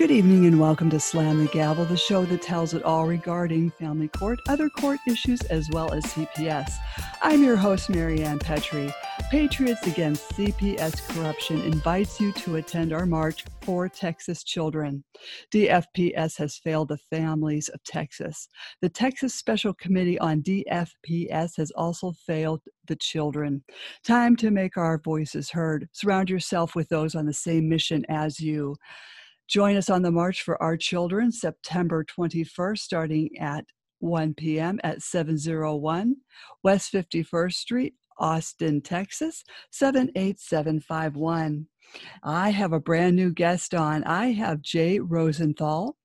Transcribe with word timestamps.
Good 0.00 0.10
evening 0.10 0.46
and 0.46 0.58
welcome 0.58 0.88
to 0.88 0.98
Slam 0.98 1.44
the 1.44 1.50
Gavel, 1.50 1.84
the 1.84 1.94
show 1.94 2.24
that 2.24 2.40
tells 2.40 2.72
it 2.72 2.82
all 2.84 3.06
regarding 3.06 3.70
family 3.72 4.08
court, 4.08 4.38
other 4.48 4.70
court 4.70 4.98
issues, 5.06 5.42
as 5.42 5.68
well 5.72 5.92
as 5.92 6.02
CPS. 6.06 6.72
I'm 7.20 7.44
your 7.44 7.56
host, 7.56 7.90
Marianne 7.90 8.38
Petrie. 8.38 8.94
Patriots 9.30 9.86
Against 9.86 10.30
CPS 10.30 11.06
Corruption 11.06 11.60
invites 11.60 12.18
you 12.18 12.32
to 12.32 12.56
attend 12.56 12.94
our 12.94 13.04
march 13.04 13.44
for 13.60 13.90
Texas 13.90 14.42
children. 14.42 15.04
DFPS 15.52 16.38
has 16.38 16.56
failed 16.56 16.88
the 16.88 16.96
families 16.96 17.68
of 17.68 17.84
Texas. 17.84 18.48
The 18.80 18.88
Texas 18.88 19.34
Special 19.34 19.74
Committee 19.74 20.18
on 20.18 20.42
DFPS 20.42 21.58
has 21.58 21.70
also 21.72 22.12
failed 22.12 22.62
the 22.86 22.96
children. 22.96 23.62
Time 24.02 24.34
to 24.36 24.50
make 24.50 24.78
our 24.78 24.96
voices 24.96 25.50
heard. 25.50 25.90
Surround 25.92 26.30
yourself 26.30 26.74
with 26.74 26.88
those 26.88 27.14
on 27.14 27.26
the 27.26 27.34
same 27.34 27.68
mission 27.68 28.06
as 28.08 28.40
you. 28.40 28.76
Join 29.50 29.76
us 29.76 29.90
on 29.90 30.02
the 30.02 30.12
March 30.12 30.42
for 30.42 30.62
Our 30.62 30.76
Children, 30.76 31.32
September 31.32 32.04
21st, 32.04 32.78
starting 32.78 33.30
at 33.40 33.64
1 33.98 34.34
p.m. 34.34 34.78
at 34.84 35.02
701 35.02 36.14
West 36.62 36.92
51st 36.92 37.54
Street, 37.54 37.94
Austin, 38.16 38.80
Texas, 38.80 39.42
78751. 39.72 41.66
I 42.22 42.50
have 42.50 42.72
a 42.72 42.78
brand 42.78 43.16
new 43.16 43.32
guest 43.32 43.74
on. 43.74 44.04
I 44.04 44.26
have 44.30 44.62
Jay 44.62 45.00
Rosenthal. 45.00 45.96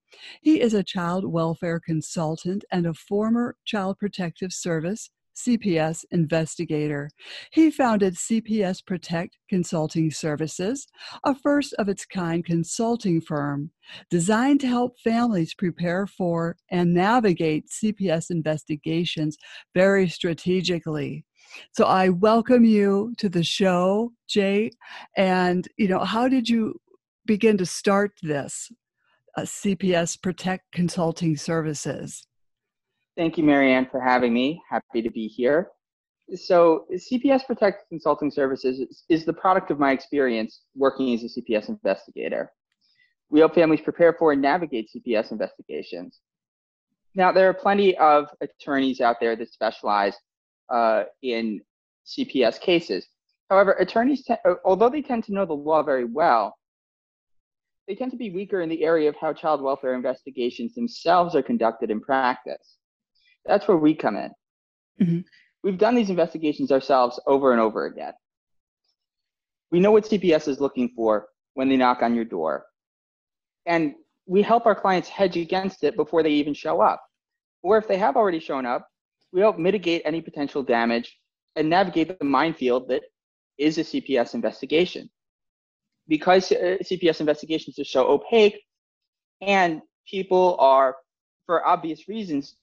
He 0.42 0.60
is 0.60 0.74
a 0.74 0.82
child 0.82 1.32
welfare 1.32 1.80
consultant 1.80 2.66
and 2.72 2.88
a 2.88 2.96
former 2.96 3.58
Child 3.64 4.00
Protective 4.00 4.54
Service 4.54 5.12
CPS 5.36 6.06
investigator. 6.12 7.10
He 7.52 7.70
founded 7.70 8.16
CPS 8.16 8.86
Protect 8.86 9.38
Consulting 9.50 10.12
Services, 10.12 10.88
a 11.24 11.36
first 11.36 11.74
of 11.74 11.90
its 11.90 12.06
kind 12.06 12.44
consulting 12.44 13.22
firm 13.22 13.72
designed 14.10 14.62
to 14.62 14.68
help 14.68 15.00
families 15.00 15.54
prepare 15.54 16.08
for 16.08 16.56
and 16.72 16.94
navigate 16.94 17.70
CPS 17.70 18.32
investigations 18.32 19.38
very 19.74 20.08
strategically. 20.08 21.26
So 21.74 21.86
I 21.86 22.10
welcome 22.10 22.66
you 22.66 23.14
to 23.18 23.30
the 23.30 23.44
show, 23.44 24.12
Jay. 24.28 24.72
And, 25.16 25.68
you 25.78 25.88
know, 25.88 26.00
how 26.00 26.28
did 26.28 26.50
you 26.50 26.80
begin 27.26 27.58
to 27.58 27.66
start 27.66 28.14
this 28.22 28.72
uh, 29.38 29.42
CPS 29.42 30.22
Protect 30.22 30.64
Consulting 30.72 31.38
Services? 31.38 32.26
Thank 33.18 33.38
you, 33.38 33.44
Marianne, 33.44 33.88
for 33.90 34.02
having 34.02 34.34
me. 34.34 34.62
Happy 34.70 35.02
to 35.02 35.10
be 35.10 35.28
here. 35.28 35.72
So, 36.36 36.86
CPS 36.92 37.46
Protect 37.46 37.88
Consulting 37.88 38.32
Services 38.32 39.04
is, 39.10 39.26
the 39.26 39.34
product 39.34 39.72
of 39.72 39.80
my 39.80 39.92
experience 39.92 40.62
working 40.76 41.14
as 41.14 41.24
a 41.24 41.28
CPS 41.28 41.70
investigator. 41.70 42.52
We 43.30 43.40
help 43.40 43.56
families 43.56 43.82
prepare 43.82 44.14
for 44.14 44.34
and 44.34 44.42
navigate 44.42 44.90
CPS 44.94 45.32
investigations. 45.32 46.20
Now, 47.14 47.32
there 47.32 47.48
are 47.48 47.54
plenty 47.54 47.96
of 47.98 48.28
attorneys 48.42 49.00
out 49.00 49.18
there 49.22 49.36
that 49.36 49.54
specialize 49.54 50.16
uh, 50.70 51.04
in 51.22 51.62
CPS 52.06 52.60
cases. 52.60 53.08
However, 53.50 53.74
attorneys, 53.74 54.24
te- 54.24 54.36
although 54.66 54.90
they 54.90 55.02
tend 55.02 55.24
to 55.26 55.34
know 55.34 55.46
the 55.46 55.54
law 55.54 55.84
very 55.84 56.06
well, 56.06 56.58
they 57.88 57.96
tend 57.96 58.12
to 58.12 58.18
be 58.18 58.32
weaker 58.32 58.62
in 58.62 58.70
the 58.70 58.84
area 58.84 59.08
of 59.08 59.16
how 59.16 59.32
child 59.32 59.62
welfare 59.62 59.94
investigations 59.94 60.74
themselves 60.74 61.36
are 61.36 61.44
conducted 61.44 61.92
in 61.92 62.02
practice. 62.02 62.78
That's 63.46 63.68
where 63.68 63.78
we 63.78 63.94
come 63.96 64.16
in. 64.16 64.32
Mm-hmm. 65.02 65.20
We've 65.64 65.78
done 65.78 65.96
these 65.96 66.10
investigations 66.10 66.72
ourselves 66.72 67.20
over 67.26 67.52
and 67.52 67.62
over 67.62 67.86
again. 67.86 68.14
We 69.72 69.80
know 69.80 69.92
what 69.92 70.06
CPS 70.06 70.48
is 70.48 70.60
looking 70.60 70.90
for 70.96 71.28
when 71.56 71.70
they 71.70 71.76
knock 71.76 72.02
on 72.02 72.16
your 72.16 72.26
door. 72.26 72.66
And 73.66 73.96
we 74.28 74.42
help 74.42 74.66
our 74.66 74.76
clients 74.76 75.10
hedge 75.10 75.38
against 75.38 75.84
it 75.84 75.96
before 75.96 76.24
they 76.24 76.30
even 76.30 76.54
show 76.54 76.82
up. 76.82 77.04
Or 77.64 77.78
if 77.78 77.88
they 77.88 77.98
have 77.98 78.16
already 78.16 78.40
shown 78.40 78.66
up, 78.66 78.88
we 79.32 79.42
help 79.42 79.58
mitigate 79.58 80.04
any 80.06 80.22
potential 80.22 80.64
damage 80.64 81.18
and 81.56 81.70
navigate 81.70 82.20
the 82.20 82.26
minefield 82.26 82.88
that 82.90 83.02
is 83.58 83.78
a 83.78 83.82
CPS 83.82 84.34
investigation. 84.34 85.10
Because 86.08 86.52
uh, 86.52 86.78
CPS 86.84 87.20
investigations 87.20 87.80
are 87.80 87.86
so 87.86 88.08
opaque 88.08 88.62
and 89.42 89.82
people 90.08 90.56
are, 90.60 90.96
for 91.48 91.66
obvious 91.68 92.08
reasons, 92.08 92.56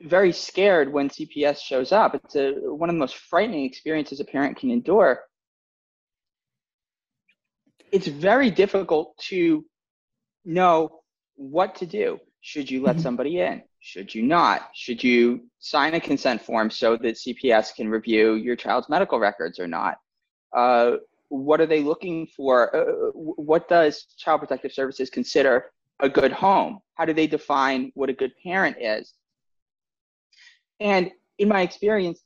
very 0.00 0.32
scared 0.32 0.92
when 0.92 1.08
CPS 1.08 1.58
shows 1.58 1.92
up. 1.92 2.14
It's 2.14 2.36
a, 2.36 2.52
one 2.52 2.88
of 2.88 2.94
the 2.94 3.00
most 3.00 3.16
frightening 3.16 3.64
experiences 3.64 4.20
a 4.20 4.24
parent 4.24 4.56
can 4.56 4.70
endure. 4.70 5.20
It's 7.92 8.06
very 8.06 8.50
difficult 8.50 9.16
to 9.28 9.64
know 10.44 11.00
what 11.36 11.74
to 11.76 11.86
do. 11.86 12.18
Should 12.40 12.70
you 12.70 12.82
let 12.82 12.96
mm-hmm. 12.96 13.02
somebody 13.02 13.40
in? 13.40 13.62
Should 13.80 14.14
you 14.14 14.22
not? 14.22 14.70
Should 14.74 15.02
you 15.02 15.48
sign 15.58 15.94
a 15.94 16.00
consent 16.00 16.40
form 16.40 16.70
so 16.70 16.96
that 16.98 17.16
CPS 17.16 17.74
can 17.74 17.88
review 17.88 18.34
your 18.34 18.56
child's 18.56 18.88
medical 18.88 19.18
records 19.18 19.58
or 19.58 19.66
not? 19.66 19.98
Uh, 20.54 20.96
what 21.28 21.60
are 21.60 21.66
they 21.66 21.82
looking 21.82 22.26
for? 22.26 22.74
Uh, 22.74 23.10
what 23.14 23.68
does 23.68 24.06
Child 24.18 24.40
Protective 24.40 24.72
Services 24.72 25.10
consider 25.10 25.66
a 26.00 26.08
good 26.08 26.32
home? 26.32 26.80
How 26.94 27.04
do 27.04 27.12
they 27.12 27.26
define 27.26 27.92
what 27.94 28.10
a 28.10 28.14
good 28.14 28.32
parent 28.42 28.76
is? 28.80 29.14
And 30.80 31.10
in 31.38 31.48
my 31.48 31.60
experience 31.60 32.20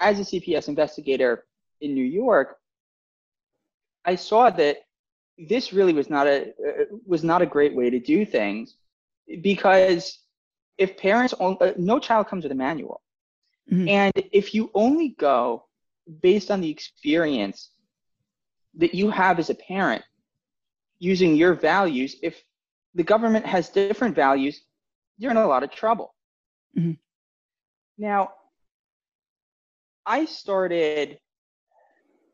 as 0.00 0.18
a 0.18 0.22
CPS 0.22 0.68
investigator 0.68 1.44
in 1.80 1.94
New 1.94 2.04
York, 2.04 2.58
I 4.04 4.14
saw 4.16 4.50
that 4.50 4.78
this 5.38 5.72
really 5.72 5.92
was 5.92 6.08
not 6.08 6.26
a 6.26 6.48
uh, 6.50 6.84
was 7.06 7.22
not 7.22 7.42
a 7.42 7.46
great 7.46 7.74
way 7.74 7.90
to 7.90 8.00
do 8.00 8.24
things 8.24 8.76
because 9.42 10.20
if 10.78 10.96
parents 10.96 11.34
only, 11.40 11.60
uh, 11.60 11.72
no 11.76 11.98
child 11.98 12.26
comes 12.28 12.44
with 12.44 12.52
a 12.52 12.56
manual 12.56 13.02
mm-hmm. 13.70 13.88
and 13.88 14.12
if 14.32 14.54
you 14.54 14.70
only 14.74 15.10
go 15.18 15.66
based 16.22 16.50
on 16.50 16.60
the 16.60 16.70
experience 16.70 17.70
that 18.74 18.94
you 18.94 19.10
have 19.10 19.38
as 19.38 19.50
a 19.50 19.54
parent 19.54 20.02
using 20.98 21.36
your 21.36 21.54
values 21.54 22.16
if 22.22 22.42
the 22.94 23.02
government 23.02 23.44
has 23.44 23.68
different 23.68 24.14
values 24.14 24.62
you're 25.18 25.30
in 25.30 25.36
a 25.36 25.46
lot 25.46 25.62
of 25.62 25.70
trouble 25.70 26.14
mm-hmm. 26.76 26.92
Now, 27.98 28.30
I 30.04 30.24
started 30.24 31.18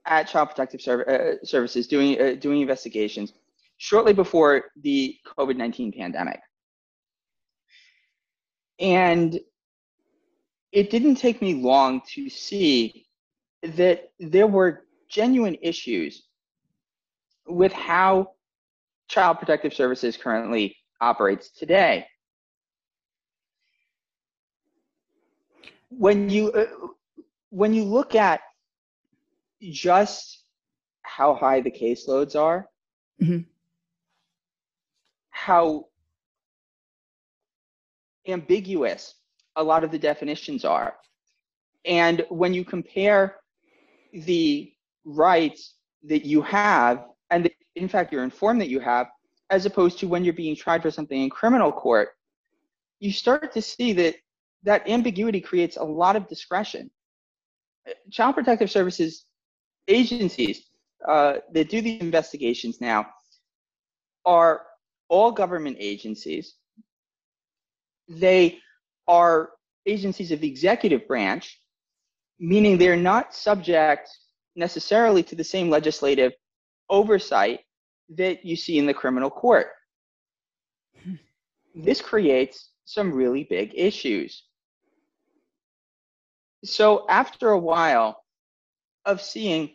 at 0.04 0.28
Child 0.28 0.48
Protective 0.48 0.80
Serv- 0.80 1.08
uh, 1.08 1.44
Services 1.44 1.86
doing 1.86 2.20
uh, 2.20 2.34
doing 2.34 2.60
investigations 2.60 3.32
shortly 3.78 4.12
before 4.12 4.64
the 4.82 5.16
COVID 5.38 5.56
nineteen 5.56 5.92
pandemic, 5.92 6.40
and 8.78 9.38
it 10.72 10.90
didn't 10.90 11.16
take 11.16 11.40
me 11.40 11.54
long 11.54 12.02
to 12.14 12.28
see 12.28 13.06
that 13.62 14.10
there 14.18 14.46
were 14.48 14.84
genuine 15.08 15.56
issues 15.62 16.24
with 17.46 17.72
how 17.72 18.32
Child 19.08 19.38
Protective 19.38 19.74
Services 19.74 20.16
currently 20.16 20.76
operates 21.00 21.50
today. 21.50 22.06
When 25.98 26.30
you 26.30 26.50
uh, 26.52 26.66
when 27.50 27.74
you 27.74 27.84
look 27.84 28.14
at 28.14 28.40
just 29.60 30.44
how 31.02 31.34
high 31.34 31.60
the 31.60 31.70
caseloads 31.70 32.34
are, 32.34 32.68
mm-hmm. 33.20 33.40
how 35.30 35.86
ambiguous 38.26 39.14
a 39.56 39.62
lot 39.62 39.84
of 39.84 39.90
the 39.90 39.98
definitions 39.98 40.64
are, 40.64 40.94
and 41.84 42.24
when 42.30 42.54
you 42.54 42.64
compare 42.64 43.36
the 44.12 44.72
rights 45.04 45.74
that 46.04 46.24
you 46.24 46.42
have 46.42 47.06
and 47.30 47.46
the, 47.46 47.52
in 47.76 47.88
fact 47.88 48.12
you're 48.12 48.24
informed 48.24 48.60
that 48.60 48.68
you 48.68 48.80
have 48.80 49.08
as 49.50 49.66
opposed 49.66 49.98
to 49.98 50.08
when 50.08 50.24
you're 50.24 50.32
being 50.34 50.54
tried 50.56 50.82
for 50.82 50.90
something 50.90 51.22
in 51.22 51.30
criminal 51.30 51.72
court 51.72 52.10
you 53.00 53.10
start 53.10 53.52
to 53.52 53.62
see 53.62 53.92
that 53.92 54.14
that 54.64 54.88
ambiguity 54.88 55.40
creates 55.40 55.76
a 55.76 55.84
lot 55.84 56.16
of 56.16 56.28
discretion. 56.28 56.90
Child 58.10 58.34
Protective 58.36 58.70
Services 58.70 59.24
agencies 59.88 60.68
uh, 61.06 61.34
that 61.52 61.68
do 61.68 61.80
these 61.80 62.00
investigations 62.00 62.80
now 62.80 63.06
are 64.24 64.62
all 65.08 65.32
government 65.32 65.76
agencies. 65.80 66.54
They 68.08 68.58
are 69.08 69.50
agencies 69.86 70.30
of 70.30 70.40
the 70.40 70.48
executive 70.48 71.08
branch, 71.08 71.60
meaning 72.38 72.78
they're 72.78 72.96
not 72.96 73.34
subject 73.34 74.08
necessarily 74.54 75.22
to 75.24 75.34
the 75.34 75.44
same 75.44 75.70
legislative 75.70 76.32
oversight 76.88 77.60
that 78.10 78.44
you 78.44 78.54
see 78.54 78.78
in 78.78 78.86
the 78.86 78.94
criminal 78.94 79.30
court. 79.30 79.68
Hmm. 81.02 81.14
This 81.74 82.00
creates 82.00 82.70
some 82.84 83.12
really 83.12 83.44
big 83.44 83.72
issues 83.74 84.44
so 86.64 87.06
after 87.08 87.50
a 87.50 87.58
while 87.58 88.22
of 89.04 89.20
seeing 89.20 89.70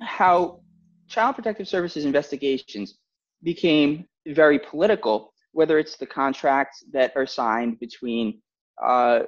how 0.00 0.60
child 1.08 1.34
protective 1.34 1.68
services 1.68 2.04
investigations 2.04 2.98
became 3.42 4.06
very 4.26 4.58
political, 4.58 5.32
whether 5.52 5.78
it's 5.78 5.96
the 5.96 6.06
contracts 6.06 6.84
that 6.92 7.12
are 7.16 7.26
signed 7.26 7.78
between 7.80 8.40
uh, 8.82 9.20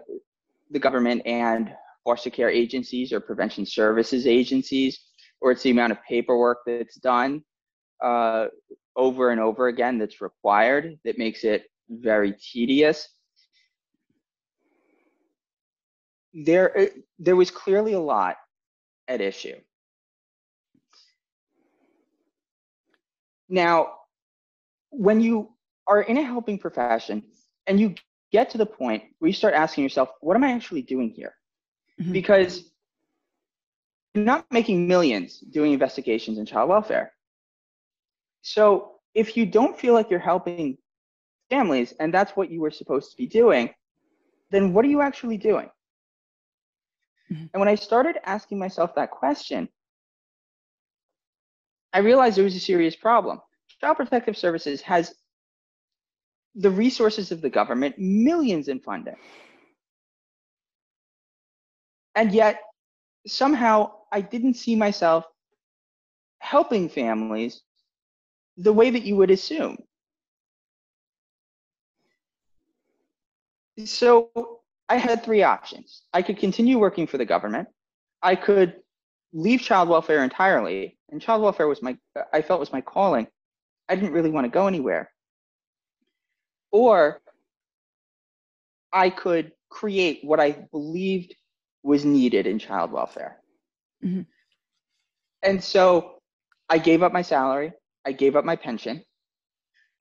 the 0.70 0.78
government 0.78 1.22
and 1.26 1.74
foster 2.04 2.30
care 2.30 2.50
agencies 2.50 3.12
or 3.12 3.20
prevention 3.20 3.64
services 3.64 4.26
agencies, 4.26 4.98
or 5.40 5.52
it's 5.52 5.62
the 5.62 5.70
amount 5.70 5.92
of 5.92 5.98
paperwork 6.08 6.58
that's 6.66 6.96
done 6.96 7.42
uh, 8.02 8.46
over 8.96 9.30
and 9.30 9.40
over 9.40 9.68
again 9.68 9.98
that's 9.98 10.20
required 10.20 10.98
that 11.04 11.18
makes 11.18 11.44
it 11.44 11.64
very 11.88 12.34
tedious. 12.34 13.08
There, 16.34 16.78
uh, 16.78 16.86
there 17.18 17.36
was 17.36 17.50
clearly 17.50 17.92
a 17.92 18.00
lot 18.00 18.36
at 19.08 19.20
issue. 19.20 19.56
Now, 23.48 23.94
when 24.90 25.20
you 25.20 25.50
are 25.86 26.00
in 26.00 26.16
a 26.16 26.22
helping 26.22 26.58
profession 26.58 27.22
and 27.66 27.78
you 27.78 27.94
get 28.32 28.50
to 28.50 28.58
the 28.58 28.66
point 28.66 29.04
where 29.18 29.28
you 29.28 29.34
start 29.34 29.54
asking 29.54 29.84
yourself, 29.84 30.08
what 30.20 30.36
am 30.36 30.44
I 30.44 30.52
actually 30.52 30.82
doing 30.82 31.10
here? 31.10 31.34
Mm-hmm. 32.00 32.12
Because 32.12 32.70
you're 34.14 34.24
not 34.24 34.46
making 34.50 34.88
millions 34.88 35.38
doing 35.38 35.72
investigations 35.72 36.38
in 36.38 36.46
child 36.46 36.70
welfare. 36.70 37.12
So 38.42 38.92
if 39.14 39.36
you 39.36 39.46
don't 39.46 39.78
feel 39.78 39.94
like 39.94 40.10
you're 40.10 40.18
helping 40.18 40.78
families 41.50 41.92
and 42.00 42.12
that's 42.12 42.32
what 42.32 42.50
you 42.50 42.60
were 42.60 42.70
supposed 42.70 43.10
to 43.10 43.16
be 43.16 43.26
doing, 43.26 43.70
then 44.50 44.72
what 44.72 44.84
are 44.84 44.88
you 44.88 45.00
actually 45.00 45.36
doing? 45.36 45.70
Mm-hmm. 47.32 47.46
And 47.52 47.60
when 47.60 47.68
I 47.68 47.74
started 47.74 48.16
asking 48.24 48.58
myself 48.58 48.94
that 48.94 49.10
question, 49.10 49.68
I 51.92 51.98
realized 51.98 52.36
there 52.36 52.44
was 52.44 52.56
a 52.56 52.60
serious 52.60 52.96
problem. 52.96 53.40
Child 53.80 53.96
Protective 53.96 54.36
Services 54.36 54.80
has 54.82 55.14
the 56.54 56.70
resources 56.70 57.32
of 57.32 57.40
the 57.40 57.50
government, 57.50 57.98
millions 57.98 58.68
in 58.68 58.80
funding. 58.80 59.16
And 62.14 62.32
yet, 62.32 62.60
somehow, 63.26 63.92
I 64.12 64.20
didn't 64.20 64.54
see 64.54 64.76
myself 64.76 65.24
helping 66.38 66.88
families 66.88 67.62
the 68.58 68.72
way 68.72 68.90
that 68.90 69.02
you 69.02 69.16
would 69.16 69.30
assume. 69.30 69.78
So 73.84 74.61
I 74.92 74.96
had 74.96 75.24
three 75.24 75.42
options. 75.42 76.02
I 76.12 76.20
could 76.20 76.36
continue 76.36 76.78
working 76.78 77.06
for 77.06 77.16
the 77.16 77.24
government. 77.24 77.66
I 78.22 78.36
could 78.36 78.74
leave 79.32 79.62
child 79.62 79.88
welfare 79.88 80.22
entirely, 80.22 80.98
and 81.08 81.18
child 81.18 81.40
welfare 81.40 81.66
was 81.66 81.80
my 81.80 81.96
I 82.30 82.42
felt 82.42 82.60
was 82.60 82.74
my 82.74 82.82
calling. 82.82 83.26
I 83.88 83.94
didn't 83.94 84.12
really 84.12 84.28
want 84.28 84.44
to 84.44 84.50
go 84.50 84.66
anywhere. 84.66 85.10
Or 86.72 87.22
I 88.92 89.08
could 89.08 89.52
create 89.70 90.20
what 90.24 90.40
I 90.40 90.66
believed 90.70 91.34
was 91.82 92.04
needed 92.04 92.46
in 92.46 92.58
child 92.58 92.92
welfare. 92.92 93.38
Mm-hmm. 94.04 94.28
And 95.42 95.64
so 95.64 96.16
I 96.68 96.76
gave 96.76 97.02
up 97.02 97.14
my 97.14 97.22
salary, 97.22 97.72
I 98.04 98.12
gave 98.12 98.36
up 98.36 98.44
my 98.44 98.56
pension, 98.56 99.02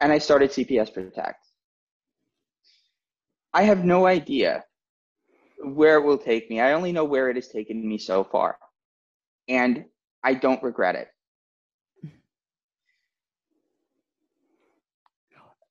and 0.01 0.11
I 0.11 0.17
started 0.17 0.49
CPS 0.49 0.93
Protect. 0.93 1.45
I 3.53 3.63
have 3.63 3.85
no 3.85 4.05
idea 4.05 4.65
where 5.63 5.97
it 5.97 6.03
will 6.03 6.17
take 6.17 6.49
me. 6.49 6.59
I 6.59 6.73
only 6.73 6.91
know 6.91 7.05
where 7.05 7.29
it 7.29 7.35
has 7.35 7.47
taken 7.47 7.87
me 7.87 7.97
so 7.97 8.23
far. 8.23 8.57
And 9.47 9.85
I 10.23 10.33
don't 10.33 10.61
regret 10.63 10.95
it. 10.95 11.07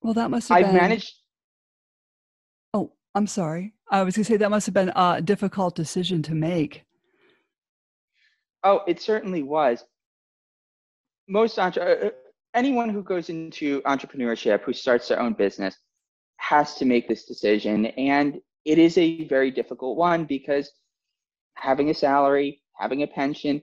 Well, 0.01 0.13
that 0.13 0.31
must 0.31 0.49
have 0.49 0.57
I've 0.57 0.65
been... 0.65 0.75
managed. 0.75 1.13
Oh, 2.73 2.91
I'm 3.13 3.27
sorry. 3.27 3.73
I 3.89 4.03
was 4.03 4.15
going 4.15 4.23
to 4.23 4.31
say 4.31 4.37
that 4.37 4.49
must 4.49 4.65
have 4.65 4.73
been 4.73 4.91
a 4.95 5.21
difficult 5.21 5.75
decision 5.75 6.23
to 6.23 6.33
make. 6.33 6.83
Oh, 8.63 8.81
it 8.87 9.01
certainly 9.01 9.43
was. 9.43 9.83
Most 11.27 11.59
entre- 11.59 11.83
uh, 11.83 12.07
uh, 12.07 12.09
anyone 12.53 12.89
who 12.89 13.03
goes 13.03 13.29
into 13.29 13.81
entrepreneurship, 13.81 14.61
who 14.61 14.73
starts 14.73 15.07
their 15.07 15.19
own 15.19 15.33
business, 15.33 15.75
has 16.37 16.75
to 16.75 16.85
make 16.85 17.07
this 17.07 17.25
decision, 17.25 17.85
and 17.85 18.39
it 18.65 18.77
is 18.77 18.97
a 18.97 19.27
very 19.27 19.51
difficult 19.51 19.97
one 19.97 20.25
because 20.25 20.71
having 21.55 21.89
a 21.89 21.93
salary, 21.93 22.61
having 22.73 23.03
a 23.03 23.07
pension, 23.07 23.61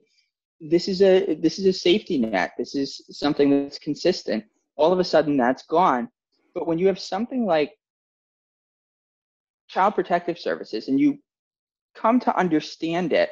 this 0.61 0.89
is 0.89 1.03
a 1.03 1.35
this 1.35 1.59
is 1.59 1.67
a 1.67 1.73
safety 1.73 2.19
net. 2.19 2.53
This 2.59 2.75
is 2.75 3.05
something 3.11 3.51
that's 3.51 3.79
consistent. 3.79 4.45
All 4.77 4.93
of 4.93 4.99
a 4.99 5.05
sudden, 5.05 5.37
that's 5.37 5.65
gone. 5.65 6.09
But 6.55 6.67
when 6.67 6.79
you 6.79 6.89
have 6.89 6.99
something 6.99 7.47
like 7.47 7.73
child 9.69 9.95
protective 9.95 10.39
services 10.39 10.89
and 10.89 10.99
you 10.99 11.19
come 11.95 12.19
to 12.21 12.37
understand 12.37 13.13
it 13.13 13.31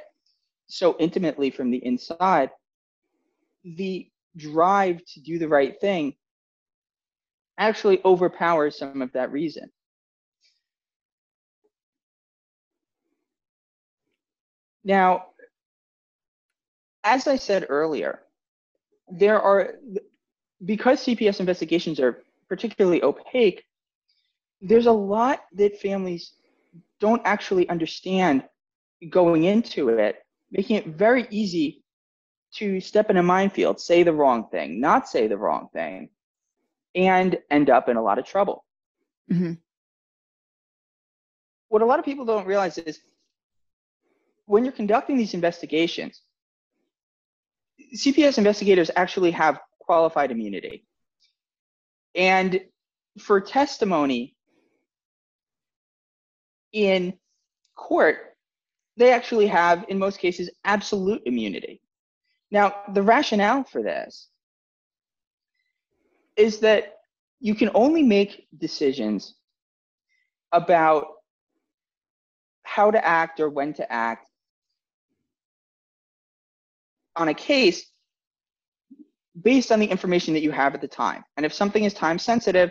so 0.68 0.96
intimately 0.98 1.50
from 1.50 1.70
the 1.70 1.84
inside, 1.84 2.50
the 3.64 4.08
drive 4.36 5.00
to 5.14 5.20
do 5.20 5.38
the 5.38 5.48
right 5.48 5.80
thing 5.80 6.14
actually 7.58 8.00
overpowers 8.04 8.78
some 8.78 9.02
of 9.02 9.12
that 9.12 9.32
reason. 9.32 9.70
Now, 14.86 15.26
as 17.02 17.26
I 17.26 17.36
said 17.36 17.66
earlier, 17.68 18.20
there 19.08 19.42
are, 19.42 19.74
because 20.64 21.04
CPS 21.04 21.40
investigations 21.40 21.98
are 21.98 22.22
particularly 22.48 23.02
opaque, 23.02 23.64
there's 24.60 24.86
a 24.86 24.92
lot 24.92 25.40
that 25.54 25.80
families 25.80 26.34
don't 27.00 27.20
actually 27.24 27.68
understand 27.68 28.44
going 29.10 29.42
into 29.42 29.88
it, 29.88 30.24
making 30.52 30.76
it 30.76 30.86
very 30.86 31.26
easy 31.30 31.82
to 32.54 32.80
step 32.80 33.10
in 33.10 33.16
a 33.16 33.22
minefield, 33.24 33.80
say 33.80 34.04
the 34.04 34.12
wrong 34.12 34.46
thing, 34.50 34.80
not 34.80 35.08
say 35.08 35.26
the 35.26 35.36
wrong 35.36 35.68
thing, 35.72 36.10
and 36.94 37.36
end 37.50 37.70
up 37.70 37.88
in 37.88 37.96
a 37.96 38.02
lot 38.02 38.20
of 38.20 38.24
trouble. 38.24 38.64
Mm-hmm. 39.32 39.54
What 41.70 41.82
a 41.82 41.86
lot 41.86 41.98
of 41.98 42.04
people 42.04 42.24
don't 42.24 42.46
realize 42.46 42.78
is 42.78 43.00
when 44.46 44.64
you're 44.64 44.72
conducting 44.72 45.16
these 45.16 45.34
investigations, 45.34 46.22
CPS 47.94 48.38
investigators 48.38 48.90
actually 48.96 49.32
have 49.32 49.60
qualified 49.80 50.30
immunity. 50.30 50.84
And 52.14 52.60
for 53.18 53.40
testimony 53.40 54.34
in 56.72 57.14
court, 57.74 58.36
they 58.96 59.12
actually 59.12 59.46
have, 59.46 59.84
in 59.88 59.98
most 59.98 60.18
cases, 60.18 60.50
absolute 60.64 61.22
immunity. 61.26 61.82
Now, 62.50 62.74
the 62.94 63.02
rationale 63.02 63.64
for 63.64 63.82
this 63.82 64.28
is 66.36 66.60
that 66.60 66.94
you 67.40 67.54
can 67.54 67.70
only 67.74 68.02
make 68.02 68.46
decisions 68.56 69.34
about 70.52 71.06
how 72.62 72.90
to 72.90 73.04
act 73.04 73.40
or 73.40 73.50
when 73.50 73.72
to 73.74 73.92
act 73.92 74.28
on 77.16 77.28
a 77.28 77.34
case 77.34 77.86
based 79.42 79.70
on 79.72 79.80
the 79.80 79.86
information 79.86 80.34
that 80.34 80.42
you 80.42 80.50
have 80.50 80.74
at 80.74 80.80
the 80.80 80.88
time. 80.88 81.24
And 81.36 81.44
if 81.44 81.52
something 81.52 81.84
is 81.84 81.94
time 81.94 82.18
sensitive, 82.18 82.70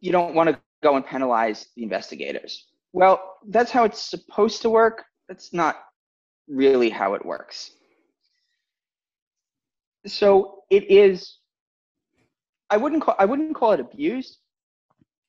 you 0.00 0.12
don't 0.12 0.34
want 0.34 0.48
to 0.48 0.58
go 0.82 0.96
and 0.96 1.04
penalize 1.04 1.66
the 1.76 1.82
investigators. 1.82 2.66
Well, 2.92 3.36
that's 3.48 3.70
how 3.70 3.84
it's 3.84 4.02
supposed 4.02 4.62
to 4.62 4.70
work. 4.70 5.04
That's 5.28 5.52
not 5.52 5.76
really 6.48 6.90
how 6.90 7.14
it 7.14 7.24
works. 7.24 7.70
So 10.06 10.64
it 10.70 10.90
is 10.90 11.38
I 12.70 12.76
wouldn't 12.76 13.02
call 13.02 13.14
I 13.18 13.24
wouldn't 13.24 13.54
call 13.54 13.72
it 13.72 13.80
abused, 13.80 14.38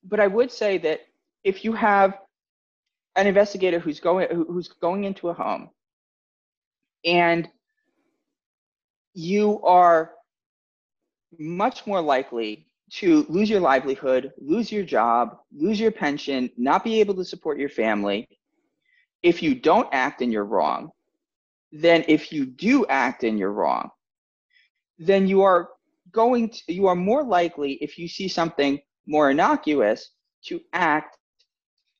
but 0.03 0.19
I 0.19 0.27
would 0.27 0.51
say 0.51 0.77
that 0.79 1.01
if 1.43 1.63
you 1.63 1.73
have 1.73 2.17
an 3.15 3.27
investigator 3.27 3.79
who's 3.79 3.99
going 3.99 4.27
who's 4.29 4.69
going 4.69 5.03
into 5.03 5.29
a 5.29 5.33
home 5.33 5.69
and 7.05 7.49
you 9.13 9.61
are 9.63 10.11
much 11.39 11.85
more 11.85 12.01
likely 12.01 12.67
to 12.91 13.25
lose 13.29 13.49
your 13.49 13.59
livelihood, 13.59 14.31
lose 14.37 14.71
your 14.71 14.83
job, 14.83 15.37
lose 15.55 15.79
your 15.79 15.91
pension, 15.91 16.49
not 16.57 16.83
be 16.83 16.99
able 16.99 17.15
to 17.15 17.25
support 17.25 17.57
your 17.57 17.69
family. 17.69 18.27
If 19.23 19.41
you 19.41 19.55
don't 19.55 19.87
act 19.91 20.21
and 20.21 20.31
you're 20.31 20.45
wrong, 20.45 20.91
then 21.71 22.05
if 22.07 22.31
you 22.31 22.45
do 22.45 22.85
act 22.87 23.23
and 23.23 23.39
you're 23.39 23.53
wrong, 23.53 23.89
then 24.99 25.27
you 25.27 25.41
are 25.41 25.69
going 26.11 26.49
to, 26.49 26.73
you 26.73 26.85
are 26.87 26.95
more 26.95 27.23
likely 27.23 27.73
if 27.81 27.97
you 27.97 28.07
see 28.07 28.27
something 28.27 28.79
more 29.07 29.31
innocuous 29.31 30.11
to 30.45 30.61
act 30.73 31.17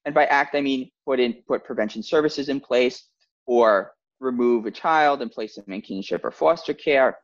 and 0.06 0.14
by 0.14 0.26
act 0.26 0.56
i 0.56 0.62
mean 0.62 0.90
put 1.06 1.20
in 1.20 1.34
put 1.48 1.64
prevention 1.64 2.04
services 2.04 2.50
in 2.50 2.60
place 2.60 3.10
or 3.46 3.92
remove 4.24 4.66
a 4.66 4.72
child 4.72 5.22
and 5.22 5.32
place 5.32 5.56
them 5.56 5.66
in 5.68 5.82
kinship 5.82 6.24
or 6.26 6.32
foster 6.32 6.74
care. 6.74 7.18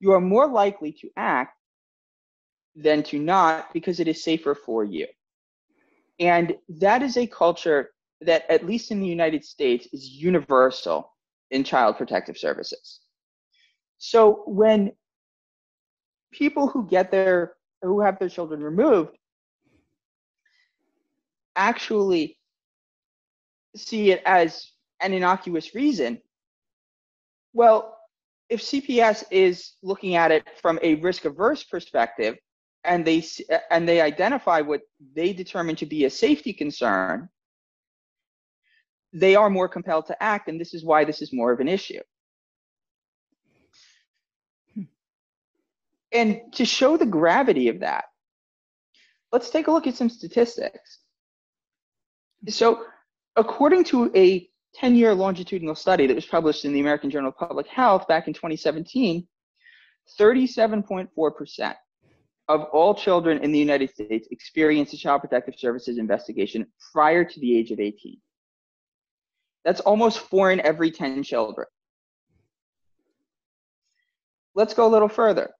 you 0.00 0.12
are 0.12 0.20
more 0.20 0.46
likely 0.48 0.92
to 0.92 1.08
act 1.16 1.56
than 2.76 3.02
to 3.02 3.18
not 3.18 3.72
because 3.72 4.00
it 4.00 4.08
is 4.08 4.22
safer 4.22 4.54
for 4.54 4.84
you. 4.84 5.06
And 6.20 6.56
that 6.68 7.02
is 7.02 7.16
a 7.16 7.26
culture 7.26 7.90
that, 8.20 8.48
at 8.50 8.66
least 8.66 8.90
in 8.90 9.00
the 9.00 9.06
United 9.06 9.44
States, 9.44 9.88
is 9.92 10.08
universal 10.08 11.12
in 11.50 11.64
child 11.64 11.96
protective 11.96 12.36
services. 12.36 13.00
So 13.98 14.42
when 14.46 14.92
people 16.32 16.68
who 16.68 16.86
get 16.86 17.10
their 17.10 17.54
who 17.82 18.00
have 18.00 18.18
their 18.18 18.28
children 18.28 18.60
removed 18.62 19.16
actually 21.54 22.38
see 23.76 24.10
it 24.10 24.22
as 24.26 24.72
an 25.00 25.12
innocuous 25.12 25.74
reason, 25.74 26.20
well, 27.52 27.98
if 28.48 28.60
CPS 28.62 29.24
is 29.30 29.72
looking 29.82 30.16
at 30.16 30.30
it 30.30 30.44
from 30.60 30.78
a 30.82 30.94
risk 30.96 31.24
averse 31.24 31.64
perspective 31.64 32.36
and 32.84 33.04
they 33.04 33.22
and 33.70 33.88
they 33.88 34.00
identify 34.00 34.60
what 34.60 34.82
they 35.14 35.32
determine 35.32 35.76
to 35.76 35.86
be 35.86 36.04
a 36.04 36.10
safety 36.10 36.52
concern, 36.52 37.28
they 39.12 39.34
are 39.34 39.50
more 39.50 39.68
compelled 39.68 40.06
to 40.06 40.22
act 40.22 40.48
and 40.48 40.60
this 40.60 40.74
is 40.74 40.84
why 40.84 41.04
this 41.04 41.20
is 41.20 41.32
more 41.32 41.52
of 41.52 41.60
an 41.60 41.68
issue. 41.68 42.00
Hmm. 44.74 44.82
And 46.12 46.40
to 46.54 46.64
show 46.64 46.96
the 46.96 47.06
gravity 47.06 47.68
of 47.68 47.80
that, 47.80 48.06
let's 49.32 49.50
take 49.50 49.66
a 49.66 49.72
look 49.72 49.86
at 49.86 49.96
some 49.96 50.08
statistics. 50.08 51.00
So, 52.48 52.84
according 53.36 53.84
to 53.84 54.10
a 54.14 54.48
10 54.78 54.96
year 54.96 55.14
longitudinal 55.14 55.74
study 55.74 56.06
that 56.06 56.14
was 56.14 56.26
published 56.26 56.64
in 56.64 56.72
the 56.72 56.80
American 56.80 57.10
Journal 57.10 57.30
of 57.30 57.36
Public 57.36 57.66
Health 57.66 58.06
back 58.08 58.28
in 58.28 58.34
2017, 58.34 59.26
37.4% 60.18 61.74
of 62.48 62.62
all 62.72 62.94
children 62.94 63.38
in 63.42 63.52
the 63.52 63.58
United 63.58 63.90
States 63.90 64.28
experienced 64.30 64.94
a 64.94 64.96
Child 64.96 65.22
Protective 65.22 65.54
Services 65.58 65.98
investigation 65.98 66.66
prior 66.92 67.24
to 67.24 67.40
the 67.40 67.56
age 67.56 67.70
of 67.70 67.80
18. 67.80 68.18
That's 69.64 69.80
almost 69.80 70.20
four 70.20 70.50
in 70.50 70.60
every 70.60 70.90
10 70.90 71.22
children. 71.24 71.66
Let's 74.54 74.74
go 74.74 74.86
a 74.86 74.88
little 74.88 75.08
further 75.08 75.50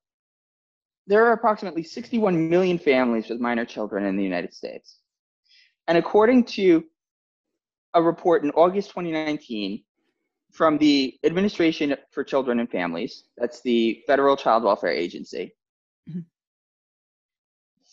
there 1.09 1.25
are 1.25 1.33
approximately 1.33 1.83
61 1.83 2.51
million 2.51 2.79
families 2.79 3.29
with 3.29 3.41
minor 3.41 3.65
children 3.65 4.05
in 4.05 4.17
the 4.17 4.23
United 4.23 4.53
States. 4.53 4.99
And 5.89 5.97
according 5.97 6.45
to 6.45 6.85
a 7.99 8.03
report 8.03 8.45
in 8.45 8.51
August 8.51 8.91
2019 8.91 9.83
from 10.53 10.79
the 10.79 11.19
Administration 11.25 11.97
for 12.11 12.25
Children 12.25 12.61
and 12.61 12.71
Families, 12.71 13.25
that's 13.37 13.61
the 13.61 14.03
Federal 14.07 14.37
Child 14.37 14.63
Welfare 14.65 14.93
Agency, 14.93 15.55
mm-hmm. 16.09 16.21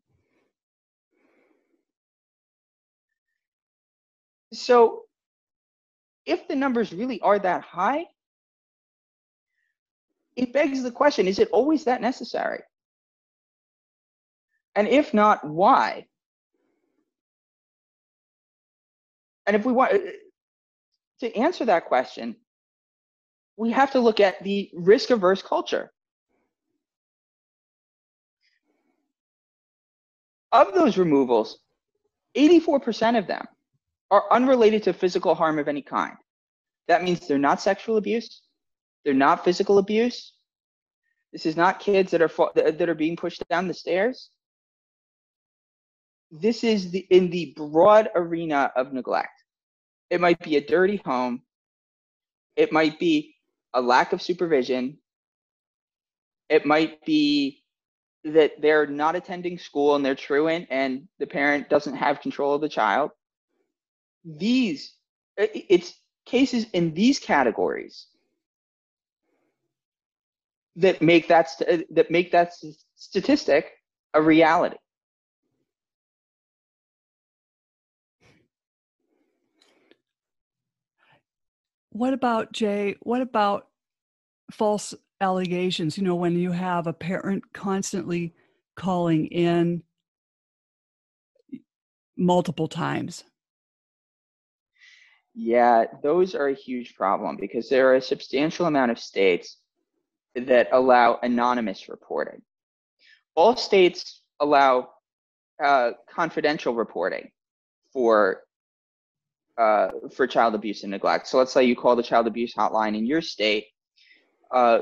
So 4.53 5.03
if 6.25 6.49
the 6.49 6.57
numbers 6.57 6.93
really 6.93 7.21
are 7.21 7.39
that 7.39 7.63
high, 7.63 8.07
it 10.39 10.53
begs 10.53 10.83
the 10.85 10.91
question 10.91 11.27
is 11.27 11.41
it 11.41 11.51
always 11.51 11.85
that 11.85 12.01
necessary? 12.01 12.63
And 14.77 14.87
if 14.87 15.13
not, 15.13 15.45
why? 15.45 16.07
And 19.47 19.57
if 19.57 19.65
we 19.65 19.73
want 19.73 19.95
uh, 19.95 19.99
to 21.21 21.37
answer 21.37 21.65
that 21.65 21.87
question, 21.87 22.37
we 23.57 23.73
have 23.73 23.91
to 23.93 24.01
look 24.01 24.21
at 24.21 24.43
the 24.45 24.71
risk 24.75 25.11
averse 25.11 25.43
culture. 25.43 25.91
Of 30.53 30.73
those 30.73 30.97
removals, 30.97 31.59
84% 32.37 33.19
of 33.19 33.27
them 33.27 33.45
are 34.13 34.25
unrelated 34.31 34.85
to 34.85 34.93
physical 34.93 35.35
harm 35.35 35.59
of 35.59 35.67
any 35.67 35.83
kind. 35.83 36.15
That 36.87 37.03
means 37.03 37.27
they're 37.27 37.39
not 37.39 37.61
sexual 37.61 37.97
abuse, 37.97 38.43
they're 39.09 39.15
not 39.15 39.43
physical 39.43 39.79
abuse. 39.79 40.35
This 41.33 41.47
is 41.47 41.57
not 41.57 41.81
kids 41.81 42.11
that 42.11 42.21
are 42.21 42.31
that 42.55 42.91
are 42.91 42.95
being 42.95 43.17
pushed 43.17 43.43
down 43.49 43.67
the 43.67 43.73
stairs. 43.73 44.29
This 46.31 46.63
is 46.63 46.91
the 46.91 47.07
in 47.09 47.31
the 47.31 47.55
broad 47.57 48.11
arena 48.15 48.71
of 48.77 48.93
neglect. 48.93 49.33
It 50.11 50.21
might 50.21 50.39
be 50.41 50.57
a 50.57 50.61
dirty 50.61 51.01
home. 51.07 51.41
It 52.55 52.71
might 52.71 52.99
be 52.99 53.35
a 53.73 53.81
lack 53.81 54.13
of 54.13 54.21
supervision. 54.21 54.99
It 56.51 56.67
might 56.67 57.03
be 57.07 57.65
that 58.25 58.61
they're 58.61 58.87
not 58.87 59.17
attending 59.17 59.57
school 59.57 59.97
and 59.97 60.05
they're 60.05 60.15
truant 60.15 60.67
and 60.69 61.09
the 61.19 61.27
parent 61.27 61.71
doesn't 61.71 61.97
have 61.97 62.21
control 62.21 62.53
of 62.53 62.61
the 62.61 62.69
child 62.69 63.13
these 64.23 64.93
it's 65.39 65.95
cases 66.27 66.67
in 66.75 66.93
these 66.93 67.19
categories 67.19 68.09
that 70.79 71.03
make 71.03 71.29
that 71.29 71.49
uh, 71.69 71.79
that 71.91 72.11
make 72.11 72.33
that 72.33 72.53
statistic 72.97 73.67
a 74.15 74.23
reality. 74.23 74.77
What 81.91 82.15
about 82.15 82.53
Jay? 82.53 82.97
What 83.01 83.21
about 83.21 83.67
false 84.53 84.95
allegations? 85.21 85.99
You 85.99 86.05
know, 86.05 86.15
when 86.15 86.39
you 86.39 86.53
have 86.53 86.87
a 86.87 86.93
parent 86.93 87.53
constantly 87.53 88.35
calling 88.77 89.27
in 89.27 89.83
multiple 92.17 92.69
times 92.69 93.25
yeah, 95.41 95.85
those 96.03 96.35
are 96.35 96.49
a 96.49 96.55
huge 96.55 96.97
problem 96.97 97.37
because 97.41 97.69
there 97.69 97.89
are 97.89 97.95
a 97.95 98.03
substantial 98.03 98.67
amount 98.67 98.91
of 98.91 98.99
states 98.99 99.59
that 100.35 100.69
allow 100.73 101.19
anonymous 101.23 101.89
reporting. 101.89 102.43
All 103.35 103.57
states 103.57 104.23
allow 104.41 104.91
uh, 105.63 105.93
confidential 106.11 106.75
reporting 106.75 107.31
for 107.93 108.43
uh, 109.57 109.91
for 110.15 110.27
child 110.27 110.55
abuse 110.55 110.85
and 110.85 110.93
neglect. 110.93 111.27
So 111.27 111.39
let's 111.39 111.53
say 111.53 111.65
you 111.65 111.75
call 111.75 111.97
the 111.97 112.03
child 112.03 112.29
abuse 112.29 112.55
hotline 112.55 112.97
in 112.97 113.07
your 113.07 113.21
state. 113.21 113.67
Uh, 114.53 114.81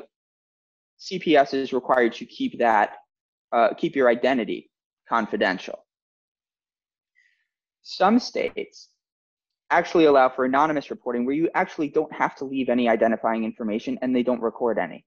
CPS 1.01 1.55
is 1.55 1.73
required 1.73 2.13
to 2.15 2.27
keep 2.27 2.59
that 2.59 2.97
uh, 3.53 3.73
keep 3.75 3.97
your 3.97 4.09
identity 4.09 4.71
confidential. 5.09 5.85
Some 7.83 8.19
states 8.19 8.89
actually 9.71 10.05
allow 10.05 10.29
for 10.29 10.45
anonymous 10.45 10.91
reporting 10.91 11.25
where 11.25 11.35
you 11.35 11.49
actually 11.55 11.89
don't 11.89 12.13
have 12.13 12.35
to 12.37 12.45
leave 12.45 12.69
any 12.69 12.89
identifying 12.89 13.45
information 13.45 13.99
and 14.03 14.15
they 14.15 14.23
don't 14.23 14.41
record 14.41 14.79
any. 14.79 15.05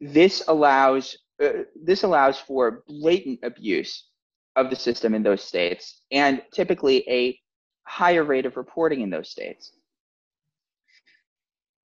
This 0.00 0.42
allows 0.48 1.16
uh, 1.42 1.64
this 1.74 2.02
allows 2.02 2.38
for 2.38 2.82
blatant 2.86 3.40
abuse 3.42 4.08
of 4.56 4.70
the 4.70 4.76
system 4.76 5.14
in 5.14 5.22
those 5.22 5.42
states 5.42 6.00
and 6.10 6.42
typically 6.52 7.04
a 7.08 7.38
higher 7.86 8.24
rate 8.24 8.46
of 8.46 8.56
reporting 8.56 9.02
in 9.02 9.10
those 9.10 9.28
states. 9.30 9.72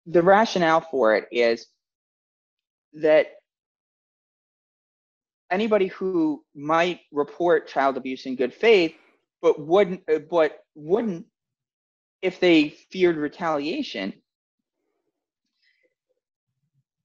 The 0.06 0.22
rationale 0.22 0.80
for 0.80 1.16
it 1.16 1.28
is 1.30 1.66
that 2.94 3.26
anybody 5.50 5.88
who 5.88 6.42
might 6.54 7.00
report 7.12 7.68
child 7.68 7.96
abuse 7.96 8.26
in 8.26 8.36
good 8.36 8.54
faith 8.54 8.94
but 9.42 9.60
wouldn't 9.60 10.02
uh, 10.10 10.18
but 10.30 10.64
wouldn't 10.74 11.26
if 12.22 12.40
they 12.40 12.70
feared 12.90 13.16
retaliation 13.16 14.14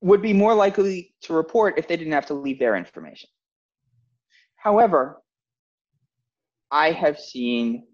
would 0.07 0.21
be 0.21 0.31
more 0.31 0.55
likely 0.55 1.13
to 1.21 1.33
report 1.33 1.77
if 1.77 1.87
they 1.87 1.97
didn't 1.97 2.13
have 2.13 2.25
to 2.27 2.33
leave 2.33 2.59
their 2.59 2.77
information. 2.77 3.29
However, 4.55 5.21
I 6.71 6.91
have 6.91 7.19
seen 7.19 7.85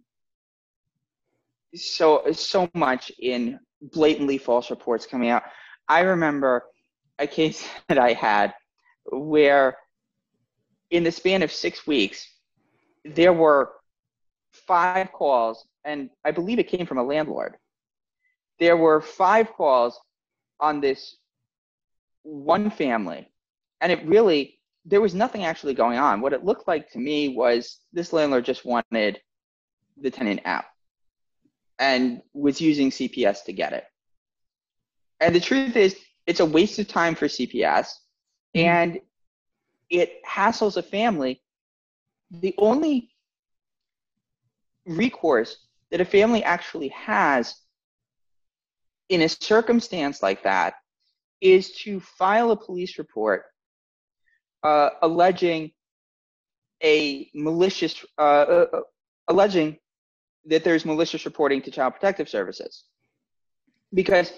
so 1.76 2.24
so 2.32 2.70
much 2.76 3.12
in 3.20 3.60
blatantly 3.82 4.38
false 4.38 4.70
reports 4.70 5.08
coming 5.08 5.30
out. 5.30 5.42
I 5.88 6.02
remember 6.02 6.64
a 7.18 7.26
case 7.26 7.68
that 7.90 7.98
I 7.98 8.14
had 8.14 8.54
where 9.12 9.76
in 10.92 11.04
the 11.04 11.12
span 11.12 11.42
of 11.42 11.52
6 11.52 11.88
weeks 11.88 12.28
there 13.04 13.34
were 13.34 13.72
five 14.52 15.12
calls 15.12 15.66
and 15.84 16.12
I 16.24 16.30
believe 16.30 16.60
it 16.60 16.68
came 16.68 16.86
from 16.86 17.00
a 17.00 17.04
landlord. 17.04 17.56
There 18.60 18.78
were 18.78 19.02
five 19.02 19.52
calls 19.54 20.00
on 20.60 20.80
this 20.80 21.18
one 22.24 22.70
family, 22.70 23.28
and 23.82 23.92
it 23.92 24.06
really 24.06 24.60
there 24.86 25.02
was 25.02 25.14
nothing 25.14 25.46
actually 25.46 25.74
going 25.74 25.98
on. 25.98 26.22
What 26.22 26.34
it 26.34 26.44
looked 26.44 26.68
like 26.68 26.92
to 26.92 27.00
me 27.00 27.30
was 27.30 27.80
this 27.94 28.12
landlord 28.12 28.46
just 28.46 28.66
wanted 28.66 29.20
the 29.98 30.12
tenant 30.12 30.42
out 30.46 30.66
and 31.80 32.22
was 32.34 32.60
using 32.60 32.90
CPS 32.90 33.46
to 33.46 33.54
get 33.54 33.74
it. 33.74 33.86
And 35.20 35.34
the 35.34 35.40
truth 35.40 35.76
is, 35.78 35.96
it's 36.28 36.42
a 36.42 36.46
waste 36.46 36.80
of 36.80 36.88
time 36.88 37.16
for 37.16 37.28
CPS 37.28 37.88
mm-hmm. 38.56 38.60
and 38.60 39.00
it 39.90 40.22
hassles 40.28 40.78
a 40.78 40.84
family. 40.84 41.42
The 42.32 42.56
only 42.58 43.10
recourse 44.86 45.56
that 45.92 46.02
a 46.02 46.06
family 46.06 46.44
actually 46.44 46.90
has 46.90 47.56
in 49.10 49.22
a 49.22 49.30
circumstance 49.30 50.22
like 50.22 50.44
that 50.44 50.74
is 51.44 51.74
to 51.74 52.00
file 52.00 52.52
a 52.52 52.58
police 52.58 52.98
report 52.98 53.44
uh, 54.64 54.92
alleging 55.02 55.72
a 56.82 57.30
malicious, 57.36 58.04
uh, 58.18 58.22
uh, 58.22 58.66
uh, 58.74 58.80
alleging 59.28 59.78
that 60.46 60.64
there's 60.64 60.86
malicious 60.86 61.26
reporting 61.26 61.62
to 61.62 61.70
Child 61.70 61.94
Protective 61.94 62.30
Services, 62.30 62.86
because 63.94 64.32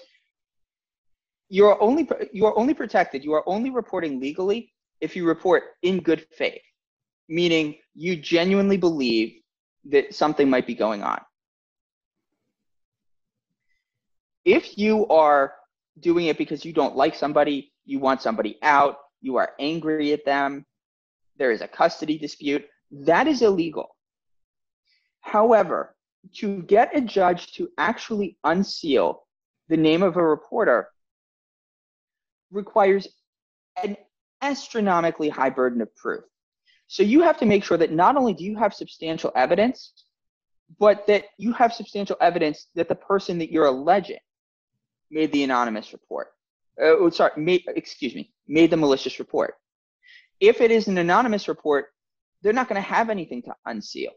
you're 1.48 1.80
only 1.82 2.10
you 2.34 2.48
are 2.48 2.58
only 2.58 2.74
protected. 2.74 3.24
You 3.24 3.34
are 3.34 3.48
only 3.48 3.70
reporting 3.70 4.20
legally 4.20 4.74
if 5.00 5.16
you 5.16 5.28
report 5.28 5.64
in 5.84 6.00
good 6.00 6.26
faith, 6.38 6.62
meaning 7.30 7.76
you 7.94 8.16
genuinely 8.16 8.78
believe 8.78 9.42
that 9.86 10.16
something 10.16 10.50
might 10.50 10.66
be 10.66 10.74
going 10.74 11.04
on. 11.04 11.22
If 14.44 14.78
you 14.78 15.08
are 15.08 15.54
doing 16.00 16.28
it 16.28 16.38
because 16.38 16.66
you 16.66 16.74
don't 16.74 16.96
like 16.96 17.16
somebody, 17.16 17.72
you 17.86 18.00
want 18.00 18.22
somebody 18.22 18.58
out, 18.62 18.98
you 19.22 19.38
are 19.38 19.54
angry 19.60 20.14
at 20.14 20.26
them, 20.26 20.66
there 21.38 21.52
is 21.52 21.62
a 21.62 21.68
custody 21.68 22.18
dispute, 22.18 22.66
that 22.92 23.28
is 23.28 23.42
illegal. 23.42 23.96
However, 25.22 25.96
to 26.36 26.62
get 26.64 26.96
a 26.96 27.02
judge 27.02 27.54
to 27.54 27.70
actually 27.78 28.38
unseal 28.44 29.24
the 29.70 29.78
name 29.78 30.04
of 30.04 30.18
a 30.18 30.24
reporter 30.24 30.90
requires 32.52 33.08
an 33.84 33.98
astronomically 34.42 35.30
high 35.30 35.50
burden 35.50 35.82
of 35.82 35.94
proof. 35.96 36.24
So 36.88 37.04
you 37.04 37.22
have 37.22 37.38
to 37.40 37.46
make 37.46 37.64
sure 37.64 37.78
that 37.78 37.92
not 37.92 38.16
only 38.16 38.34
do 38.34 38.44
you 38.44 38.56
have 38.58 38.74
substantial 38.74 39.32
evidence, 39.36 40.06
but 40.80 41.08
that 41.08 41.26
you 41.38 41.52
have 41.54 41.74
substantial 41.74 42.18
evidence 42.22 42.68
that 42.76 42.88
the 42.88 42.96
person 42.96 43.40
that 43.40 43.52
you're 43.52 43.66
alleging 43.66 44.20
made 45.16 45.32
the 45.32 45.44
anonymous 45.44 45.94
report. 45.94 46.28
Uh, 46.80 47.00
oh, 47.00 47.10
sorry, 47.10 47.32
made, 47.38 47.64
excuse 47.70 48.14
me, 48.14 48.34
made 48.48 48.70
the 48.70 48.78
malicious 48.78 49.18
report. 49.18 49.56
If 50.42 50.60
it 50.60 50.70
is 50.70 50.90
an 50.90 50.98
anonymous 50.98 51.48
report, 51.48 51.88
they're 52.42 52.54
not 52.54 52.68
going 52.68 52.82
to 52.82 52.88
have 52.88 53.10
anything 53.10 53.42
to 53.44 53.56
unseal. 53.66 54.12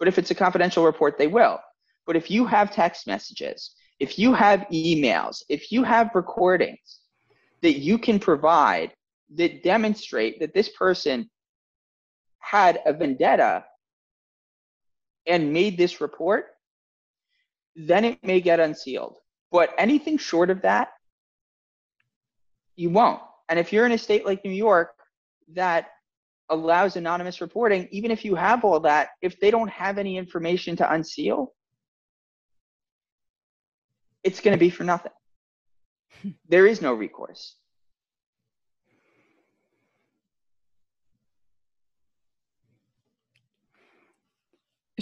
But 0.00 0.08
if 0.08 0.18
it's 0.18 0.32
a 0.32 0.34
confidential 0.34 0.84
report, 0.84 1.16
they 1.16 1.28
will. 1.28 1.60
But 2.06 2.16
if 2.16 2.28
you 2.28 2.44
have 2.44 2.72
text 2.72 3.06
messages, 3.06 3.70
if 4.00 4.18
you 4.18 4.34
have 4.34 4.66
emails, 4.72 5.44
if 5.48 5.70
you 5.70 5.84
have 5.84 6.10
recordings 6.14 6.98
that 7.62 7.78
you 7.78 7.98
can 7.98 8.18
provide 8.18 8.92
that 9.36 9.62
demonstrate 9.62 10.40
that 10.40 10.52
this 10.52 10.68
person 10.70 11.30
had 12.40 12.80
a 12.84 12.92
vendetta 12.92 13.64
and 15.24 15.52
made 15.52 15.78
this 15.78 16.00
report, 16.00 16.46
then 17.76 18.04
it 18.04 18.18
may 18.24 18.40
get 18.40 18.58
unsealed. 18.58 19.21
But 19.52 19.74
anything 19.76 20.16
short 20.16 20.48
of 20.48 20.62
that, 20.62 20.88
you 22.74 22.88
won't. 22.90 23.20
And 23.50 23.58
if 23.58 23.72
you're 23.72 23.84
in 23.84 23.92
a 23.92 23.98
state 23.98 24.24
like 24.24 24.44
New 24.44 24.50
York 24.50 24.94
that 25.52 25.90
allows 26.48 26.96
anonymous 26.96 27.42
reporting, 27.42 27.86
even 27.90 28.10
if 28.10 28.24
you 28.24 28.34
have 28.34 28.64
all 28.64 28.80
that, 28.80 29.10
if 29.20 29.38
they 29.38 29.50
don't 29.50 29.68
have 29.68 29.98
any 29.98 30.16
information 30.16 30.74
to 30.76 30.90
unseal, 30.90 31.52
it's 34.24 34.40
going 34.40 34.56
to 34.56 34.58
be 34.58 34.70
for 34.70 34.84
nothing. 34.84 35.12
there 36.48 36.66
is 36.66 36.80
no 36.80 36.94
recourse. 36.94 37.56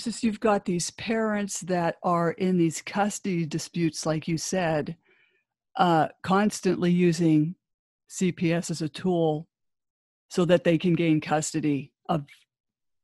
You've 0.07 0.41
got 0.41 0.65
these 0.65 0.91
parents 0.93 1.61
that 1.63 1.97
are 2.03 2.33
in 2.33 2.59
these 2.59 2.83
custody 2.83 3.47
disputes, 3.47 4.07
like 4.07 4.29
you 4.29 4.39
said, 4.39 4.97
uh, 5.77 6.09
constantly 6.23 6.91
using 6.91 7.55
CPS 8.09 8.71
as 8.71 8.83
a 8.83 8.89
tool 8.89 9.47
so 10.29 10.45
that 10.45 10.65
they 10.65 10.79
can 10.79 10.95
gain 10.95 11.21
custody 11.21 11.93
of 12.09 12.25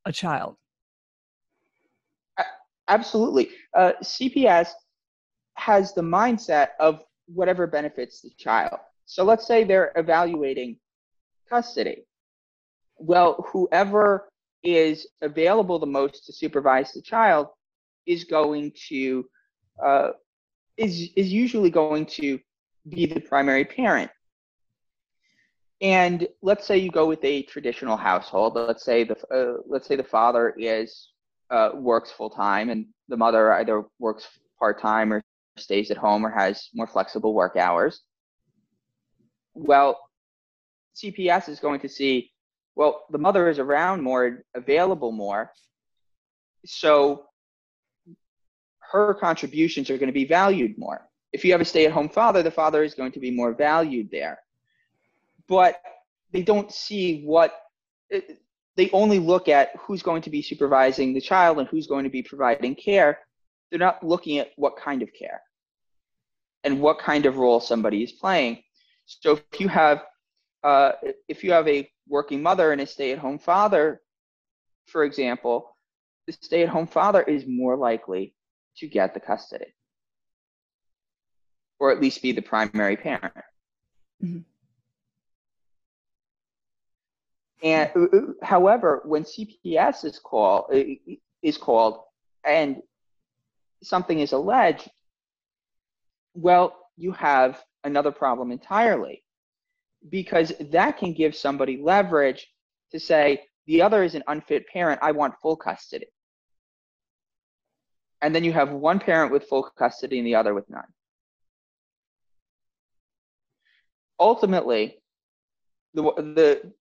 a 0.05 0.13
child. 0.13 0.57
Absolutely. 2.89 3.51
Uh, 3.75 3.93
CPS 4.03 4.71
has 5.55 5.93
the 5.93 6.03
mindset 6.03 6.69
of 6.79 7.03
whatever 7.27 7.67
benefits 7.67 8.21
the 8.21 8.31
child. 8.39 8.79
So 9.07 9.25
let's 9.25 9.47
say 9.47 9.65
they're 9.65 9.93
evaluating 9.97 10.79
custody. 11.49 12.07
Well, 12.97 13.45
whoever 13.53 14.29
is 14.67 15.07
available 15.23 15.79
the 15.79 15.87
most 15.87 16.27
to 16.27 16.33
supervise 16.33 16.93
the 16.93 17.01
child 17.01 17.47
is 18.05 18.25
going 18.25 18.73
to 18.89 19.25
uh, 19.85 20.09
is 20.77 21.11
is 21.17 21.33
usually 21.33 21.71
going 21.71 22.05
to 22.05 22.39
be 22.89 23.07
the 23.07 23.21
primary 23.21 23.65
parent. 23.65 24.11
And 25.81 26.27
let's 26.43 26.67
say 26.67 26.79
you 26.79 26.91
go 26.91 27.07
with 27.07 27.23
a 27.25 27.43
traditional 27.43 27.97
household. 27.97 28.55
Let's 28.55 28.85
say 28.85 29.05
the 29.05 29.17
uh, 29.31 29.63
let's 29.69 29.87
say 29.87 29.95
the 29.95 30.05
father 30.05 30.55
is 30.59 31.11
uh, 31.51 31.71
works 31.75 32.11
full 32.11 32.31
time 32.31 32.71
and 32.71 32.87
the 33.09 33.17
mother 33.17 33.53
either 33.55 33.85
works 34.01 34.27
part 34.59 34.81
time 34.81 35.13
or 35.13 35.23
stays 35.59 35.91
at 35.91 35.97
home 35.97 36.27
or 36.27 36.31
has 36.31 36.69
more 36.75 36.89
flexible 36.89 37.35
work 37.35 37.57
hours. 37.57 38.03
Well, 39.55 39.99
CPS 40.97 41.49
is 41.49 41.61
going 41.61 41.81
to 41.81 41.89
see 41.89 42.33
well, 42.77 43.07
the 43.11 43.19
mother 43.19 43.49
is 43.49 43.59
around 43.59 44.03
more, 44.03 44.45
available 44.55 45.11
more. 45.11 45.51
So 46.67 47.25
her 48.93 49.15
contributions 49.15 49.91
are 49.91 49.97
going 49.97 50.09
to 50.09 50.13
be 50.13 50.27
valued 50.27 50.77
more. 50.77 51.09
If 51.33 51.45
you 51.45 51.53
have 51.53 51.61
a 51.61 51.65
stay 51.65 51.87
at 51.87 51.93
home 51.93 52.11
father, 52.11 52.43
the 52.43 52.51
father 52.51 52.85
is 52.85 52.95
going 52.95 53.13
to 53.13 53.21
be 53.21 53.31
more 53.31 53.55
valued 53.55 54.11
there. 54.11 54.39
But 55.49 55.81
they 56.33 56.43
don't 56.43 56.71
see 56.71 57.23
what, 57.25 57.55
they 58.11 58.91
only 58.93 59.19
look 59.19 59.49
at 59.49 59.71
who's 59.79 60.03
going 60.03 60.23
to 60.23 60.31
be 60.31 60.43
supervising 60.43 61.15
the 61.15 61.21
child 61.21 61.59
and 61.59 61.69
who's 61.69 61.87
going 61.87 62.05
to 62.05 62.11
be 62.11 62.23
providing 62.23 62.75
care. 62.75 63.21
They're 63.71 63.79
not 63.79 64.05
looking 64.05 64.39
at 64.39 64.51
what 64.57 64.77
kind 64.77 65.03
of 65.03 65.09
care 65.19 65.41
and 66.63 66.81
what 66.81 66.99
kind 66.99 67.25
of 67.27 67.39
role 67.39 67.61
somebody 67.61 68.03
is 68.03 68.13
playing. 68.13 68.63
So 69.07 69.41
if 69.53 69.61
you 69.61 69.69
have, 69.69 70.05
uh, 70.63 70.93
if 71.29 71.43
you 71.43 71.53
have 71.53 71.67
a 71.69 71.89
working 72.09 72.43
mother 72.43 72.73
and 72.73 72.81
a 72.81 72.87
stay-at-home 72.87 73.39
father, 73.39 74.01
for 74.87 75.05
example, 75.05 75.77
the 76.27 76.33
stay-at-home 76.33 76.87
father 76.87 77.23
is 77.23 77.45
more 77.47 77.77
likely 77.77 78.35
to 78.79 78.87
get 78.87 79.15
the 79.15 79.21
custody 79.21 79.75
or 81.79 81.91
at 81.91 82.01
least 82.01 82.23
be 82.23 82.33
the 82.33 82.43
primary 82.43 82.97
parent. 82.97 83.35
Mm-hmm. 84.23 84.39
And 87.63 87.91
uh, 87.97 88.17
uh, 88.17 88.21
however, 88.43 89.03
when 89.05 89.25
CPS 89.25 90.05
is 90.05 90.19
called 90.19 90.73
is 91.43 91.59
called 91.59 92.01
and 92.45 92.83
something 93.83 94.21
is 94.21 94.33
alleged, 94.33 94.89
well, 96.35 96.77
you 96.97 97.13
have 97.13 97.63
another 97.85 98.11
problem 98.11 98.53
entirely 98.53 99.23
because 100.11 100.53
that 100.71 100.99
can 100.99 101.13
give 101.13 101.35
somebody 101.35 101.79
leverage 101.83 102.47
to 102.93 103.01
say 103.01 103.43
the 103.67 103.83
other 103.83 104.03
is 104.03 104.15
an 104.15 104.23
unfit 104.29 104.67
parent, 104.69 105.01
I 105.03 105.13
want 105.13 105.35
full 105.43 105.57
custody. 105.57 106.07
And 108.23 108.35
then 108.35 108.45
you 108.45 108.53
have 108.53 108.71
one 108.71 108.99
parent 108.99 109.33
with 109.33 109.45
full 109.45 109.69
custody 109.77 110.19
and 110.19 110.27
the 110.27 110.37
other 110.37 110.55
with 110.55 110.69
none. 110.71 110.85
Ultimately, 114.19 114.99
the, 115.95 116.03
the 116.03 116.73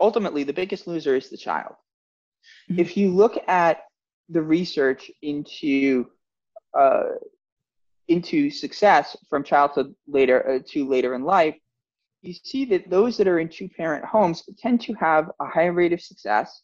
ultimately 0.00 0.44
the 0.44 0.52
biggest 0.52 0.86
loser 0.86 1.16
is 1.16 1.28
the 1.28 1.36
child. 1.36 1.74
Mm-hmm. 2.70 2.80
If 2.80 2.96
you 2.96 3.10
look 3.10 3.36
at 3.48 3.82
the 4.28 4.42
research 4.42 5.10
into 5.22 6.06
uh, 6.78 7.14
into 8.08 8.50
success 8.50 9.16
from 9.28 9.42
childhood 9.42 9.94
later 10.06 10.48
uh, 10.48 10.58
to 10.68 10.88
later 10.88 11.14
in 11.14 11.24
life, 11.24 11.56
you 12.26 12.34
see 12.34 12.64
that 12.66 12.90
those 12.90 13.16
that 13.16 13.28
are 13.28 13.38
in 13.38 13.48
two 13.48 13.68
parent 13.68 14.04
homes 14.04 14.42
tend 14.58 14.80
to 14.82 14.94
have 14.94 15.30
a 15.40 15.46
higher 15.46 15.72
rate 15.72 15.92
of 15.92 16.00
success, 16.00 16.62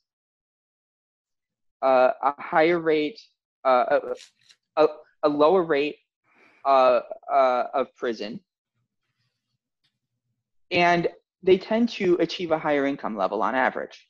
uh, 1.82 2.10
a 2.22 2.40
higher 2.40 2.80
rate, 2.80 3.20
uh, 3.64 4.00
a, 4.76 4.86
a, 5.22 5.28
lower 5.28 5.62
rate 5.62 5.96
uh, 6.64 7.00
uh, 7.32 7.64
of 7.74 7.94
prison, 7.96 8.40
and 10.70 11.08
they 11.42 11.58
tend 11.58 11.88
to 11.88 12.16
achieve 12.20 12.50
a 12.50 12.58
higher 12.58 12.86
income 12.86 13.16
level 13.16 13.42
on 13.42 13.54
average. 13.54 14.08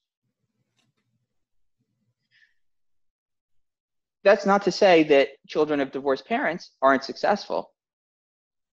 That's 4.24 4.46
not 4.46 4.62
to 4.62 4.72
say 4.72 5.02
that 5.04 5.28
children 5.48 5.80
of 5.80 5.90
divorced 5.90 6.26
parents 6.26 6.70
aren't 6.80 7.04
successful. 7.04 7.72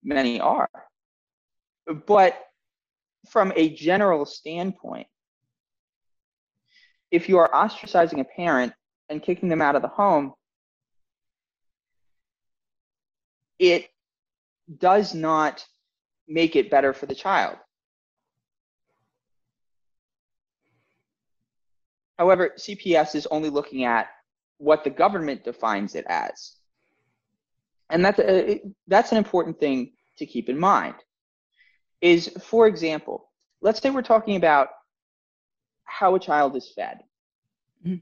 Many 0.04 0.40
are. 0.40 0.70
But 2.06 2.40
from 3.28 3.52
a 3.56 3.70
general 3.70 4.24
standpoint, 4.24 5.06
if 7.10 7.28
you 7.28 7.38
are 7.38 7.50
ostracizing 7.50 8.20
a 8.20 8.24
parent 8.24 8.72
and 9.08 9.22
kicking 9.22 9.48
them 9.48 9.62
out 9.62 9.76
of 9.76 9.82
the 9.82 9.88
home, 9.88 10.32
it 13.58 13.88
does 14.78 15.14
not 15.14 15.64
make 16.28 16.56
it 16.56 16.70
better 16.70 16.92
for 16.92 17.06
the 17.06 17.14
child. 17.14 17.56
However, 22.18 22.52
CPS 22.58 23.14
is 23.14 23.26
only 23.30 23.50
looking 23.50 23.84
at 23.84 24.08
what 24.58 24.84
the 24.84 24.90
government 24.90 25.42
defines 25.42 25.94
it 25.94 26.04
as. 26.08 26.56
And 27.88 28.04
that's, 28.04 28.18
a, 28.18 28.60
that's 28.86 29.10
an 29.10 29.18
important 29.18 29.58
thing 29.58 29.92
to 30.18 30.26
keep 30.26 30.48
in 30.48 30.58
mind 30.58 30.94
is, 32.00 32.28
for 32.42 32.66
example, 32.66 33.28
let's 33.60 33.80
say 33.80 33.90
we're 33.90 34.02
talking 34.02 34.36
about 34.36 34.68
how 35.84 36.14
a 36.14 36.20
child 36.20 36.56
is 36.56 36.72
fed. 36.74 37.00
Mm-hmm. 37.84 37.96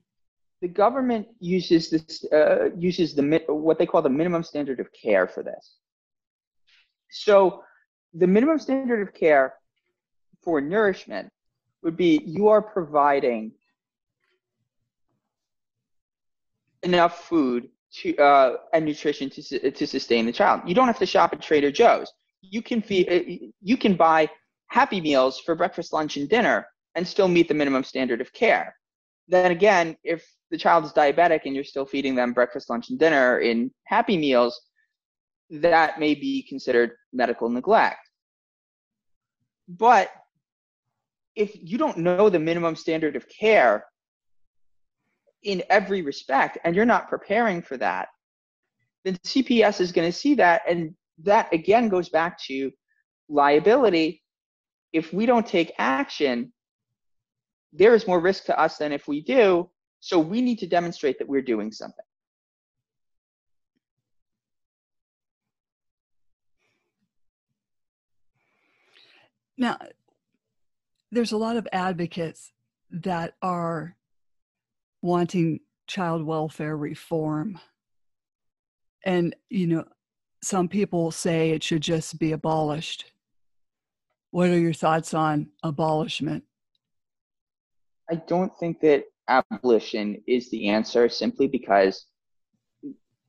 The 0.61 0.69
government 0.69 1.29
uses 1.41 1.91
this 1.91 2.25
uh, 2.33 2.71
uses 2.77 3.15
the 3.15 3.43
what 3.49 3.79
they 3.79 3.87
call 3.87 4.03
the 4.03 4.09
minimum 4.09 4.43
standard 4.43 4.81
of 4.81 4.93
care 4.93 5.27
for 5.27 5.43
this. 5.43 5.77
So, 7.11 7.63
the 8.13 8.27
minimum 8.27 8.59
standard 8.59 9.07
of 9.07 9.15
care 9.15 9.55
for 10.43 10.61
nourishment 10.61 11.31
would 11.83 11.97
be 11.97 12.23
you 12.25 12.49
are 12.49 12.63
providing 12.63 13.53
enough 16.83 17.25
food 17.29 17.69
to 17.93 18.17
uh, 18.17 18.57
and 18.73 18.85
nutrition 18.85 19.31
to 19.31 19.71
to 19.71 19.87
sustain 19.87 20.27
the 20.27 20.33
child. 20.33 20.63
You 20.67 20.75
don't 20.75 20.87
have 20.87 20.99
to 20.99 21.07
shop 21.07 21.33
at 21.33 21.41
Trader 21.41 21.71
Joe's 21.71 22.13
you 22.41 22.63
can 22.63 22.83
feed, 22.83 23.09
uh, 23.11 23.47
you 23.63 23.77
can 23.77 23.95
buy 23.95 24.29
Happy 24.69 25.01
Meals 25.01 25.41
for 25.41 25.55
breakfast, 25.55 25.93
lunch, 25.93 26.17
and 26.17 26.29
dinner 26.29 26.67
and 26.95 27.07
still 27.07 27.29
meet 27.29 27.49
the 27.49 27.55
minimum 27.55 27.85
standard 27.85 28.21
of 28.21 28.33
care. 28.33 28.75
Then 29.29 29.51
again, 29.51 29.97
if 30.05 30.27
the 30.51 30.59
child 30.59 30.85
is 30.85 30.93
diabetic 30.93 31.43
and 31.45 31.55
you're 31.55 31.65
still 31.65 31.85
feeding 31.85 32.15
them 32.15 32.33
breakfast, 32.33 32.71
lunch, 32.71 32.91
and 32.91 32.99
dinner 32.99 33.39
in 33.39 33.71
Happy 33.85 34.17
Meals, 34.17 34.61
that 35.51 36.01
may 36.01 36.15
be 36.15 36.43
considered 36.43 36.93
medical 37.13 37.49
neglect. 37.49 38.01
But 39.69 40.11
if 41.37 41.53
you 41.55 41.79
don't 41.79 41.99
know 41.99 42.29
the 42.29 42.39
minimum 42.39 42.75
standard 42.75 43.17
of 43.17 43.27
care 43.29 43.85
in 45.43 45.63
every 45.71 46.03
respect 46.03 46.59
and 46.65 46.75
you're 46.75 46.85
not 46.85 47.09
preparing 47.09 47.63
for 47.63 47.77
that, 47.77 48.09
then 49.05 49.17
CPS 49.25 49.81
is 49.81 49.93
going 49.93 50.11
to 50.11 50.17
see 50.17 50.35
that 50.35 50.63
and 50.69 50.95
that 51.25 51.53
again 51.53 51.89
goes 51.89 52.09
back 52.09 52.41
to 52.45 52.71
liability. 53.29 54.23
If 54.93 55.13
we 55.13 55.27
don't 55.27 55.47
take 55.47 55.73
action, 55.79 56.53
there 57.73 57.95
is 57.95 58.07
more 58.07 58.21
risk 58.21 58.45
to 58.47 58.59
us 58.59 58.79
than 58.79 58.93
if 58.93 59.09
we 59.09 59.23
do. 59.23 59.69
So 60.01 60.19
we 60.19 60.41
need 60.41 60.59
to 60.61 60.67
demonstrate 60.67 61.19
that 61.19 61.29
we're 61.29 61.43
doing 61.43 61.73
something. 61.73 62.05
Now, 69.57 69.77
there's 71.11 71.33
a 71.33 71.37
lot 71.37 71.57
of 71.57 71.67
advocates 71.73 72.53
that 72.91 73.35
are 73.43 73.97
wanting 75.03 75.61
child 75.89 76.23
welfare 76.23 76.77
reform. 76.77 77.59
And, 79.05 79.35
you 79.51 79.67
know, 79.67 79.85
some 80.43 80.69
people 80.69 81.11
say 81.11 81.51
it 81.51 81.63
should 81.63 81.83
just 81.83 82.19
be 82.19 82.33
abolished. 82.33 83.13
What 84.31 84.51
are 84.51 84.59
your 84.59 84.73
thoughts 84.73 85.15
on 85.15 85.49
abolishment? 85.63 86.45
I 88.11 88.17
don't 88.17 88.57
think 88.59 88.81
that 88.81 89.05
abolition 89.29 90.23
is 90.27 90.51
the 90.51 90.69
answer 90.69 91.09
simply 91.09 91.47
because 91.47 92.07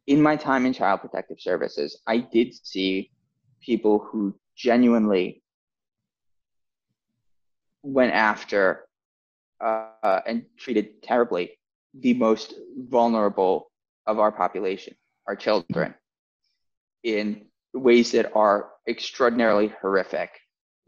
in 0.08 0.22
my 0.22 0.36
time 0.36 0.66
in 0.66 0.74
child 0.74 1.02
protective 1.02 1.40
services, 1.40 2.02
I 2.08 2.20
did 2.20 2.54
see 2.54 3.12
people 3.62 4.00
who 4.00 4.36
genuinely 4.56 5.44
went 7.84 8.14
after 8.14 8.88
uh, 9.62 10.22
and 10.26 10.46
treated 10.58 11.02
terribly 11.02 11.52
the 11.94 12.14
most 12.14 12.54
vulnerable 12.78 13.72
of 14.08 14.20
our 14.20 14.32
population, 14.32 14.96
our 15.28 15.36
children 15.36 15.94
in 17.04 17.46
ways 17.74 18.12
that 18.12 18.32
are 18.36 18.70
extraordinarily 18.88 19.74
horrific 19.82 20.32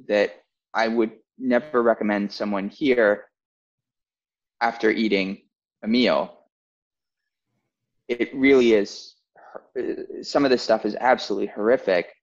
that 0.07 0.43
I 0.73 0.87
would 0.87 1.11
never 1.37 1.81
recommend 1.81 2.31
someone 2.31 2.69
here 2.69 3.25
after 4.59 4.89
eating 4.89 5.41
a 5.83 5.87
meal. 5.87 6.39
It 8.07 8.33
really 8.33 8.73
is, 8.73 9.15
some 10.21 10.43
of 10.45 10.51
this 10.51 10.61
stuff 10.61 10.85
is 10.85 10.95
absolutely 10.99 11.47
horrific. 11.47 12.13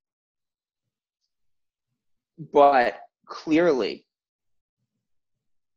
But 2.53 3.01
clearly, 3.27 4.07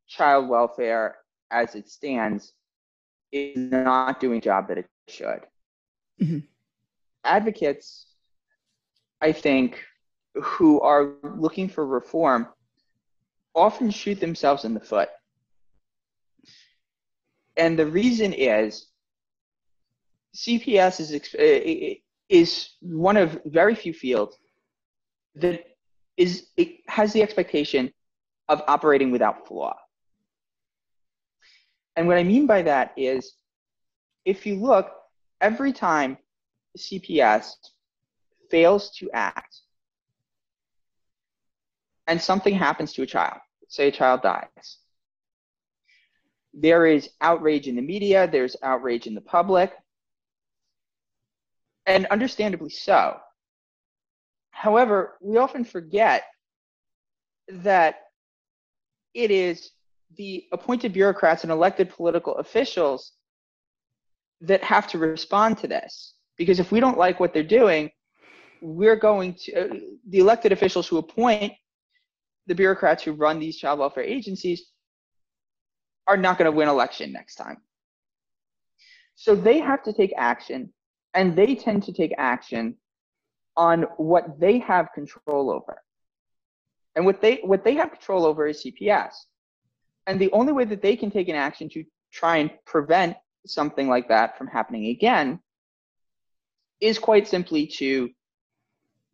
child 0.07 0.47
welfare 0.47 1.17
as 1.49 1.75
it 1.75 1.89
stands 1.89 2.53
is 3.31 3.57
not 3.57 4.19
doing 4.19 4.39
the 4.39 4.45
job 4.45 4.67
that 4.67 4.77
it 4.77 4.87
should. 5.07 5.41
Mm-hmm 6.21 6.50
advocates, 7.23 8.07
I 9.21 9.31
think, 9.31 9.83
who 10.35 10.79
are 10.81 11.13
looking 11.23 11.69
for 11.69 11.85
reform 11.85 12.47
often 13.53 13.91
shoot 13.91 14.19
themselves 14.19 14.65
in 14.65 14.73
the 14.73 14.79
foot. 14.79 15.09
And 17.57 17.77
the 17.77 17.85
reason 17.85 18.33
is 18.33 18.87
CPS 20.35 20.99
is, 21.01 21.13
eh, 21.13 21.19
eh, 21.37 21.77
eh, 21.91 21.93
is 22.29 22.69
one 22.81 23.17
of 23.17 23.39
very 23.45 23.75
few 23.75 23.93
fields 23.93 24.37
that 25.35 25.65
is 26.17 26.47
it 26.57 26.77
has 26.87 27.13
the 27.13 27.21
expectation 27.21 27.91
of 28.47 28.61
operating 28.67 29.11
without 29.11 29.47
flaw. 29.47 29.75
And 31.95 32.07
what 32.07 32.17
I 32.17 32.23
mean 32.23 32.47
by 32.47 32.61
that 32.63 32.93
is 32.95 33.33
if 34.23 34.45
you 34.45 34.55
look, 34.55 34.91
every 35.41 35.73
time 35.73 36.17
CPS 36.77 37.53
fails 38.49 38.91
to 38.97 39.09
act 39.11 39.61
and 42.07 42.21
something 42.21 42.53
happens 42.53 42.93
to 42.93 43.03
a 43.03 43.05
child, 43.05 43.39
say 43.67 43.87
a 43.87 43.91
child 43.91 44.21
dies, 44.21 44.77
there 46.53 46.85
is 46.85 47.09
outrage 47.21 47.67
in 47.67 47.75
the 47.75 47.81
media, 47.81 48.27
there's 48.29 48.55
outrage 48.61 49.07
in 49.07 49.15
the 49.15 49.21
public, 49.21 49.71
and 51.85 52.05
understandably 52.07 52.69
so. 52.69 53.17
However, 54.51 55.17
we 55.21 55.37
often 55.37 55.63
forget 55.63 56.23
that 57.47 57.95
it 59.13 59.31
is 59.31 59.71
the 60.17 60.45
appointed 60.51 60.93
bureaucrats 60.93 61.43
and 61.43 61.51
elected 61.51 61.89
political 61.89 62.35
officials 62.35 63.13
that 64.41 64.63
have 64.63 64.87
to 64.87 64.97
respond 64.97 65.57
to 65.59 65.67
this. 65.67 66.13
Because 66.37 66.59
if 66.59 66.71
we 66.71 66.79
don't 66.79 66.97
like 66.97 67.19
what 67.19 67.33
they're 67.33 67.43
doing, 67.43 67.91
we're 68.61 68.95
going 68.95 69.33
to, 69.33 69.53
uh, 69.53 69.75
the 70.07 70.19
elected 70.19 70.51
officials 70.51 70.87
who 70.87 70.97
appoint 70.97 71.53
the 72.47 72.55
bureaucrats 72.55 73.03
who 73.03 73.13
run 73.13 73.39
these 73.39 73.57
child 73.57 73.79
welfare 73.79 74.03
agencies 74.03 74.71
are 76.07 76.17
not 76.17 76.37
going 76.37 76.49
to 76.49 76.55
win 76.55 76.67
election 76.67 77.11
next 77.11 77.35
time. 77.35 77.57
So 79.15 79.35
they 79.35 79.59
have 79.59 79.83
to 79.83 79.93
take 79.93 80.13
action, 80.17 80.73
and 81.13 81.35
they 81.35 81.55
tend 81.55 81.83
to 81.83 81.93
take 81.93 82.13
action 82.17 82.75
on 83.55 83.83
what 83.97 84.39
they 84.39 84.59
have 84.59 84.93
control 84.93 85.51
over. 85.51 85.81
And 86.95 87.05
what 87.05 87.21
they 87.21 87.41
what 87.43 87.63
they 87.63 87.75
have 87.75 87.91
control 87.91 88.25
over 88.25 88.47
is 88.47 88.63
CPS. 88.63 89.13
And 90.07 90.19
the 90.19 90.31
only 90.31 90.51
way 90.51 90.65
that 90.65 90.81
they 90.81 90.95
can 90.95 91.11
take 91.11 91.29
an 91.29 91.35
action 91.35 91.69
to 91.69 91.83
try 92.11 92.37
and 92.37 92.51
prevent 92.65 93.15
something 93.45 93.87
like 93.87 94.07
that 94.09 94.37
from 94.37 94.47
happening 94.47 94.87
again 94.87 95.39
is 96.81 96.99
quite 96.99 97.27
simply 97.27 97.67
to 97.67 98.09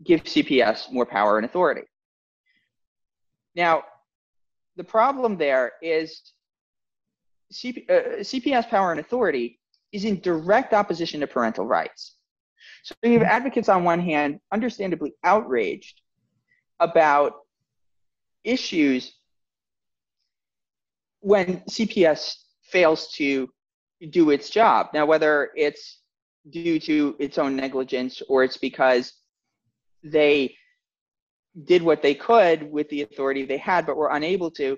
give 0.03 0.23
CPS 0.23 0.91
more 0.91 1.05
power 1.05 1.37
and 1.37 1.45
authority. 1.45 1.83
Now, 3.55 3.83
the 4.75 4.83
problem 4.83 5.37
there 5.37 5.73
is 5.81 6.21
uh, 7.51 8.21
CPS 8.21 8.69
power 8.69 8.91
and 8.91 8.99
authority 8.99 9.59
is 9.91 10.05
in 10.05 10.19
direct 10.19 10.73
opposition 10.73 11.21
to 11.21 11.27
parental 11.27 11.65
rights. 11.65 12.15
So 12.83 12.95
you 13.03 13.13
have 13.13 13.23
advocates 13.23 13.69
on 13.69 13.83
one 13.83 13.99
hand, 13.99 14.39
understandably 14.51 15.13
outraged 15.23 16.01
about 16.79 17.33
issues 18.43 19.13
when 21.21 21.61
CPS 21.61 22.35
fails 22.63 23.11
to 23.13 23.49
do 24.09 24.29
its 24.29 24.49
job. 24.49 24.87
Now, 24.93 25.05
whether 25.05 25.49
it's 25.55 25.99
due 26.49 26.79
to 26.79 27.15
its 27.19 27.37
own 27.37 27.55
negligence 27.55 28.21
or 28.29 28.43
it's 28.43 28.57
because 28.57 29.13
they 30.03 30.55
did 31.65 31.81
what 31.81 32.01
they 32.01 32.13
could 32.13 32.71
with 32.71 32.87
the 32.89 33.01
authority 33.01 33.45
they 33.45 33.57
had 33.57 33.85
but 33.85 33.97
were 33.97 34.11
unable 34.11 34.51
to, 34.51 34.77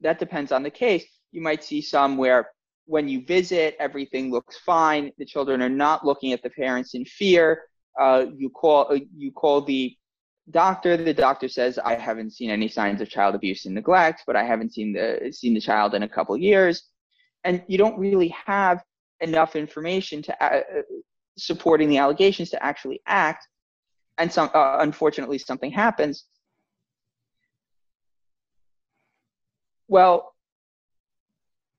that 0.00 0.18
depends 0.18 0.52
on 0.52 0.62
the 0.62 0.70
case. 0.70 1.04
You 1.32 1.42
might 1.42 1.64
see 1.64 1.80
some 1.80 2.16
where 2.16 2.50
when 2.86 3.08
you 3.08 3.24
visit, 3.24 3.76
everything 3.78 4.30
looks 4.30 4.58
fine. 4.58 5.12
The 5.18 5.24
children 5.24 5.62
are 5.62 5.68
not 5.68 6.04
looking 6.04 6.32
at 6.32 6.42
the 6.42 6.50
parents 6.50 6.94
in 6.94 7.04
fear. 7.04 7.62
Uh, 7.98 8.26
you 8.36 8.50
call 8.50 8.86
uh, 8.90 8.98
you 9.16 9.30
call 9.30 9.60
the 9.60 9.96
doctor. 10.50 10.96
The 10.96 11.14
doctor 11.14 11.48
says, 11.48 11.78
"I 11.78 11.94
haven't 11.94 12.32
seen 12.32 12.50
any 12.50 12.68
signs 12.68 13.00
of 13.00 13.08
child 13.08 13.34
abuse 13.34 13.66
and 13.66 13.74
neglect, 13.74 14.24
but 14.26 14.36
I 14.36 14.44
haven't 14.44 14.72
seen 14.72 14.92
the 14.92 15.32
seen 15.32 15.54
the 15.54 15.60
child 15.60 15.94
in 15.94 16.02
a 16.02 16.08
couple 16.08 16.36
years." 16.36 16.84
And 17.44 17.62
you 17.68 17.78
don't 17.78 17.98
really 17.98 18.34
have 18.46 18.82
enough 19.20 19.54
information 19.54 20.22
to 20.22 20.44
uh, 20.44 20.62
supporting 21.40 21.88
the 21.88 21.98
allegations 21.98 22.50
to 22.50 22.62
actually 22.62 23.00
act. 23.06 23.46
And 24.18 24.30
some, 24.30 24.50
uh, 24.54 24.78
unfortunately, 24.80 25.38
something 25.38 25.70
happens. 25.70 26.24
Well, 29.88 30.34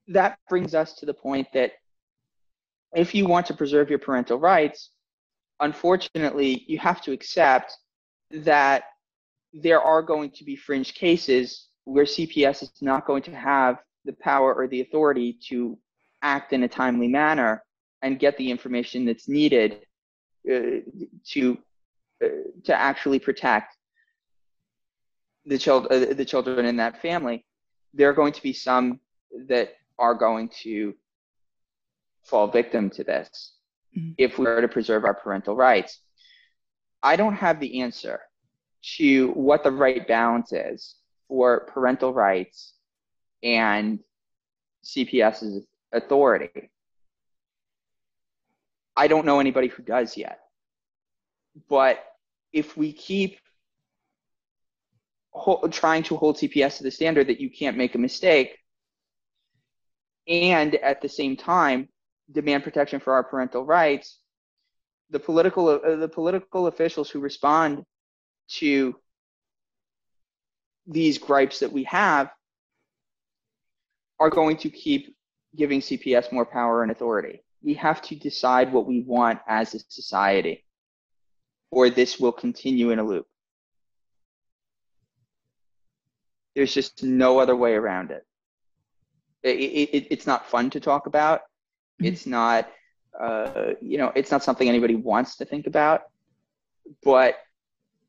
that 0.08 0.38
brings 0.50 0.76
us 0.76 0.94
to 0.96 1.06
the 1.06 1.14
point 1.14 1.48
that 1.54 1.74
if 2.94 3.16
you 3.16 3.26
want 3.26 3.46
to 3.46 3.54
preserve 3.54 3.90
your 3.90 4.00
parental 4.00 4.38
rights, 4.38 4.90
unfortunately, 5.62 6.66
you 6.68 6.78
have 6.80 7.02
to 7.04 7.12
accept 7.12 7.78
that 8.32 8.84
there 9.54 9.82
are 9.82 10.02
going 10.02 10.32
to 10.32 10.44
be 10.44 10.56
fringe 10.56 10.94
cases 10.94 11.68
where 11.86 12.06
CPS 12.06 12.64
is 12.64 12.72
not 12.82 13.06
going 13.06 13.24
to 13.24 13.36
have 13.36 13.78
the 14.06 14.14
power 14.14 14.54
or 14.54 14.68
the 14.68 14.82
authority 14.82 15.38
to 15.50 15.78
act 16.22 16.54
in 16.54 16.64
a 16.64 16.68
timely 16.68 17.08
manner 17.08 17.64
and 18.02 18.20
get 18.20 18.38
the 18.38 18.50
information 18.50 19.06
that's 19.06 19.28
needed 19.28 19.80
uh, 20.52 20.82
to 21.26 21.58
uh, 22.24 22.28
to 22.64 22.74
actually 22.74 23.20
protect 23.20 23.76
the 25.46 25.58
child 25.58 25.88
uh, 25.92 26.14
the 26.14 26.26
children 26.26 26.66
in 26.66 26.78
that 26.78 27.02
family. 27.02 27.46
There 27.94 28.10
are 28.10 28.14
going 28.14 28.34
to 28.34 28.42
be 28.42 28.54
some 28.54 29.00
that 29.48 29.74
are 30.00 30.16
going 30.16 30.50
to 30.64 30.96
fall 32.24 32.48
victim 32.48 32.90
to 32.92 33.04
this 33.04 33.54
mm-hmm. 33.98 34.12
if 34.18 34.38
we 34.38 34.46
are 34.46 34.62
to 34.62 34.68
preserve 34.68 35.06
our 35.06 35.14
parental 35.14 35.56
rights. 35.56 36.00
I 37.04 37.16
don't 37.16 37.34
have 37.34 37.60
the 37.60 37.82
answer 37.82 38.22
to 38.98 39.32
what 39.32 39.64
the 39.64 39.72
right 39.72 40.08
balance 40.08 40.54
is 40.54 40.96
for 41.28 41.62
parental 41.74 42.14
rights 42.14 42.74
and 43.44 44.00
CPS's 44.84 45.66
authority. 45.92 46.70
I 48.96 49.08
don't 49.08 49.26
know 49.26 49.40
anybody 49.40 49.68
who 49.68 49.84
does 49.84 50.18
yet. 50.18 50.40
But 51.70 52.04
if 52.52 52.78
we 52.78 52.94
keep 52.94 53.38
trying 55.72 56.04
to 56.04 56.18
hold 56.18 56.38
CPS 56.38 56.78
to 56.78 56.84
the 56.84 56.92
standard 56.92 57.28
that 57.28 57.40
you 57.40 57.50
can't 57.50 57.78
make 57.78 57.96
a 57.96 57.98
mistake, 57.98 58.58
and 60.28 60.76
at 60.76 61.02
the 61.02 61.10
same 61.10 61.36
time 61.36 61.90
demand 62.32 62.64
protection 62.64 63.00
for 63.00 63.14
our 63.14 63.24
parental 63.24 63.66
rights, 63.66 64.20
the 65.10 65.20
political 65.20 65.68
uh, 65.68 65.96
the 65.96 66.08
political 66.08 66.68
officials 66.68 67.10
who 67.10 67.20
respond 67.20 67.84
to 68.48 68.96
these 70.88 71.18
gripes 71.18 71.60
that 71.60 71.72
we 71.72 71.84
have 71.84 72.30
are 74.20 74.30
going 74.30 74.58
to 74.58 74.70
keep 74.70 75.16
giving 75.56 75.82
CPS 75.82 76.32
more 76.32 76.46
power 76.46 76.84
and 76.84 76.92
authority. 76.92 77.44
We 77.64 77.76
have 77.76 78.02
to 78.04 78.16
decide 78.16 78.74
what 78.74 78.88
we 78.88 79.02
want 79.02 79.40
as 79.48 79.76
a 79.76 79.80
society, 79.80 80.64
or 81.70 81.90
this 81.90 82.20
will 82.20 82.32
continue 82.32 82.92
in 82.92 83.00
a 83.00 83.04
loop. 83.04 83.28
There's 86.56 86.74
just 86.74 87.04
no 87.04 87.40
other 87.40 87.56
way 87.56 87.74
around 87.74 88.12
it. 88.12 88.26
it, 89.44 89.50
it 89.50 90.08
it's 90.12 90.28
not 90.28 90.50
fun 90.50 90.70
to 90.72 90.80
talk 90.80 91.06
about. 91.06 91.42
Mm-hmm. 91.42 92.06
It's 92.06 92.26
not, 92.26 92.70
uh, 93.20 93.74
you 93.82 93.98
know, 93.98 94.12
it's 94.16 94.32
not 94.32 94.44
something 94.44 94.68
anybody 94.68 94.96
wants 94.96 95.38
to 95.38 95.46
think 95.46 95.68
about. 95.68 96.04
But 97.04 97.38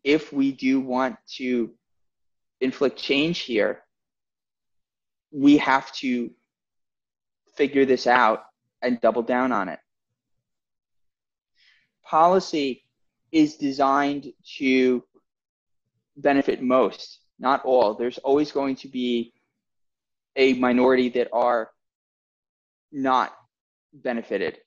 if 0.03 0.33
we 0.33 0.51
do 0.53 0.81
want 0.81 1.17
to 1.37 1.71
inflict 2.61 2.99
change 2.99 3.41
here, 3.41 3.83
we 5.31 5.59
have 5.59 5.93
to 5.93 6.31
figure 7.55 7.85
this 7.85 8.07
out 8.07 8.45
and 8.83 9.01
double 9.01 9.23
down 9.23 9.53
on 9.53 9.69
it. 9.69 9.79
Policy 12.05 12.85
is 13.31 13.57
designed 13.57 14.33
to 14.59 15.03
benefit 16.17 16.63
most, 16.63 17.21
not 17.39 17.65
all. 17.65 17.95
There's 17.95 18.19
always 18.19 18.53
going 18.53 18.77
to 18.77 18.89
be 18.89 19.33
a 20.37 20.55
minority 20.55 21.09
that 21.11 21.29
are 21.33 21.71
not 22.91 23.33
benefited 23.93 24.59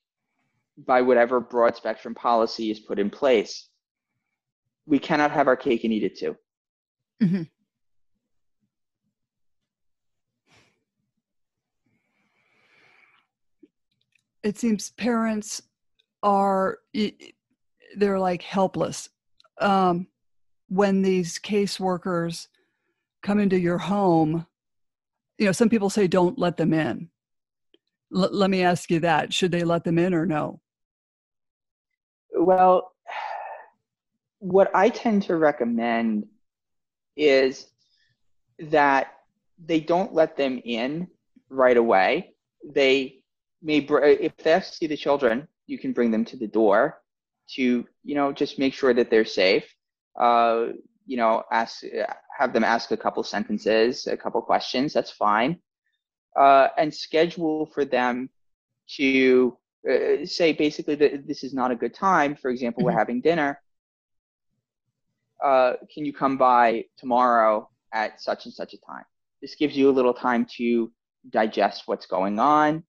by 0.78 1.02
whatever 1.02 1.40
broad 1.40 1.76
spectrum 1.76 2.14
policy 2.14 2.70
is 2.70 2.80
put 2.80 2.98
in 2.98 3.10
place. 3.10 3.68
We 4.86 4.98
cannot 4.98 5.30
have 5.30 5.48
our 5.48 5.56
cake 5.56 5.84
and 5.84 5.92
eat 5.92 6.04
it 6.04 6.18
too. 6.18 6.36
Mm-hmm. 7.22 7.42
It 14.46 14.56
seems 14.56 14.90
parents 14.90 15.60
are 16.22 16.78
they're 17.96 18.18
like 18.18 18.42
helpless 18.42 19.08
um, 19.60 20.06
when 20.68 21.02
these 21.02 21.38
caseworkers 21.38 22.46
come 23.22 23.40
into 23.40 23.58
your 23.58 23.78
home. 23.78 24.46
You 25.38 25.46
know 25.46 25.52
some 25.52 25.68
people 25.68 25.90
say 25.90 26.06
don't 26.06 26.38
let 26.38 26.56
them 26.56 26.72
in. 26.72 27.10
L- 28.14 28.30
let 28.32 28.48
me 28.48 28.62
ask 28.62 28.88
you 28.88 29.00
that 29.00 29.34
should 29.34 29.50
they 29.50 29.64
let 29.64 29.82
them 29.82 29.98
in 29.98 30.14
or 30.14 30.26
no? 30.26 30.60
Well 32.32 32.92
what 34.38 34.70
i 34.74 34.88
tend 34.90 35.22
to 35.22 35.34
recommend 35.34 36.26
is 37.16 37.68
that 38.58 39.14
they 39.64 39.80
don't 39.80 40.12
let 40.12 40.36
them 40.36 40.60
in 40.64 41.08
right 41.48 41.76
away. 41.76 42.34
They 42.62 43.15
may 43.66 43.80
br- 43.80 44.04
if 44.04 44.36
they 44.38 44.52
have 44.52 44.64
to 44.64 44.72
see 44.72 44.86
the 44.86 44.96
children, 44.96 45.48
you 45.66 45.78
can 45.78 45.92
bring 45.92 46.10
them 46.12 46.24
to 46.24 46.36
the 46.36 46.46
door 46.46 47.02
to 47.54 47.84
you 48.04 48.14
know 48.14 48.32
just 48.32 48.58
make 48.58 48.72
sure 48.72 48.94
that 48.94 49.10
they're 49.10 49.24
safe. 49.42 49.66
Uh, 50.18 50.68
you 51.06 51.16
know, 51.16 51.42
ask 51.50 51.84
have 52.38 52.52
them 52.52 52.64
ask 52.64 52.90
a 52.92 52.96
couple 52.96 53.22
sentences, 53.22 54.06
a 54.06 54.16
couple 54.16 54.40
questions. 54.40 54.92
That's 54.92 55.10
fine, 55.10 55.58
uh, 56.38 56.68
and 56.78 56.94
schedule 56.94 57.66
for 57.74 57.84
them 57.84 58.30
to 58.96 59.58
uh, 59.90 60.24
say 60.24 60.52
basically 60.52 60.94
that 60.94 61.26
this 61.26 61.42
is 61.42 61.52
not 61.52 61.70
a 61.72 61.76
good 61.76 61.94
time. 61.94 62.36
For 62.36 62.50
example, 62.50 62.80
mm-hmm. 62.80 62.86
we're 62.86 62.98
having 62.98 63.20
dinner. 63.20 63.60
Uh, 65.44 65.74
can 65.92 66.04
you 66.06 66.12
come 66.12 66.38
by 66.38 66.84
tomorrow 66.96 67.68
at 67.92 68.20
such 68.22 68.46
and 68.46 68.54
such 68.54 68.72
a 68.74 68.78
time? 68.78 69.04
This 69.42 69.54
gives 69.56 69.76
you 69.76 69.90
a 69.90 69.94
little 69.98 70.14
time 70.14 70.46
to 70.56 70.90
digest 71.30 71.82
what's 71.86 72.06
going 72.06 72.38
on. 72.38 72.84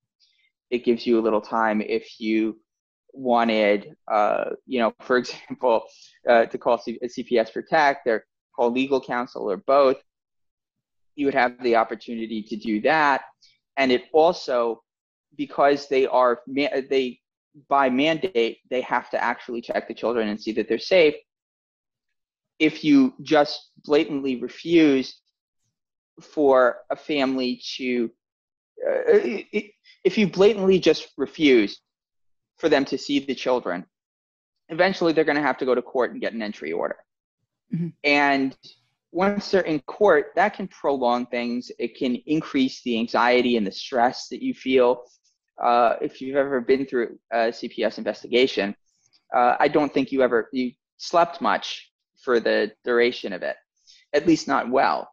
It 0.70 0.84
gives 0.84 1.06
you 1.06 1.20
a 1.20 1.22
little 1.22 1.42
time 1.42 1.82
if 1.82 2.20
you 2.20 2.60
wanted, 3.14 3.96
uh, 4.12 4.52
you 4.66 4.80
know, 4.80 4.94
for 5.02 5.18
example, 5.24 5.84
uh, 6.28 6.46
to 6.46 6.58
call 6.58 6.78
C- 6.78 7.00
CPS 7.04 7.52
for 7.52 7.64
they're 8.06 8.26
called 8.56 8.74
legal 8.74 9.02
counsel 9.02 9.50
or 9.50 9.58
both. 9.58 9.98
You 11.16 11.26
would 11.26 11.34
have 11.34 11.62
the 11.64 11.76
opportunity 11.76 12.44
to 12.44 12.56
do 12.56 12.82
that, 12.82 13.22
and 13.76 13.92
it 13.92 14.04
also, 14.14 14.84
because 15.36 15.88
they 15.88 16.06
are 16.06 16.42
they 16.46 17.20
by 17.70 17.90
mandate, 17.90 18.60
they 18.70 18.82
have 18.82 19.10
to 19.10 19.24
actually 19.24 19.62
check 19.62 19.88
the 19.88 19.94
children 19.94 20.28
and 20.28 20.40
see 20.40 20.52
that 20.54 20.70
they're 20.70 20.78
safe. 20.78 21.16
If 22.60 22.84
you 22.84 23.14
just 23.22 23.72
blatantly 23.84 24.36
refuse 24.36 25.20
for 26.22 26.78
a 26.90 26.96
family 26.96 27.62
to, 27.78 28.12
uh, 28.88 29.60
if 30.08 30.18
you 30.18 30.26
blatantly 30.26 30.80
just 30.80 31.10
refuse 31.18 31.82
for 32.60 32.70
them 32.70 32.86
to 32.86 32.98
see 32.98 33.20
the 33.20 33.36
children, 33.36 33.86
eventually 34.70 35.12
they're 35.12 35.26
going 35.26 35.36
to 35.44 35.50
have 35.50 35.58
to 35.58 35.66
go 35.66 35.76
to 35.76 35.82
court 35.82 36.12
and 36.12 36.22
get 36.22 36.32
an 36.32 36.42
entry 36.42 36.72
order. 36.72 36.96
Mm-hmm. 37.74 37.90
And 38.06 38.56
once 39.12 39.52
they're 39.52 39.62
in 39.74 39.82
court, 39.82 40.28
that 40.38 40.54
can 40.54 40.70
prolong 40.70 41.26
things. 41.26 41.72
It 41.78 41.98
can 41.98 42.16
increase 42.26 42.82
the 42.84 42.98
anxiety 42.98 43.58
and 43.58 43.68
the 43.68 43.72
stress 43.72 44.30
that 44.30 44.42
you 44.42 44.54
feel. 44.54 45.04
Uh, 45.62 45.96
if 46.02 46.22
you've 46.22 46.38
ever 46.38 46.62
been 46.62 46.86
through 46.86 47.20
a 47.34 47.50
CPS 47.60 47.98
investigation, 47.98 48.78
uh, 49.36 49.58
I 49.60 49.68
don't 49.68 49.94
think 49.94 50.14
you 50.14 50.22
ever 50.22 50.48
you 50.54 50.72
slept 50.96 51.42
much 51.42 51.92
for 52.24 52.40
the 52.40 52.72
duration 52.86 53.34
of 53.34 53.44
it, 53.44 53.58
at 54.14 54.26
least 54.26 54.48
not 54.48 54.70
well. 54.70 55.12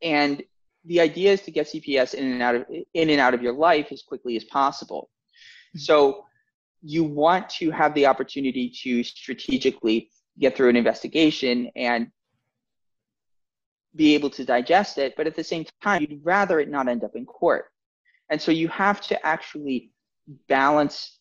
And 0.00 0.44
the 0.84 1.00
idea 1.00 1.32
is 1.32 1.42
to 1.42 1.50
get 1.50 1.66
CPS 1.66 2.14
in 2.14 2.32
and 2.32 2.42
out 2.42 2.54
of 2.54 2.66
in 2.94 3.10
and 3.10 3.20
out 3.20 3.34
of 3.34 3.42
your 3.42 3.52
life 3.52 3.88
as 3.90 4.02
quickly 4.02 4.36
as 4.36 4.44
possible. 4.44 5.10
Mm-hmm. 5.70 5.80
So 5.80 6.24
you 6.82 7.04
want 7.04 7.48
to 7.50 7.70
have 7.70 7.94
the 7.94 8.06
opportunity 8.06 8.72
to 8.82 9.02
strategically 9.02 10.10
get 10.38 10.56
through 10.56 10.68
an 10.68 10.76
investigation 10.76 11.70
and 11.74 12.08
be 13.94 14.14
able 14.14 14.30
to 14.30 14.44
digest 14.44 14.98
it, 14.98 15.14
but 15.16 15.26
at 15.26 15.34
the 15.34 15.42
same 15.42 15.64
time, 15.82 16.02
you'd 16.02 16.24
rather 16.24 16.60
it 16.60 16.68
not 16.68 16.88
end 16.88 17.02
up 17.02 17.16
in 17.16 17.26
court. 17.26 17.66
And 18.30 18.40
so 18.40 18.52
you 18.52 18.68
have 18.68 19.00
to 19.02 19.26
actually 19.26 19.90
balance 20.48 21.18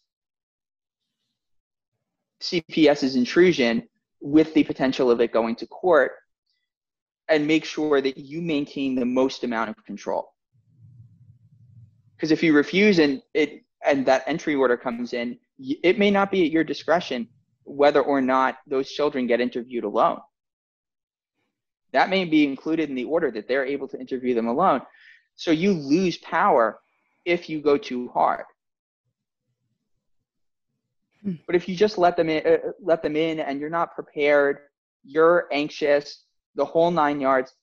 CPS's 2.41 3.15
intrusion 3.15 3.87
with 4.21 4.53
the 4.53 4.63
potential 4.63 5.09
of 5.09 5.21
it 5.21 5.31
going 5.31 5.55
to 5.55 5.67
court 5.67 6.11
and 7.29 7.45
make 7.45 7.65
sure 7.65 8.01
that 8.01 8.17
you 8.17 8.41
maintain 8.41 8.95
the 8.95 9.05
most 9.05 9.43
amount 9.43 9.69
of 9.69 9.85
control. 9.85 10.33
Because 12.15 12.31
if 12.31 12.41
you 12.41 12.53
refuse 12.53 12.99
and 12.99 13.21
it 13.33 13.63
and 13.85 14.05
that 14.05 14.23
entry 14.27 14.55
order 14.55 14.75
comes 14.75 15.13
in, 15.13 15.37
it 15.59 15.99
may 15.99 16.09
not 16.09 16.31
be 16.31 16.45
at 16.45 16.51
your 16.51 16.63
discretion 16.63 17.27
whether 17.63 18.01
or 18.01 18.21
not 18.21 18.57
those 18.65 18.89
children 18.89 19.27
get 19.27 19.41
interviewed 19.41 19.83
alone. 19.83 20.19
That 21.91 22.09
may 22.09 22.25
be 22.25 22.45
included 22.45 22.89
in 22.89 22.95
the 22.95 23.03
order 23.03 23.31
that 23.31 23.47
they're 23.47 23.65
able 23.65 23.87
to 23.89 23.99
interview 23.99 24.33
them 24.33 24.47
alone. 24.47 24.81
So 25.35 25.51
you 25.51 25.73
lose 25.73 26.17
power 26.17 26.79
if 27.25 27.49
you 27.49 27.61
go 27.61 27.77
too 27.77 28.09
hard. 28.09 28.45
Hmm. 31.23 31.33
But 31.45 31.55
if 31.55 31.67
you 31.67 31.75
just 31.75 31.97
let 31.97 32.17
them 32.17 32.29
in, 32.29 32.45
uh, 32.45 32.71
let 32.81 33.03
them 33.03 33.15
in, 33.15 33.39
and 33.39 33.59
you're 33.59 33.69
not 33.69 33.95
prepared, 33.95 34.59
you're 35.03 35.47
anxious, 35.51 36.23
the 36.57 36.65
whole 36.65 36.91
nine 36.91 37.21
yards, 37.21 37.53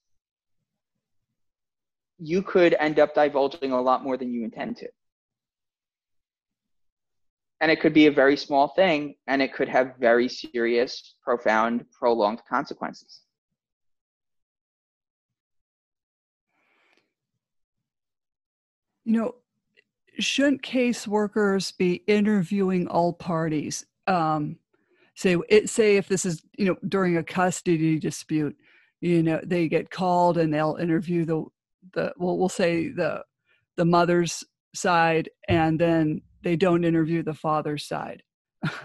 you 2.19 2.41
could 2.43 2.75
end 2.79 2.99
up 2.99 3.15
divulging 3.15 3.73
a 3.73 3.81
lot 3.81 4.03
more 4.03 4.17
than 4.17 4.33
you 4.33 4.45
intend 4.45 4.79
to. 4.79 4.89
And 7.61 7.71
it 7.71 7.81
could 7.81 7.93
be 7.93 8.07
a 8.07 8.13
very 8.13 8.37
small 8.37 8.69
thing, 8.69 9.17
and 9.27 9.43
it 9.43 9.53
could 9.53 9.69
have 9.69 9.95
very 9.99 10.29
serious, 10.29 11.17
profound, 11.23 11.85
prolonged 11.91 12.41
consequences. 12.49 13.21
You 19.05 19.13
know, 19.13 19.35
shouldn't 20.19 20.63
caseworkers 20.63 21.77
be 21.77 22.05
interviewing 22.07 22.87
all 22.87 23.13
parties? 23.13 23.85
Um, 24.07 24.59
say 25.15 25.37
it, 25.49 25.69
say 25.69 25.97
if 25.97 26.09
this 26.09 26.25
is 26.25 26.43
you 26.57 26.67
know 26.67 26.77
during 26.89 27.17
a 27.17 27.23
custody 27.23 27.99
dispute, 27.99 28.57
you 29.05 29.23
know 29.23 29.39
they 29.45 29.69
get 29.69 29.91
called 29.91 30.39
and 30.39 30.53
they'll 30.53 30.77
interview 30.81 31.27
the 31.27 31.45
the 31.93 32.13
well 32.17 32.39
we'll 32.39 32.49
say 32.49 32.89
the 32.89 33.23
the 33.77 33.85
mother's 33.85 34.43
side 34.75 35.29
and 35.47 35.79
then 35.79 36.23
they 36.43 36.57
don't 36.57 36.85
interview 36.85 37.23
the 37.23 37.35
father's 37.35 37.87
side. 37.87 38.23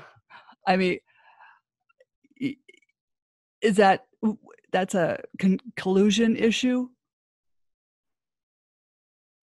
I 0.68 0.76
mean, 0.76 1.00
is 3.62 3.78
that 3.78 4.06
that's 4.72 4.94
a 4.94 5.22
con- 5.40 5.60
collusion 5.78 6.36
issue? 6.36 6.90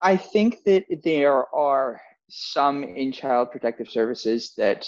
I 0.03 0.17
think 0.17 0.65
that 0.65 0.85
there 1.05 1.55
are 1.55 2.01
some 2.29 2.85
in 2.85 3.12
child 3.12 3.51
protective 3.51 3.89
services 3.89 4.53
that 4.57 4.87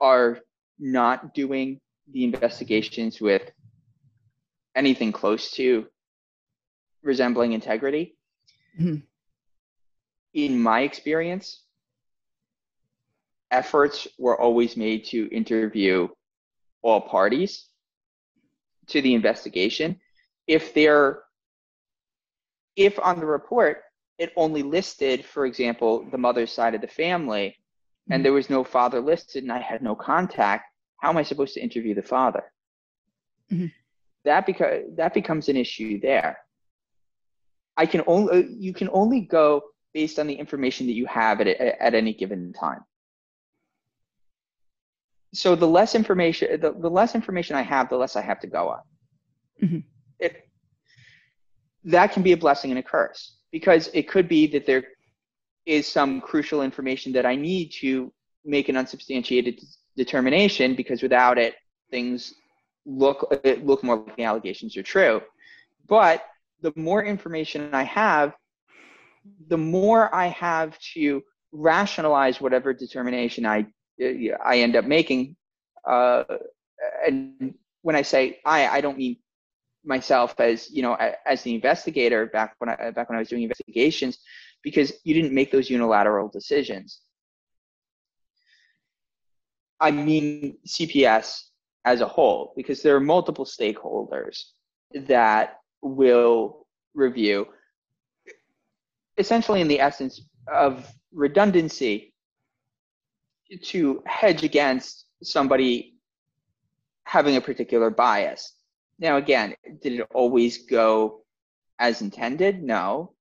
are 0.00 0.40
not 0.78 1.32
doing 1.32 1.80
the 2.10 2.24
investigations 2.24 3.20
with 3.20 3.50
anything 4.74 5.12
close 5.12 5.50
to 5.52 5.86
resembling 7.02 7.52
integrity. 7.52 8.16
Mm-hmm. 8.80 8.96
In 10.34 10.60
my 10.60 10.80
experience, 10.80 11.62
efforts 13.50 14.08
were 14.18 14.40
always 14.40 14.76
made 14.76 15.04
to 15.06 15.28
interview 15.28 16.08
all 16.82 17.00
parties 17.00 17.66
to 18.88 19.00
the 19.00 19.14
investigation. 19.14 20.00
If 20.46 20.74
they're 20.74 21.22
if 22.76 22.98
on 22.98 23.20
the 23.20 23.26
report 23.26 23.82
it 24.18 24.32
only 24.36 24.62
listed, 24.62 25.24
for 25.24 25.46
example, 25.46 26.06
the 26.10 26.18
mother's 26.18 26.52
side 26.52 26.74
of 26.74 26.80
the 26.80 26.88
family, 26.88 27.56
and 28.10 28.18
mm-hmm. 28.18 28.22
there 28.24 28.32
was 28.32 28.50
no 28.50 28.62
father 28.64 29.00
listed, 29.00 29.42
and 29.42 29.52
I 29.52 29.60
had 29.60 29.82
no 29.82 29.94
contact, 29.94 30.66
how 30.98 31.10
am 31.10 31.16
I 31.16 31.22
supposed 31.22 31.54
to 31.54 31.60
interview 31.60 31.94
the 31.94 32.02
father? 32.02 32.44
Mm-hmm. 33.52 33.66
That 34.24 34.46
because 34.46 34.84
that 34.96 35.12
becomes 35.12 35.48
an 35.48 35.56
issue 35.56 36.00
there. 36.00 36.38
I 37.76 37.86
can 37.86 38.02
only 38.06 38.32
uh, 38.32 38.46
you 38.48 38.72
can 38.72 38.88
only 38.92 39.20
go 39.20 39.62
based 39.92 40.18
on 40.18 40.26
the 40.26 40.34
information 40.34 40.86
that 40.86 40.94
you 40.94 41.06
have 41.06 41.40
at 41.40 41.48
at 41.48 41.94
any 41.94 42.14
given 42.14 42.52
time. 42.52 42.84
So 45.34 45.56
the 45.56 45.66
less 45.66 45.96
information, 45.96 46.60
the, 46.60 46.72
the 46.72 46.88
less 46.88 47.14
information 47.16 47.56
I 47.56 47.62
have, 47.62 47.88
the 47.88 47.96
less 47.96 48.14
I 48.14 48.22
have 48.22 48.38
to 48.40 48.46
go 48.46 48.68
on. 48.68 48.80
Mm-hmm. 49.62 49.78
It, 50.20 50.48
that 51.84 52.12
can 52.12 52.22
be 52.22 52.32
a 52.32 52.36
blessing 52.36 52.70
and 52.70 52.78
a 52.78 52.82
curse 52.82 53.36
because 53.50 53.90
it 53.92 54.08
could 54.08 54.28
be 54.28 54.46
that 54.48 54.64
there 54.64 54.84
is 55.66 55.86
some 55.88 56.20
crucial 56.20 56.62
information 56.62 57.12
that 57.12 57.26
I 57.26 57.34
need 57.34 57.70
to 57.80 58.12
make 58.44 58.68
an 58.68 58.76
unsubstantiated 58.76 59.60
determination 59.96 60.74
because 60.74 61.02
without 61.02 61.38
it, 61.38 61.54
things 61.90 62.34
look 62.86 63.32
look 63.62 63.82
more 63.82 63.96
like 63.96 64.16
the 64.16 64.24
allegations 64.24 64.76
are 64.76 64.82
true. 64.82 65.22
But 65.86 66.24
the 66.60 66.72
more 66.76 67.04
information 67.04 67.70
I 67.74 67.84
have, 67.84 68.34
the 69.48 69.58
more 69.58 70.14
I 70.14 70.26
have 70.26 70.78
to 70.94 71.22
rationalize 71.52 72.40
whatever 72.40 72.72
determination 72.72 73.46
I 73.46 73.66
I 74.00 74.58
end 74.58 74.76
up 74.76 74.84
making. 74.84 75.36
Uh, 75.86 76.24
and 77.06 77.54
when 77.82 77.96
I 77.96 78.02
say 78.02 78.40
I, 78.44 78.66
I 78.68 78.80
don't 78.80 78.98
mean 78.98 79.16
myself 79.84 80.34
as 80.40 80.70
you 80.70 80.82
know 80.82 80.94
as 81.26 81.42
the 81.42 81.54
investigator 81.54 82.26
back 82.26 82.54
when 82.58 82.70
I 82.70 82.90
back 82.90 83.08
when 83.08 83.16
I 83.16 83.20
was 83.20 83.28
doing 83.28 83.42
investigations 83.42 84.18
because 84.62 84.92
you 85.04 85.14
didn't 85.14 85.34
make 85.34 85.52
those 85.52 85.70
unilateral 85.70 86.28
decisions. 86.28 87.00
I 89.84 89.90
mean 89.90 90.58
CPS 90.66 91.42
as 91.84 92.00
a 92.00 92.06
whole 92.06 92.52
because 92.56 92.82
there 92.82 92.96
are 92.96 93.00
multiple 93.00 93.44
stakeholders 93.44 94.44
that 94.94 95.58
will 95.82 96.66
review 96.94 97.46
essentially 99.16 99.60
in 99.60 99.68
the 99.68 99.80
essence 99.80 100.22
of 100.52 100.90
redundancy 101.12 102.14
to 103.62 104.02
hedge 104.06 104.42
against 104.42 105.06
somebody 105.22 105.94
having 107.04 107.36
a 107.36 107.40
particular 107.40 107.90
bias 107.90 108.54
now, 108.98 109.16
again, 109.16 109.54
did 109.82 110.00
it 110.00 110.06
always 110.14 110.66
go 110.66 111.24
as 111.78 112.00
intended? 112.00 112.62
No. 112.62 113.14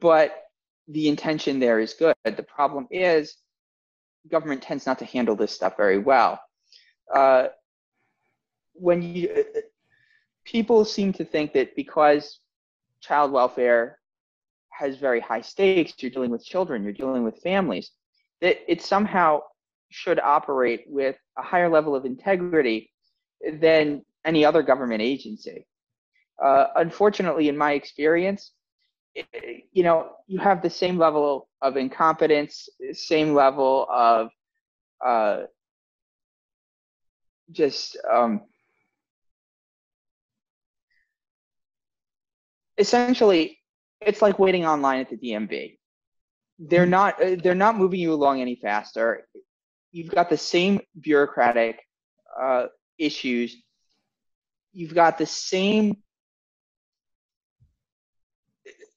But 0.00 0.34
the 0.86 1.08
intention 1.08 1.58
there 1.58 1.80
is 1.80 1.94
good. 1.94 2.14
The 2.24 2.42
problem 2.42 2.86
is 2.90 3.36
government 4.30 4.62
tends 4.62 4.86
not 4.86 4.98
to 4.98 5.04
handle 5.04 5.36
this 5.36 5.52
stuff 5.52 5.76
very 5.76 5.98
well. 5.98 6.40
Uh, 7.14 7.48
when 8.74 9.02
you 9.02 9.44
people 10.44 10.84
seem 10.84 11.12
to 11.12 11.24
think 11.24 11.52
that 11.52 11.74
because 11.76 12.40
child 13.00 13.32
welfare 13.32 13.98
has 14.70 14.96
very 14.96 15.20
high 15.20 15.40
stakes, 15.40 15.92
you're 15.98 16.10
dealing 16.10 16.30
with 16.30 16.44
children, 16.44 16.82
you're 16.82 16.92
dealing 16.92 17.24
with 17.24 17.42
families, 17.42 17.90
that 18.40 18.58
it 18.70 18.80
somehow 18.80 19.40
should 19.90 20.20
operate 20.20 20.84
with 20.86 21.16
a 21.36 21.42
higher 21.42 21.68
level 21.68 21.94
of 21.94 22.04
integrity 22.04 22.90
than 23.60 24.02
any 24.24 24.44
other 24.44 24.62
government 24.62 25.02
agency. 25.02 25.66
Uh, 26.42 26.66
unfortunately, 26.76 27.48
in 27.48 27.56
my 27.56 27.72
experience, 27.72 28.52
you 29.72 29.82
know, 29.82 30.12
you 30.26 30.38
have 30.38 30.62
the 30.62 30.70
same 30.70 30.98
level 30.98 31.48
of 31.62 31.76
incompetence, 31.76 32.68
same 32.92 33.34
level 33.34 33.86
of 33.90 34.30
uh, 35.04 35.42
just 37.50 37.96
um, 38.10 38.42
essentially, 42.76 43.58
it's 44.00 44.22
like 44.22 44.38
waiting 44.38 44.64
online 44.64 45.00
at 45.00 45.10
the 45.10 45.16
DMV. 45.16 45.78
They're 46.58 46.84
hmm. 46.84 46.90
not 46.90 47.18
they're 47.42 47.54
not 47.54 47.76
moving 47.76 48.00
you 48.00 48.12
along 48.12 48.40
any 48.40 48.56
faster. 48.56 49.26
You've 49.92 50.10
got 50.10 50.30
the 50.30 50.36
same 50.36 50.80
bureaucratic 51.00 51.80
uh, 52.40 52.66
issues. 52.98 53.56
You've 54.72 54.94
got 54.94 55.18
the 55.18 55.26
same 55.26 55.96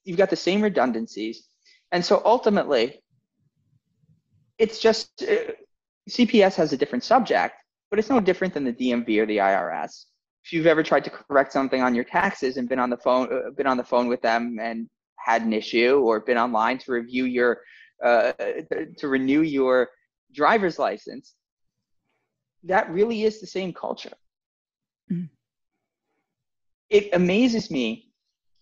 you've 0.04 0.18
got 0.18 0.30
the 0.30 0.36
same 0.36 0.62
redundancies. 0.62 1.48
And 1.92 2.04
so 2.04 2.22
ultimately, 2.24 3.02
it's 4.58 4.78
just 4.78 5.22
uh, 5.22 5.52
CPS 6.08 6.54
has 6.56 6.72
a 6.72 6.76
different 6.76 7.04
subject, 7.04 7.54
but 7.90 7.98
it's 7.98 8.10
no 8.10 8.20
different 8.20 8.54
than 8.54 8.64
the 8.64 8.72
DMV 8.72 9.18
or 9.18 9.26
the 9.26 9.38
IRS. 9.38 10.04
If 10.44 10.52
you've 10.52 10.66
ever 10.66 10.82
tried 10.82 11.04
to 11.04 11.10
correct 11.10 11.52
something 11.52 11.82
on 11.82 11.94
your 11.94 12.04
taxes 12.04 12.56
and 12.56 12.68
been 12.68 12.78
on 12.78 12.90
the 12.90 12.96
phone, 12.96 13.28
uh, 13.32 13.50
been 13.50 13.66
on 13.66 13.76
the 13.76 13.84
phone 13.84 14.08
with 14.08 14.22
them 14.22 14.58
and 14.60 14.88
had 15.16 15.42
an 15.42 15.52
issue, 15.52 16.00
or 16.04 16.20
been 16.20 16.38
online 16.38 16.78
to 16.78 16.92
review 16.92 17.26
your, 17.26 17.60
uh, 18.04 18.32
to 18.98 19.06
renew 19.06 19.42
your 19.42 19.88
driver's 20.34 20.78
license, 20.78 21.34
that 22.64 22.90
really 22.90 23.22
is 23.22 23.40
the 23.40 23.46
same 23.46 23.72
culture. 23.72 24.12
Mm-hmm. 25.12 25.26
It 26.90 27.10
amazes 27.12 27.70
me 27.70 28.12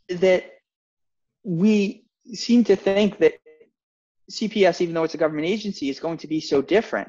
that 0.08 0.59
we 1.42 2.04
seem 2.32 2.64
to 2.64 2.76
think 2.76 3.18
that 3.18 3.34
CPS, 4.30 4.80
even 4.80 4.94
though 4.94 5.04
it's 5.04 5.14
a 5.14 5.18
government 5.18 5.46
agency, 5.46 5.88
is 5.88 6.00
going 6.00 6.18
to 6.18 6.26
be 6.26 6.40
so 6.40 6.62
different. 6.62 7.08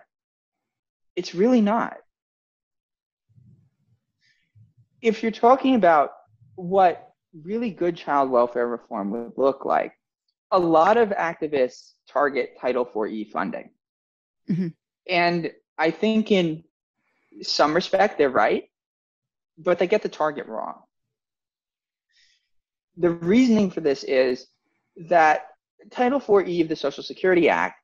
It's 1.15 1.35
really 1.35 1.61
not. 1.61 1.97
If 5.01 5.21
you're 5.21 5.31
talking 5.31 5.75
about 5.75 6.11
what 6.55 7.13
really 7.43 7.71
good 7.71 7.95
child 7.95 8.29
welfare 8.29 8.67
reform 8.67 9.11
would 9.11 9.33
look 9.37 9.65
like, 9.65 9.93
a 10.51 10.59
lot 10.59 10.97
of 10.97 11.09
activists 11.09 11.93
target 12.09 12.57
Title 12.59 12.83
IV-E 12.83 13.25
funding. 13.25 13.69
Mm-hmm. 14.49 14.67
And 15.07 15.51
I 15.77 15.91
think 15.91 16.31
in 16.31 16.63
some 17.41 17.73
respect 17.73 18.17
they're 18.17 18.29
right, 18.29 18.69
but 19.57 19.79
they 19.79 19.87
get 19.87 20.01
the 20.01 20.09
target 20.09 20.47
wrong 20.47 20.81
the 22.97 23.09
reasoning 23.09 23.71
for 23.71 23.81
this 23.81 24.03
is 24.03 24.47
that 25.07 25.47
Title 25.89 26.19
IV-E 26.19 26.61
of 26.61 26.69
the 26.69 26.75
Social 26.75 27.03
Security 27.03 27.49
Act 27.49 27.75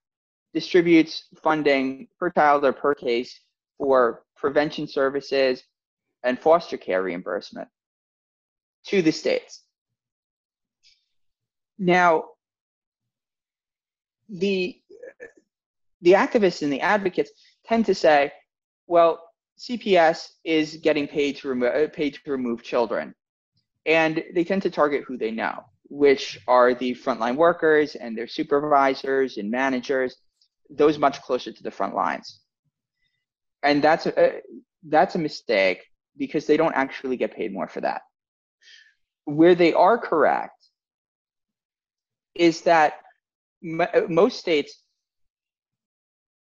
distributes 0.53 1.27
funding 1.41 2.07
per 2.19 2.29
child 2.29 2.63
or 2.65 2.73
per 2.73 2.93
case 2.93 3.39
for 3.77 4.23
prevention 4.35 4.87
services 4.87 5.63
and 6.23 6.39
foster 6.39 6.77
care 6.77 7.03
reimbursement 7.03 7.67
to 8.85 9.01
the 9.01 9.11
states. 9.11 9.63
Now, 11.77 12.25
the 14.29 14.79
the 16.01 16.13
activists 16.13 16.61
and 16.61 16.71
the 16.71 16.81
advocates 16.81 17.31
tend 17.65 17.85
to 17.85 17.95
say, 17.95 18.31
well, 18.85 19.23
CPS 19.57 20.29
is 20.43 20.77
getting 20.77 21.07
paid 21.07 21.37
to 21.37 21.47
remove 21.47 21.93
paid 21.93 22.13
to 22.15 22.31
remove 22.31 22.63
children, 22.63 23.15
and 23.87 24.23
they 24.33 24.43
tend 24.43 24.61
to 24.63 24.69
target 24.69 25.05
who 25.07 25.17
they 25.17 25.31
know, 25.31 25.63
which 25.89 26.37
are 26.47 26.73
the 26.73 26.93
frontline 26.93 27.37
workers 27.37 27.95
and 27.95 28.15
their 28.15 28.27
supervisors 28.27 29.37
and 29.37 29.49
managers, 29.49 30.17
those 30.69 30.99
much 30.99 31.21
closer 31.21 31.53
to 31.53 31.63
the 31.63 31.71
front 31.71 31.95
lines. 31.95 32.41
And 33.63 33.81
that's 33.81 34.05
a, 34.05 34.41
that's 34.87 35.15
a 35.15 35.19
mistake 35.19 35.83
because 36.17 36.45
they 36.45 36.57
don't 36.57 36.75
actually 36.75 37.15
get 37.15 37.33
paid 37.33 37.53
more 37.53 37.67
for 37.67 37.81
that. 37.81 38.01
Where 39.23 39.55
they 39.55 39.73
are 39.73 39.97
correct 39.97 40.53
is 42.35 42.61
that 42.61 42.95
most 43.61 44.39
states 44.39 44.81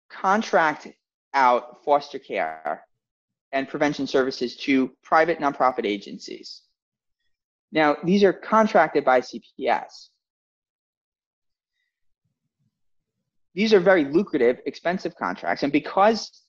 contract 0.09 0.87
out 1.33 1.83
foster 1.85 2.19
care 2.19 2.83
and 3.51 3.67
prevention 3.67 4.07
services 4.07 4.55
to 4.57 4.91
private 5.03 5.39
nonprofit 5.39 5.85
agencies. 5.85 6.63
Now, 7.71 7.97
these 8.03 8.23
are 8.23 8.33
contracted 8.33 9.05
by 9.05 9.21
CPS. 9.21 10.09
These 13.53 13.73
are 13.73 13.79
very 13.79 14.05
lucrative, 14.05 14.59
expensive 14.65 15.15
contracts, 15.15 15.63
and 15.63 15.71
because 15.71 16.43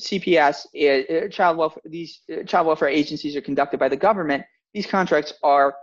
CPS, 0.00 0.66
is, 0.74 1.24
uh, 1.24 1.28
child 1.28 1.56
welfare, 1.56 1.82
these 1.84 2.20
uh, 2.32 2.42
child 2.44 2.66
welfare 2.66 2.88
agencies 2.88 3.36
are 3.36 3.40
conducted 3.40 3.78
by 3.78 3.88
the 3.88 3.96
government, 3.96 4.44
these 4.72 4.86
contracts 4.86 5.32
are, 5.42 5.74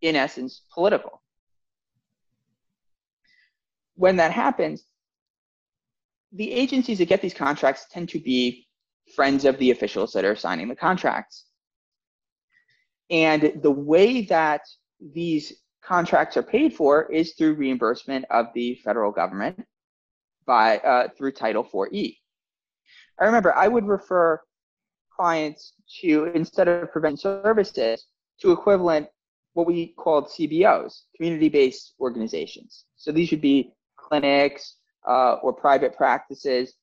in 0.00 0.16
essence, 0.16 0.62
political. 0.72 1.22
When 3.94 4.16
that 4.16 4.32
happens, 4.32 4.84
the 6.32 6.50
agencies 6.50 6.98
that 6.98 7.08
get 7.08 7.20
these 7.20 7.34
contracts 7.34 7.86
tend 7.90 8.08
to 8.10 8.18
be 8.18 8.66
friends 9.14 9.44
of 9.44 9.58
the 9.58 9.70
officials 9.70 10.12
that 10.12 10.24
are 10.24 10.36
signing 10.36 10.68
the 10.68 10.76
contracts. 10.76 11.44
And 13.10 13.60
the 13.62 13.70
way 13.70 14.22
that 14.22 14.62
these 15.00 15.52
contracts 15.82 16.36
are 16.36 16.42
paid 16.42 16.74
for 16.74 17.10
is 17.12 17.34
through 17.34 17.54
reimbursement 17.54 18.24
of 18.30 18.46
the 18.54 18.76
federal 18.76 19.10
government 19.10 19.64
by 20.46 20.78
uh, 20.78 21.08
through 21.16 21.32
Title 21.32 21.62
IV-E. 21.62 22.18
I 23.20 23.24
remember 23.24 23.54
I 23.54 23.68
would 23.68 23.86
refer 23.86 24.40
clients 25.14 25.74
to 26.00 26.26
instead 26.34 26.68
of 26.68 26.90
prevention 26.92 27.42
services 27.42 28.06
to 28.40 28.52
equivalent 28.52 29.08
what 29.54 29.66
we 29.66 29.88
called 29.98 30.28
CBOs, 30.28 31.02
community-based 31.16 31.94
organizations. 32.00 32.86
So 32.96 33.12
these 33.12 33.30
would 33.30 33.42
be 33.42 33.72
clinics 33.96 34.76
uh, 35.06 35.34
or 35.42 35.52
private 35.52 35.94
practices 35.94 36.74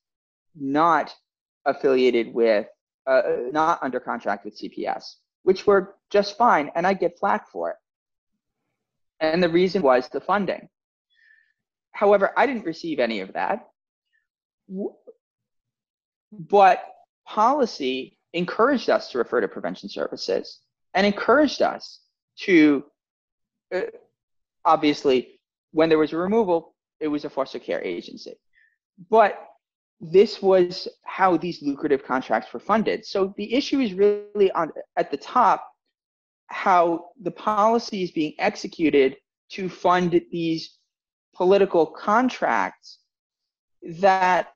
not 0.55 1.13
affiliated 1.65 2.34
with, 2.34 2.67
uh, 3.07 3.22
not 3.51 3.80
under 3.82 3.99
contract 3.99 4.45
with 4.45 4.59
CPS 4.59 5.15
which 5.43 5.65
were 5.65 5.95
just 6.09 6.37
fine, 6.37 6.71
and 6.75 6.85
I 6.85 6.93
get 6.93 7.19
flack 7.19 7.49
for 7.49 7.71
it. 7.71 7.75
And 9.19 9.43
the 9.43 9.49
reason 9.49 9.81
was 9.81 10.09
the 10.09 10.21
funding. 10.21 10.69
However, 11.91 12.31
I 12.37 12.45
didn't 12.45 12.65
receive 12.65 12.99
any 12.99 13.19
of 13.19 13.33
that. 13.33 13.67
But 16.31 16.83
policy 17.25 18.17
encouraged 18.33 18.89
us 18.89 19.11
to 19.11 19.17
refer 19.17 19.41
to 19.41 19.47
prevention 19.47 19.89
services 19.89 20.59
and 20.93 21.05
encouraged 21.05 21.61
us 21.61 22.01
to, 22.41 22.85
uh, 23.73 23.81
obviously, 24.63 25.39
when 25.71 25.89
there 25.89 25.97
was 25.97 26.13
a 26.13 26.17
removal, 26.17 26.75
it 26.99 27.07
was 27.07 27.25
a 27.25 27.29
foster 27.29 27.59
care 27.59 27.81
agency. 27.81 28.35
But 29.09 29.48
this 30.01 30.41
was 30.41 30.87
how 31.03 31.35
these 31.37 31.61
lucrative 31.61 32.03
contracts 32.05 32.53
were 32.53 32.59
funded. 32.59 33.05
So 33.05 33.33
the 33.37 33.53
issue 33.53 33.79
is 33.79 33.93
really 33.93 34.51
on 34.51 34.71
at 34.97 35.11
the 35.11 35.17
top 35.17 35.69
how 36.47 37.09
the 37.21 37.31
policy 37.31 38.03
is 38.03 38.11
being 38.11 38.33
executed 38.39 39.17
to 39.51 39.69
fund 39.69 40.19
these 40.31 40.77
political 41.35 41.85
contracts 41.85 42.99
that 43.99 44.49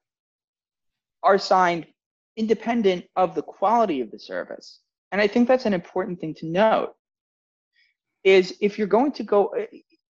are 1.21 1.37
signed 1.37 1.87
independent 2.35 3.05
of 3.15 3.35
the 3.35 3.41
quality 3.41 4.01
of 4.01 4.11
the 4.11 4.19
service. 4.19 4.79
And 5.11 5.21
I 5.21 5.27
think 5.27 5.47
that's 5.47 5.65
an 5.65 5.73
important 5.73 6.19
thing 6.19 6.33
to 6.35 6.47
note 6.47 6.93
is 8.23 8.55
if 8.61 8.77
you're 8.77 8.87
going 8.87 9.11
to 9.13 9.23
go 9.23 9.53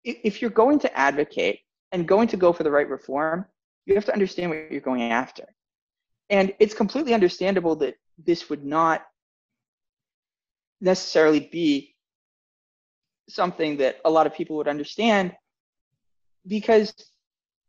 if 0.04 0.40
you're 0.40 0.50
going 0.50 0.78
to 0.80 0.98
advocate 0.98 1.60
and 1.92 2.08
going 2.08 2.28
to 2.28 2.36
go 2.36 2.52
for 2.52 2.62
the 2.62 2.70
right 2.70 2.88
reform, 2.88 3.44
you 3.89 3.95
have 3.95 4.05
to 4.05 4.12
understand 4.12 4.51
what 4.51 4.70
you're 4.70 4.80
going 4.80 5.03
after. 5.03 5.45
And 6.30 6.55
it's 6.59 6.74
completely 6.74 7.14
understandable 7.14 7.76
that 7.76 7.97
this 8.18 8.51
would 8.51 8.64
not 8.64 9.05
necessarily 10.80 11.41
be 11.41 11.97
something 13.28 13.78
that 13.78 13.99
a 14.05 14.11
lot 14.11 14.26
of 14.26 14.34
people 14.34 14.57
would 14.57 14.68
understand 14.68 15.34
because 16.47 16.93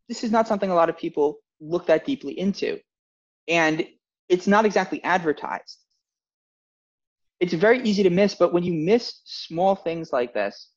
this 0.07 0.23
is 0.23 0.31
not 0.31 0.47
something 0.47 0.69
a 0.69 0.75
lot 0.75 0.89
of 0.89 0.97
people 0.97 1.39
look 1.61 1.87
that 1.87 2.05
deeply 2.05 2.37
into. 2.37 2.79
And 3.47 3.87
it's 4.27 4.47
not 4.47 4.65
exactly 4.65 5.03
advertised. 5.03 5.79
It's 7.39 7.53
very 7.53 7.81
easy 7.83 8.03
to 8.03 8.09
miss, 8.09 8.35
but 8.35 8.51
when 8.51 8.63
you 8.63 8.73
miss 8.73 9.21
small 9.23 9.75
things 9.75 10.11
like 10.11 10.33
this, 10.33 10.69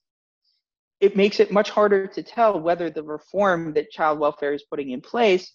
it 1.03 1.17
makes 1.17 1.41
it 1.41 1.51
much 1.51 1.69
harder 1.69 2.07
to 2.07 2.23
tell 2.23 2.61
whether 2.61 2.89
the 2.89 3.03
reform 3.03 3.75
that 3.75 3.91
child 3.91 4.21
welfare 4.21 4.55
is 4.55 4.63
putting 4.63 4.91
in 4.91 5.01
place 5.01 5.53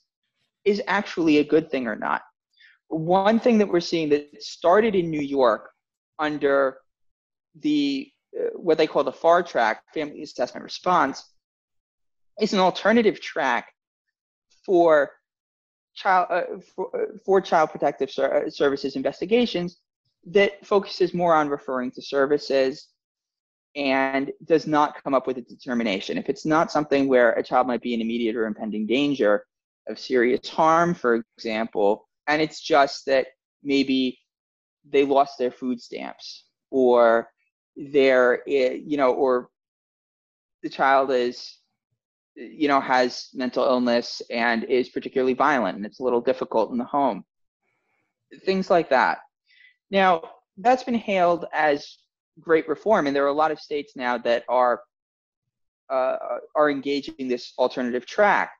is 0.65 0.81
actually 0.87 1.37
a 1.37 1.43
good 1.43 1.71
thing 1.71 1.87
or 1.87 1.95
not. 1.95 2.21
One 2.89 3.39
thing 3.39 3.57
that 3.59 3.69
we're 3.69 3.79
seeing 3.79 4.09
that 4.09 4.43
started 4.43 4.93
in 4.93 5.09
New 5.09 5.21
York 5.21 5.69
under 6.19 6.79
the 7.55 8.11
uh, 8.37 8.49
what 8.55 8.77
they 8.77 8.87
call 8.87 9.05
the 9.05 9.11
FAR 9.11 9.41
track, 9.41 9.83
Family 9.93 10.21
Assessment 10.21 10.65
Response, 10.65 11.23
is 12.41 12.51
an 12.51 12.59
alternative 12.59 13.21
track 13.21 13.71
for 14.65 15.11
child 15.95 16.27
uh, 16.29 16.41
for, 16.75 16.93
uh, 16.93 17.17
for 17.25 17.39
child 17.39 17.69
protective 17.69 18.11
ser- 18.11 18.45
uh, 18.45 18.49
services 18.49 18.97
investigations 18.97 19.77
that 20.25 20.65
focuses 20.65 21.13
more 21.13 21.33
on 21.33 21.47
referring 21.47 21.89
to 21.91 22.01
services 22.01 22.89
and 23.77 24.31
does 24.45 24.65
not 24.67 25.01
come 25.03 25.13
up 25.13 25.27
with 25.27 25.37
a 25.37 25.41
determination. 25.41 26.17
If 26.17 26.29
it's 26.29 26.45
not 26.45 26.71
something 26.71 27.07
where 27.07 27.33
a 27.33 27.43
child 27.43 27.67
might 27.67 27.81
be 27.81 27.93
in 27.93 28.01
immediate 28.01 28.35
or 28.35 28.47
impending 28.47 28.87
danger 28.87 29.45
of 29.87 29.99
serious 29.99 30.49
harm, 30.49 30.93
for 30.93 31.23
example, 31.37 32.09
and 32.27 32.41
it's 32.41 32.59
just 32.59 33.05
that 33.05 33.27
maybe 33.63 34.19
they 34.89 35.05
lost 35.05 35.37
their 35.37 35.51
food 35.51 35.79
stamps 35.79 36.45
or 36.71 37.29
they're, 37.75 38.41
eh, 38.49 38.79
you 38.83 38.97
know, 38.97 39.13
or 39.13 39.49
the 40.63 40.69
child 40.69 41.11
is 41.11 41.57
you 42.37 42.67
know, 42.67 42.79
has 42.79 43.29
mental 43.33 43.63
illness 43.63 44.21
and 44.29 44.63
is 44.65 44.89
particularly 44.89 45.33
violent 45.33 45.75
and 45.75 45.85
it's 45.85 45.99
a 45.99 46.03
little 46.03 46.21
difficult 46.21 46.71
in 46.71 46.77
the 46.77 46.83
home. 46.83 47.25
Things 48.45 48.69
like 48.69 48.89
that. 48.89 49.19
Now, 49.89 50.21
that's 50.57 50.83
been 50.83 50.95
hailed 50.95 51.45
as 51.53 51.97
great 52.39 52.67
reform, 52.67 53.07
and 53.07 53.15
there 53.15 53.23
are 53.25 53.29
a 53.29 53.33
lot 53.33 53.51
of 53.51 53.59
states 53.59 53.93
now 53.95 54.17
that 54.19 54.43
are 54.49 54.81
uh, 55.89 56.17
are 56.55 56.69
engaging 56.69 57.27
this 57.27 57.53
alternative 57.57 58.05
track. 58.05 58.51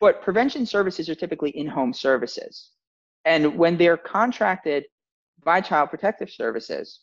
But 0.00 0.22
prevention 0.22 0.64
services 0.64 1.08
are 1.08 1.14
typically 1.14 1.50
in-home 1.50 1.92
services, 1.92 2.70
and 3.24 3.56
when 3.58 3.76
they're 3.76 3.96
contracted 3.96 4.84
by 5.44 5.60
Child 5.60 5.90
Protective 5.90 6.30
Services, 6.30 7.00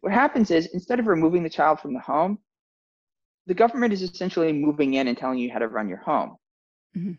what 0.00 0.12
happens 0.12 0.50
is 0.50 0.66
instead 0.66 0.98
of 0.98 1.06
removing 1.06 1.42
the 1.42 1.50
child 1.50 1.80
from 1.80 1.92
the 1.92 2.00
home, 2.00 2.38
the 3.46 3.54
government 3.54 3.92
is 3.92 4.02
essentially 4.02 4.52
moving 4.52 4.94
in 4.94 5.08
and 5.08 5.16
telling 5.16 5.38
you 5.38 5.50
how 5.50 5.58
to 5.58 5.68
run 5.68 5.88
your 5.88 5.98
home, 5.98 6.36
mm-hmm. 6.96 7.12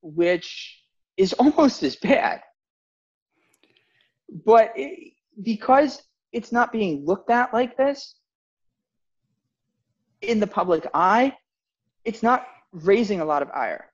which 0.00 0.82
is 1.16 1.32
almost 1.38 1.82
as 1.82 1.96
bad. 1.96 2.40
But 4.44 4.72
it, 4.76 5.12
because 5.40 6.02
it's 6.32 6.52
not 6.52 6.72
being 6.72 7.04
looked 7.04 7.30
at 7.30 7.52
like 7.52 7.76
this 7.76 8.16
in 10.22 10.40
the 10.40 10.46
public 10.46 10.86
eye, 10.94 11.36
it's 12.04 12.22
not 12.22 12.46
raising 12.72 13.20
a 13.20 13.24
lot 13.24 13.42
of 13.42 13.50
ire. 13.50 13.90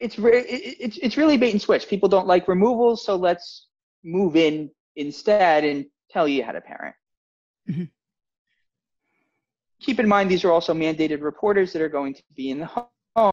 It's 0.00 0.18
re- 0.18 0.44
it's 0.46 0.98
it's 0.98 1.16
really 1.16 1.38
bait 1.38 1.52
and 1.52 1.62
switch. 1.62 1.88
People 1.88 2.08
don't 2.08 2.26
like 2.26 2.48
removals, 2.48 3.04
so 3.04 3.16
let's 3.16 3.68
move 4.02 4.36
in 4.36 4.70
instead 4.96 5.64
and 5.64 5.86
tell 6.10 6.28
you 6.28 6.42
how 6.42 6.52
to 6.52 6.60
parent. 6.60 6.94
Mm-hmm. 7.70 7.84
Keep 9.80 10.00
in 10.00 10.08
mind, 10.08 10.30
these 10.30 10.44
are 10.44 10.52
also 10.52 10.74
mandated 10.74 11.22
reporters 11.22 11.72
that 11.72 11.80
are 11.80 11.88
going 11.88 12.14
to 12.14 12.22
be 12.34 12.50
in 12.50 12.58
the 12.58 12.66
home 12.66 13.32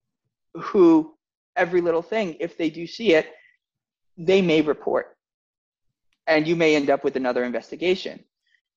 who, 0.54 1.16
every 1.56 1.82
little 1.82 2.02
thing, 2.02 2.36
if 2.39 2.58
they 2.58 2.70
do 2.70 2.86
see 2.88 3.16
it, 3.16 3.34
they 4.18 4.41
may 4.41 4.62
report. 4.62 5.16
And 6.28 6.47
you 6.47 6.55
may 6.55 6.76
end 6.76 6.89
up 6.89 7.03
with 7.03 7.16
another 7.16 7.43
investigation. 7.43 8.24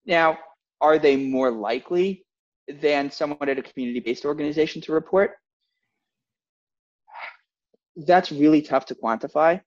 Now, 0.06 0.38
are 0.80 0.98
they 0.98 1.16
more 1.16 1.50
likely 1.50 2.24
than 2.68 3.10
someone 3.10 3.48
at 3.48 3.58
a 3.58 3.62
community 3.62 4.00
based 4.00 4.24
organization 4.24 4.82
to 4.82 4.92
report? 4.92 5.32
That's 7.96 8.32
really 8.32 8.62
tough 8.62 8.86
to 8.86 8.94
quantify 8.94 9.60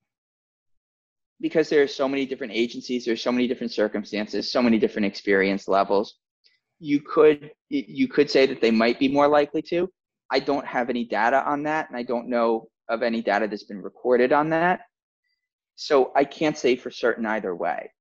because 1.40 1.70
there 1.70 1.84
are 1.84 1.88
so 1.88 2.08
many 2.08 2.26
different 2.26 2.54
agencies, 2.54 3.06
there's 3.06 3.22
so 3.22 3.32
many 3.32 3.48
different 3.48 3.72
circumstances, 3.72 4.52
so 4.52 4.62
many 4.62 4.80
different 4.80 5.06
experience 5.06 5.68
levels. 5.68 6.16
You 6.80 7.02
could 7.02 7.52
you 7.70 8.08
could 8.08 8.30
say 8.30 8.46
that 8.46 8.62
they 8.62 8.72
might 8.72 9.00
be 9.00 9.08
more 9.08 9.28
likely 9.28 9.62
to. 9.64 9.90
I 10.30 10.40
don't 10.40 10.66
have 10.66 10.90
any 10.90 11.06
data 11.06 11.44
on 11.50 11.64
that, 11.64 11.90
and 11.90 11.98
I 11.98 12.04
don't 12.04 12.30
know 12.30 12.68
of 12.90 13.02
any 13.02 13.22
data 13.22 13.48
that's 13.48 13.64
been 13.64 13.82
recorded 13.82 14.32
on 14.32 14.50
that. 14.50 14.82
So 15.78 16.12
I 16.16 16.26
can't 16.26 16.58
say 16.58 16.76
for 16.76 16.90
certain 16.90 17.26
either 17.26 17.56
way. 17.56 17.92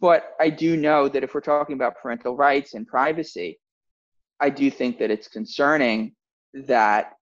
But 0.00 0.36
I 0.38 0.48
do 0.48 0.76
know 0.76 1.08
that 1.08 1.24
if 1.24 1.34
we're 1.34 1.40
talking 1.40 1.74
about 1.74 1.96
parental 2.00 2.36
rights 2.36 2.74
and 2.74 2.86
privacy, 2.86 3.58
I 4.38 4.48
do 4.48 4.70
think 4.70 4.98
that 4.98 5.10
it's 5.10 5.26
concerning 5.26 6.14
that 6.54 7.14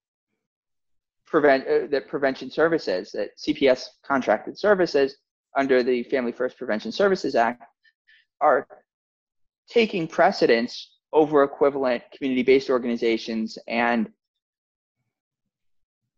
prevent 1.27 1.67
uh, 1.67 1.87
that 1.91 2.07
prevention 2.07 2.51
services 2.51 3.11
that 3.13 3.31
CPS 3.39 3.87
contracted 4.05 4.59
services 4.59 5.17
under 5.57 5.83
the 5.83 6.03
Family 6.05 6.33
First 6.33 6.59
Prevention 6.59 6.93
Services 6.93 7.35
Act 7.35 7.65
are 8.43 8.69
taking 9.71 10.07
precedence 10.07 10.99
over 11.15 11.43
equivalent 11.43 12.03
community-based 12.15 12.69
organizations 12.69 13.57
and 13.67 14.11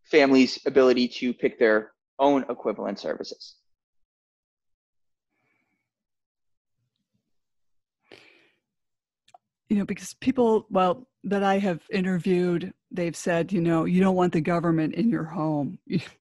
families' 0.04 0.58
ability 0.66 1.06
to 1.06 1.32
pick 1.32 1.56
their 1.56 1.92
own 2.20 2.44
equivalent 2.48 3.00
services. 3.00 3.56
You 9.68 9.78
know, 9.78 9.84
because 9.84 10.14
people, 10.14 10.66
well, 10.70 11.06
that 11.24 11.42
I 11.42 11.58
have 11.58 11.80
interviewed, 11.92 12.72
they've 12.90 13.16
said, 13.16 13.52
you 13.52 13.60
know, 13.60 13.84
you 13.84 14.00
don't 14.00 14.16
want 14.16 14.32
the 14.32 14.40
government 14.40 14.94
in 14.94 15.10
your 15.10 15.24
home. 15.24 15.78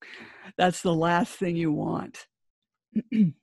That's 0.57 0.81
the 0.81 0.93
last 0.93 1.35
thing 1.35 1.55
you 1.55 1.71
want. 1.71 2.25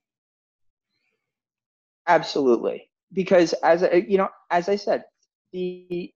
Absolutely, 2.08 2.88
because 3.12 3.52
as 3.64 3.84
you 4.06 4.16
know, 4.18 4.28
as 4.50 4.68
I 4.68 4.76
said, 4.76 5.04
the 5.52 6.12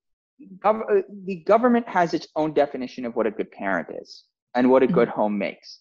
gov- 0.59 1.03
the 1.25 1.37
government 1.37 1.89
has 1.89 2.15
its 2.15 2.29
own 2.37 2.53
definition 2.53 3.05
of 3.05 3.17
what 3.17 3.27
a 3.27 3.31
good 3.31 3.51
parent 3.51 3.89
is 4.01 4.25
and 4.55 4.71
what 4.71 4.85
a 4.85 4.87
good 4.87 5.09
mm-hmm. 5.09 5.21
home 5.21 5.39
makes, 5.39 5.81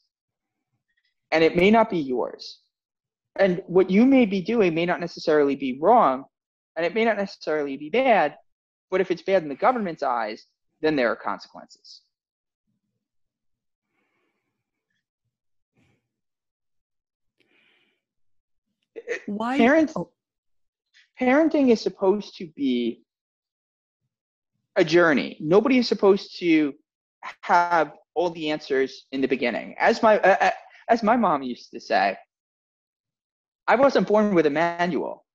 and 1.31 1.43
it 1.43 1.55
may 1.55 1.71
not 1.71 1.89
be 1.89 1.99
yours. 1.99 2.59
And 3.37 3.61
what 3.67 3.89
you 3.89 4.05
may 4.05 4.25
be 4.25 4.41
doing 4.41 4.73
may 4.73 4.85
not 4.85 4.99
necessarily 4.99 5.55
be 5.55 5.77
wrong, 5.79 6.25
and 6.75 6.85
it 6.85 6.93
may 6.93 7.05
not 7.05 7.17
necessarily 7.17 7.77
be 7.77 7.89
bad, 7.89 8.35
but 8.89 9.01
if 9.01 9.11
it's 9.11 9.21
bad 9.21 9.43
in 9.43 9.49
the 9.49 9.55
government's 9.55 10.03
eyes, 10.03 10.45
then 10.81 10.95
there 10.95 11.09
are 11.09 11.15
consequences. 11.15 12.01
Why? 19.25 19.57
Parents, 19.57 19.93
oh. 19.95 20.11
Parenting 21.19 21.69
is 21.69 21.81
supposed 21.81 22.37
to 22.37 22.47
be 22.55 23.03
a 24.75 24.83
journey. 24.83 25.37
Nobody 25.39 25.77
is 25.77 25.87
supposed 25.87 26.39
to 26.39 26.73
have 27.41 27.91
all 28.13 28.29
the 28.29 28.49
answers 28.51 29.05
in 29.11 29.21
the 29.21 29.27
beginning. 29.27 29.75
As 29.77 30.01
my 30.01 30.19
uh, 30.19 30.51
as 30.89 31.03
my 31.03 31.15
mom 31.15 31.43
used 31.43 31.71
to 31.71 31.79
say, 31.79 32.17
I 33.67 33.75
wasn't 33.75 34.07
born 34.07 34.33
with 34.33 34.45
a 34.47 34.49
manual. 34.49 35.25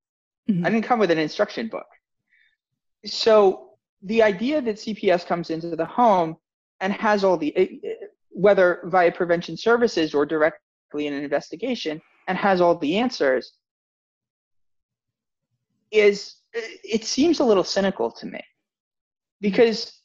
Mm-hmm. 0.50 0.66
I 0.66 0.70
didn't 0.70 0.84
come 0.84 0.98
with 0.98 1.10
an 1.10 1.18
instruction 1.18 1.68
book 1.68 1.86
so 3.06 3.70
the 4.02 4.22
idea 4.22 4.60
that 4.62 4.76
CPS 4.76 5.26
comes 5.26 5.50
into 5.50 5.76
the 5.76 5.84
home 5.84 6.36
and 6.80 6.92
has 6.92 7.24
all 7.24 7.36
the, 7.36 7.56
eh, 7.56 7.66
eh, 7.84 7.94
whether 8.30 8.80
via 8.84 9.12
prevention 9.12 9.56
services 9.56 10.14
or 10.14 10.26
directly 10.26 11.06
in 11.06 11.12
an 11.12 11.24
investigation, 11.24 12.00
and 12.28 12.38
has 12.38 12.60
all 12.60 12.76
the 12.76 12.98
answers, 12.98 13.52
is 15.90 16.36
it 16.52 17.04
seems 17.04 17.40
a 17.40 17.44
little 17.44 17.64
cynical 17.64 18.10
to 18.10 18.26
me, 18.26 18.40
because 19.40 20.00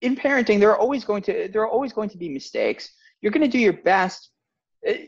in 0.00 0.16
parenting 0.16 0.58
there 0.58 0.70
are 0.70 0.78
always 0.78 1.04
going 1.04 1.22
to 1.22 1.48
there 1.52 1.62
are 1.62 1.68
always 1.68 1.92
going 1.92 2.08
to 2.08 2.16
be 2.16 2.28
mistakes. 2.28 2.90
You're 3.20 3.32
going 3.32 3.48
to 3.48 3.48
do 3.48 3.58
your 3.58 3.74
best, 3.74 4.30
eh, 4.84 5.06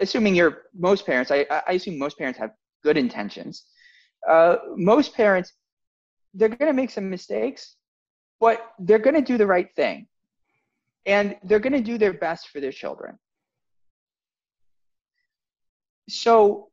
assuming 0.00 0.34
you're 0.34 0.62
most 0.76 1.06
parents. 1.06 1.30
I, 1.30 1.46
I 1.66 1.72
assume 1.72 1.98
most 1.98 2.18
parents 2.18 2.38
have 2.38 2.50
good 2.82 2.96
intentions. 2.96 3.64
Uh, 4.28 4.56
most 4.76 5.14
parents 5.14 5.52
they're 6.34 6.48
going 6.48 6.70
to 6.70 6.72
make 6.72 6.90
some 6.90 7.08
mistakes, 7.08 7.76
but 8.40 8.72
they're 8.80 8.98
going 8.98 9.14
to 9.14 9.22
do 9.22 9.38
the 9.38 9.46
right 9.46 9.68
thing. 9.76 10.06
And 11.06 11.36
they're 11.44 11.60
going 11.60 11.74
to 11.74 11.80
do 11.80 11.96
their 11.96 12.12
best 12.12 12.48
for 12.48 12.60
their 12.60 12.72
children. 12.72 13.18
So, 16.08 16.70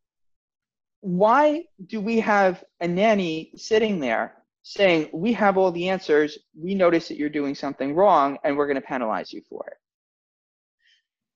why 1.02 1.64
do 1.88 2.00
we 2.00 2.20
have 2.20 2.64
a 2.80 2.88
nanny 2.88 3.52
sitting 3.56 4.00
there 4.00 4.36
saying, 4.64 5.10
We 5.14 5.34
have 5.34 5.58
all 5.58 5.72
the 5.72 5.90
answers, 5.90 6.38
we 6.58 6.76
notice 6.76 7.08
that 7.08 7.18
you're 7.18 7.30
doing 7.30 7.56
something 7.56 7.96
wrong, 7.96 8.38
and 8.44 8.58
we're 8.58 8.68
going 8.68 8.76
to 8.76 8.82
penalize 8.82 9.32
you 9.32 9.42
for 9.50 9.66
it? 9.68 9.78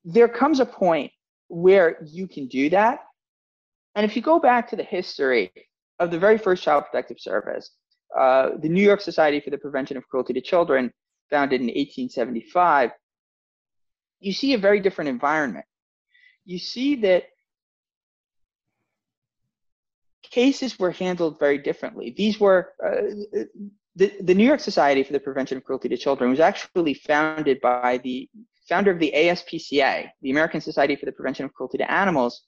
There 0.06 0.30
comes 0.30 0.60
a 0.60 0.66
point 0.66 1.12
where 1.49 1.97
you 2.06 2.28
can 2.28 2.47
do 2.47 2.70
that. 2.70 2.99
And 3.95 4.06
if 4.06 4.16
you 4.16 4.22
go 4.22 4.39
back 4.39 4.70
to 4.70 4.76
the 4.76 4.84
history 4.84 5.51
of 5.99 6.12
the 6.12 6.20
very 6.20 6.38
first 6.38 6.64
Child 6.64 6.86
Protective 6.89 7.20
Service, 7.20 7.72
uh, 8.18 8.51
the 8.60 8.70
New 8.70 8.84
York 8.84 9.01
Society 9.01 9.39
for 9.39 9.49
the 9.49 9.58
Prevention 9.58 9.97
of 9.97 10.08
Cruelty 10.08 10.34
to 10.34 10.41
Children, 10.41 10.91
founded 11.30 11.60
in 11.60 11.68
1875, 11.68 12.91
you 14.20 14.32
see 14.32 14.53
a 14.53 14.58
very 14.58 14.80
different 14.80 15.10
environment. 15.10 15.66
You 16.45 16.60
see 16.60 16.95
that 16.97 17.24
cases 20.24 20.78
were 20.78 20.91
handled 20.91 21.39
very 21.39 21.58
differently. 21.58 22.14
These 22.16 22.39
were 22.39 22.74
uh, 22.84 23.47
the, 23.95 24.12
the 24.22 24.34
New 24.34 24.45
York 24.45 24.60
Society 24.60 25.03
for 25.03 25.14
the 25.14 25.20
Prevention 25.20 25.58
of 25.58 25.64
Cruelty 25.64 25.89
to 25.89 25.97
Children 25.97 26.30
was 26.30 26.39
actually 26.39 26.93
founded 26.93 27.62
by 27.62 27.99
the 28.03 28.30
founder 28.68 28.91
of 28.91 28.99
the 28.99 29.13
ASPCA, 29.16 30.09
the 30.22 30.32
American 30.32 30.61
Society 30.61 30.95
for 30.95 31.05
the 31.05 31.11
Prevention 31.11 31.45
of 31.45 31.53
Cruelty 31.53 31.78
to 31.78 31.91
Animals, 31.91 32.43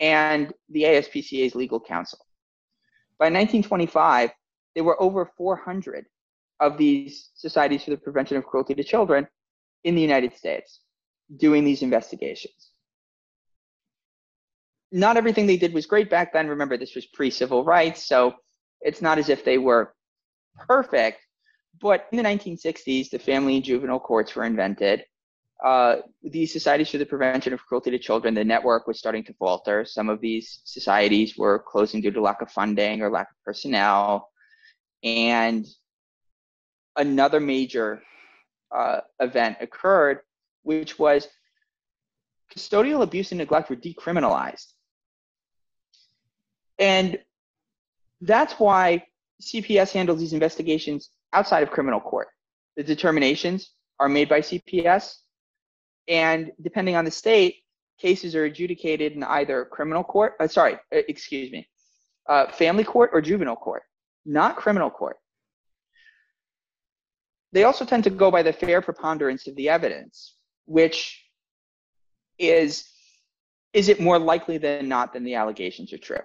and 0.00 0.52
the 0.68 0.84
ASPCA's 0.84 1.54
legal 1.54 1.80
counsel. 1.80 2.18
By 3.18 3.26
1925, 3.26 4.30
there 4.74 4.84
were 4.84 5.00
over 5.02 5.30
400 5.36 6.06
of 6.60 6.78
these 6.78 7.30
societies 7.34 7.84
for 7.84 7.90
the 7.90 7.96
prevention 7.96 8.36
of 8.36 8.44
cruelty 8.44 8.74
to 8.74 8.84
children 8.84 9.26
in 9.84 9.94
the 9.94 10.00
United 10.00 10.36
States 10.36 10.80
doing 11.36 11.64
these 11.64 11.82
investigations. 11.82 12.70
Not 14.90 15.16
everything 15.16 15.46
they 15.46 15.56
did 15.56 15.74
was 15.74 15.86
great 15.86 16.08
back 16.08 16.32
then. 16.32 16.48
Remember, 16.48 16.76
this 16.76 16.94
was 16.94 17.06
pre 17.06 17.30
civil 17.30 17.64
rights, 17.64 18.06
so 18.06 18.34
it's 18.80 19.02
not 19.02 19.18
as 19.18 19.28
if 19.28 19.44
they 19.44 19.58
were 19.58 19.94
perfect. 20.66 21.20
But 21.80 22.06
in 22.10 22.16
the 22.16 22.24
1960s, 22.24 23.10
the 23.10 23.18
family 23.18 23.56
and 23.56 23.64
juvenile 23.64 24.00
courts 24.00 24.34
were 24.34 24.44
invented. 24.44 25.04
Uh, 25.64 25.96
these 26.22 26.52
societies 26.52 26.90
for 26.90 26.98
the 26.98 27.06
prevention 27.06 27.52
of 27.52 27.64
cruelty 27.66 27.90
to 27.90 27.98
children, 27.98 28.34
the 28.34 28.44
network 28.44 28.86
was 28.86 28.98
starting 28.98 29.24
to 29.24 29.34
falter. 29.34 29.84
Some 29.84 30.08
of 30.08 30.20
these 30.20 30.60
societies 30.64 31.36
were 31.36 31.58
closing 31.58 32.00
due 32.00 32.12
to 32.12 32.20
lack 32.20 32.42
of 32.42 32.50
funding 32.50 33.02
or 33.02 33.10
lack 33.10 33.30
of 33.30 33.36
personnel. 33.44 34.30
And 35.02 35.66
another 36.96 37.40
major 37.40 38.02
uh, 38.74 39.00
event 39.20 39.56
occurred, 39.60 40.20
which 40.62 40.98
was 40.98 41.26
custodial 42.54 43.02
abuse 43.02 43.32
and 43.32 43.38
neglect 43.38 43.68
were 43.68 43.76
decriminalized. 43.76 44.72
And 46.78 47.18
that's 48.20 48.54
why 48.54 49.04
CPS 49.42 49.92
handles 49.92 50.20
these 50.20 50.32
investigations 50.32 51.10
outside 51.32 51.62
of 51.62 51.70
criminal 51.70 52.00
court. 52.00 52.28
The 52.76 52.84
determinations 52.84 53.72
are 53.98 54.08
made 54.08 54.28
by 54.28 54.40
CPS, 54.40 55.14
and 56.08 56.50
depending 56.60 56.96
on 56.96 57.04
the 57.04 57.10
state, 57.10 57.56
cases 57.98 58.34
are 58.34 58.44
adjudicated 58.44 59.12
in 59.12 59.22
either 59.22 59.66
criminal 59.66 60.02
court, 60.02 60.34
uh, 60.40 60.48
sorry, 60.48 60.74
uh, 60.74 61.02
excuse 61.08 61.52
me, 61.52 61.68
uh, 62.28 62.50
family 62.52 62.84
court 62.84 63.10
or 63.12 63.20
juvenile 63.20 63.56
court, 63.56 63.82
not 64.24 64.56
criminal 64.56 64.90
court. 64.90 65.16
They 67.52 67.64
also 67.64 67.84
tend 67.84 68.04
to 68.04 68.10
go 68.10 68.30
by 68.30 68.42
the 68.42 68.52
fair 68.52 68.80
preponderance 68.82 69.46
of 69.46 69.56
the 69.56 69.68
evidence, 69.68 70.34
which 70.66 71.24
is 72.38 72.84
is 73.74 73.88
it 73.88 74.00
more 74.00 74.18
likely 74.18 74.58
than 74.58 74.88
not 74.88 75.12
than 75.12 75.24
the 75.24 75.34
allegations 75.34 75.92
are 75.92 75.98
true? 75.98 76.16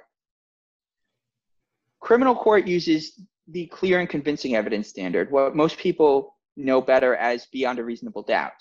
Criminal 1.99 2.36
court 2.36 2.67
uses 2.67 3.19
the 3.47 3.65
clear 3.67 3.99
and 3.99 4.09
convincing 4.09 4.55
evidence 4.55 4.88
standard, 4.88 5.31
what 5.31 5.55
most 5.55 5.77
people 5.77 6.38
know 6.55 6.81
better 6.81 7.15
as 7.15 7.45
beyond 7.47 7.79
a 7.79 7.84
reasonable 7.84 8.23
doubt. 8.23 8.53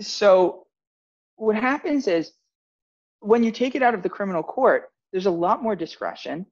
So 0.00 0.66
what 1.36 1.56
happens 1.56 2.06
is 2.06 2.32
when 3.20 3.42
you 3.42 3.50
take 3.50 3.74
it 3.74 3.82
out 3.82 3.94
of 3.94 4.02
the 4.02 4.08
criminal 4.08 4.42
court, 4.42 4.90
there's 5.12 5.26
a 5.26 5.30
lot 5.30 5.62
more 5.62 5.76
discretion 5.76 6.46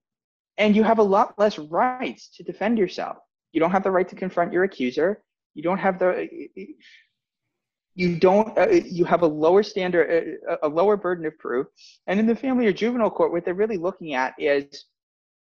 and 0.57 0.76
you 0.76 0.82
have 0.82 0.99
a 0.99 1.03
lot 1.03 1.38
less 1.38 1.59
rights 1.59 2.30
to 2.36 2.42
defend 2.42 2.78
yourself. 2.78 3.18
You 3.53 3.61
don't 3.61 3.70
have 3.70 3.82
the 3.82 3.90
right 3.90 4.09
to 4.09 4.16
confront 4.16 4.53
your 4.53 4.64
accuser. 4.64 5.22
You 5.55 5.62
don't 5.62 5.78
have 5.78 5.99
the 5.99 6.28
you 7.95 8.16
don't 8.16 8.57
uh, 8.59 8.68
you 8.68 9.05
have 9.05 9.22
a 9.22 9.26
lower 9.26 9.62
standard 9.62 10.38
uh, 10.49 10.57
a 10.62 10.68
lower 10.68 10.97
burden 10.97 11.26
of 11.26 11.38
proof 11.38 11.66
and 12.07 12.18
in 12.18 12.26
the 12.26 12.34
family 12.34 12.66
or 12.66 12.72
juvenile 12.72 13.11
court 13.11 13.32
what 13.32 13.45
they're 13.45 13.55
really 13.55 13.76
looking 13.76 14.14
at 14.14 14.34
is 14.38 14.86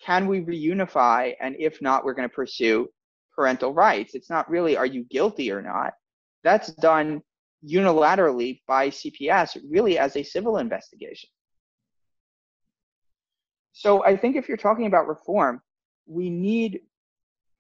can 0.02 0.28
we 0.28 0.42
reunify 0.42 1.34
and 1.40 1.56
if 1.58 1.82
not 1.82 2.04
we're 2.04 2.14
going 2.14 2.28
to 2.28 2.36
pursue 2.36 2.88
parental 3.34 3.74
rights 3.74 4.14
it's 4.14 4.30
not 4.30 4.50
really 4.50 4.76
are 4.76 4.86
you 4.86 5.06
guilty 5.06 5.52
or 5.52 5.62
not 5.62 5.94
that's 6.44 6.74
done 6.74 7.22
unilaterally 7.66 8.62
by 8.68 8.90
cps 8.90 9.58
really 9.70 9.98
as 9.98 10.16
a 10.16 10.24
civil 10.24 10.58
investigation 10.58 11.30
so 13.72 14.04
i 14.06 14.16
think 14.16 14.36
if 14.36 14.48
you're 14.48 14.58
talking 14.58 14.86
about 14.86 15.08
reform 15.08 15.62
we 16.06 16.30
need 16.30 16.82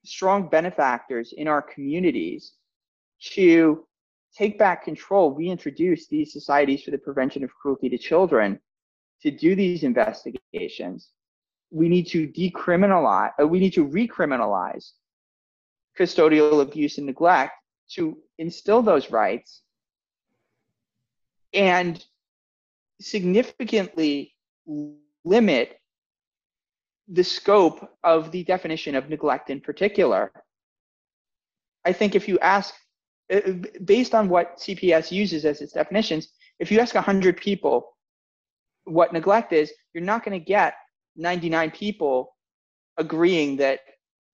strong 0.06 0.49
benefactors 0.49 1.34
in 1.34 1.47
our 1.47 1.62
communities 1.62 2.54
to 3.22 3.86
take 4.36 4.58
back 4.58 4.84
control, 4.84 5.32
reintroduce 5.32 6.08
these 6.08 6.34
societies 6.34 6.84
for 6.84 6.91
the 6.91 6.97
prevention 6.97 7.43
of 7.43 7.54
cruelty 7.54 7.89
to 7.89 7.97
children 7.97 8.60
to 9.22 9.32
do 9.32 9.56
these 9.56 9.84
investigations. 9.84 11.10
We 11.72 11.88
need 11.88 12.08
to 12.08 12.28
decriminalize, 12.28 13.32
uh, 13.41 13.47
we 13.47 13.60
need 13.60 13.74
to 13.74 13.88
recriminalize 13.88 14.91
custodial 15.97 16.62
abuse 16.62 16.97
and 16.97 17.08
neglect 17.08 17.54
to 17.91 18.18
instill 18.39 18.82
those 18.82 19.12
rights 19.12 19.62
and 21.54 22.04
significantly 23.01 24.34
limit 25.26 25.80
the 27.08 27.24
scope 27.24 27.89
of 28.04 28.32
the 28.32 28.43
definition 28.43 28.95
of 28.95 29.10
neglect 29.10 29.49
in 29.49 29.60
particular. 29.60 30.32
I 31.86 31.91
think 31.93 32.16
if 32.16 32.28
you 32.28 32.39
ask, 32.39 32.74
uh, 33.32 33.41
based 33.84 34.16
on 34.16 34.30
what 34.30 34.58
CPS 34.58 35.12
uses 35.12 35.45
as 35.45 35.62
its 35.62 35.74
definitions, 35.74 36.30
if 36.60 36.72
you 36.72 36.80
ask 36.80 36.95
100 36.95 37.38
people 37.38 37.97
what 38.86 39.12
neglect 39.12 39.54
is, 39.54 39.72
you're 39.93 40.04
not 40.04 40.24
going 40.24 40.39
to 40.39 40.45
get 40.45 40.76
99 41.18 41.72
people 41.72 42.36
agreeing 42.97 43.58
that 43.58 43.80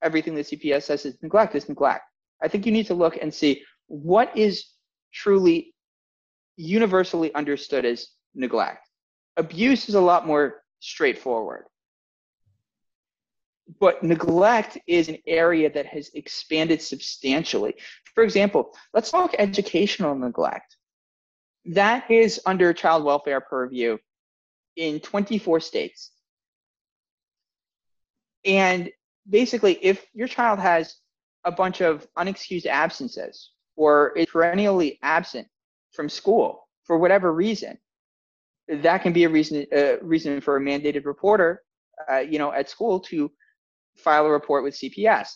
everything 0.01 0.35
that 0.35 0.45
CPS 0.45 0.83
says 0.83 1.05
is 1.05 1.17
neglect 1.21 1.55
is 1.55 1.67
neglect. 1.67 2.03
I 2.41 2.47
think 2.47 2.65
you 2.65 2.71
need 2.71 2.87
to 2.87 2.93
look 2.93 3.17
and 3.21 3.33
see 3.33 3.63
what 3.87 4.35
is 4.37 4.65
truly 5.13 5.73
universally 6.59 7.33
understood 7.33 7.85
as 7.85 8.09
neglect. 8.35 8.87
Abuse 9.37 9.89
is 9.89 9.95
a 9.95 10.01
lot 10.01 10.27
more 10.27 10.61
straightforward 10.79 11.65
but 13.79 14.01
neglect 14.01 14.77
is 14.87 15.09
an 15.09 15.17
area 15.27 15.69
that 15.71 15.85
has 15.85 16.09
expanded 16.15 16.81
substantially. 16.81 17.75
For 18.15 18.23
example, 18.23 18.75
let's 18.93 19.11
talk 19.11 19.35
educational 19.37 20.15
neglect. 20.15 20.75
That 21.65 22.09
is 22.09 22.41
under 22.45 22.73
child 22.73 23.03
welfare 23.03 23.41
purview 23.41 23.97
in 24.75 24.99
24 24.99 25.59
states. 25.59 26.11
And 28.45 28.89
basically, 29.29 29.73
if 29.81 30.05
your 30.13 30.27
child 30.27 30.59
has 30.59 30.95
a 31.43 31.51
bunch 31.51 31.81
of 31.81 32.07
unexcused 32.17 32.65
absences 32.65 33.51
or 33.75 34.13
is 34.17 34.25
perennially 34.27 34.97
absent 35.03 35.47
from 35.91 36.09
school 36.09 36.67
for 36.83 36.97
whatever 36.97 37.33
reason, 37.33 37.77
that 38.67 38.99
can 39.01 39.13
be 39.13 39.23
a 39.23 39.29
reason, 39.29 39.65
uh, 39.75 39.99
reason 40.01 40.41
for 40.41 40.57
a 40.57 40.61
mandated 40.61 41.05
reporter, 41.05 41.63
uh, 42.11 42.19
you 42.19 42.37
know, 42.37 42.51
at 42.51 42.69
school 42.69 42.99
to 42.99 43.31
file 43.97 44.25
a 44.25 44.29
report 44.29 44.63
with 44.63 44.75
CPS. 44.75 45.29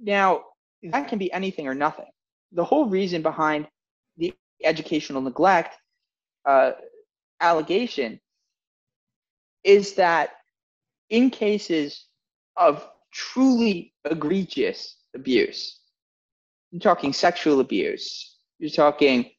Now, 0.00 0.44
that 0.82 1.08
can 1.08 1.18
be 1.18 1.32
anything 1.32 1.66
or 1.66 1.74
nothing. 1.74 2.10
The 2.52 2.64
whole 2.64 2.88
reason 2.88 3.22
behind 3.22 3.66
the 4.16 4.34
educational 4.62 5.22
neglect 5.22 5.76
uh, 6.44 6.72
allegation 7.40 8.20
is 9.64 9.94
that 9.94 10.30
in 11.10 11.30
cases 11.30 12.06
of 12.56 12.88
truly 13.12 13.94
egregious 14.04 14.98
abuse, 15.14 15.80
you're 16.76 16.94
talking 16.94 17.14
sexual 17.14 17.60
abuse, 17.60 18.36
you're 18.58 18.68
talking 18.68 19.30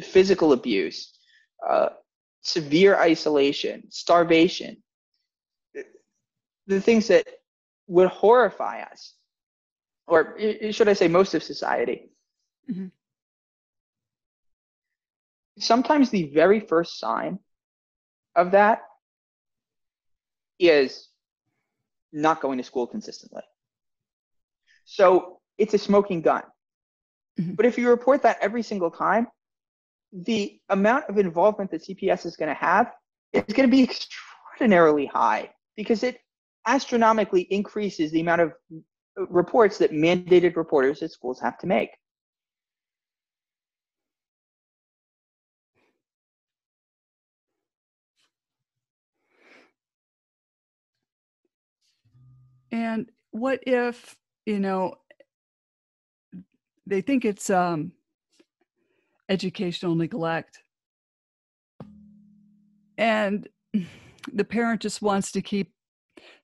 physical 0.00 0.52
abuse, 0.52 1.18
uh, 1.68 1.88
severe 2.42 2.94
isolation, 2.94 3.90
starvation, 3.90 4.76
the 6.68 6.80
things 6.80 7.08
that 7.08 7.26
would 7.88 8.06
horrify 8.06 8.82
us, 8.82 9.14
or 10.06 10.38
should 10.70 10.88
I 10.88 10.92
say, 10.92 11.08
most 11.08 11.34
of 11.34 11.42
society. 11.42 12.08
Mm-hmm. 12.70 12.86
Sometimes 15.58 16.10
the 16.10 16.30
very 16.32 16.60
first 16.60 17.00
sign 17.00 17.40
of 18.36 18.52
that 18.52 18.82
is 20.60 21.08
not 22.12 22.40
going 22.40 22.58
to 22.58 22.64
school 22.64 22.86
consistently. 22.86 23.42
So 24.84 25.40
it's 25.58 25.74
a 25.74 25.78
smoking 25.78 26.22
gun. 26.22 26.44
Mm-hmm. 27.38 27.54
But 27.54 27.66
if 27.66 27.76
you 27.76 27.88
report 27.88 28.22
that 28.22 28.38
every 28.40 28.62
single 28.62 28.90
time, 28.90 29.26
the 30.12 30.58
amount 30.70 31.04
of 31.08 31.18
involvement 31.18 31.70
that 31.70 31.84
CPS 31.84 32.24
is 32.26 32.36
going 32.36 32.48
to 32.48 32.54
have 32.54 32.92
is 33.32 33.42
going 33.54 33.68
to 33.68 33.76
be 33.76 33.82
extraordinarily 33.82 35.06
high 35.06 35.50
because 35.76 36.02
it 36.02 36.18
astronomically 36.66 37.42
increases 37.42 38.10
the 38.10 38.20
amount 38.20 38.40
of 38.40 38.52
reports 39.28 39.78
that 39.78 39.92
mandated 39.92 40.56
reporters 40.56 41.02
at 41.02 41.10
schools 41.10 41.40
have 41.40 41.58
to 41.58 41.66
make. 41.66 41.90
And 52.72 53.10
what 53.30 53.60
if, 53.66 54.16
you 54.44 54.58
know, 54.58 54.96
they 56.86 57.00
think 57.00 57.24
it's 57.24 57.50
um, 57.50 57.92
educational 59.28 59.94
neglect. 59.94 60.62
And 62.98 63.48
the 64.32 64.44
parent 64.44 64.80
just 64.80 65.02
wants 65.02 65.32
to 65.32 65.42
keep 65.42 65.72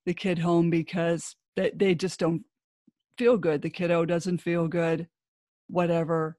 the 0.05 0.15
kid 0.15 0.39
home 0.39 0.69
because 0.69 1.37
they, 1.57 1.71
they 1.75 1.95
just 1.95 2.19
don't 2.19 2.45
feel 3.17 3.37
good. 3.37 3.63
The 3.63 3.71
kiddo 3.71 4.05
doesn't 4.05 4.39
feel 4.39 4.69
good 4.69 5.09
whatever. 5.69 6.37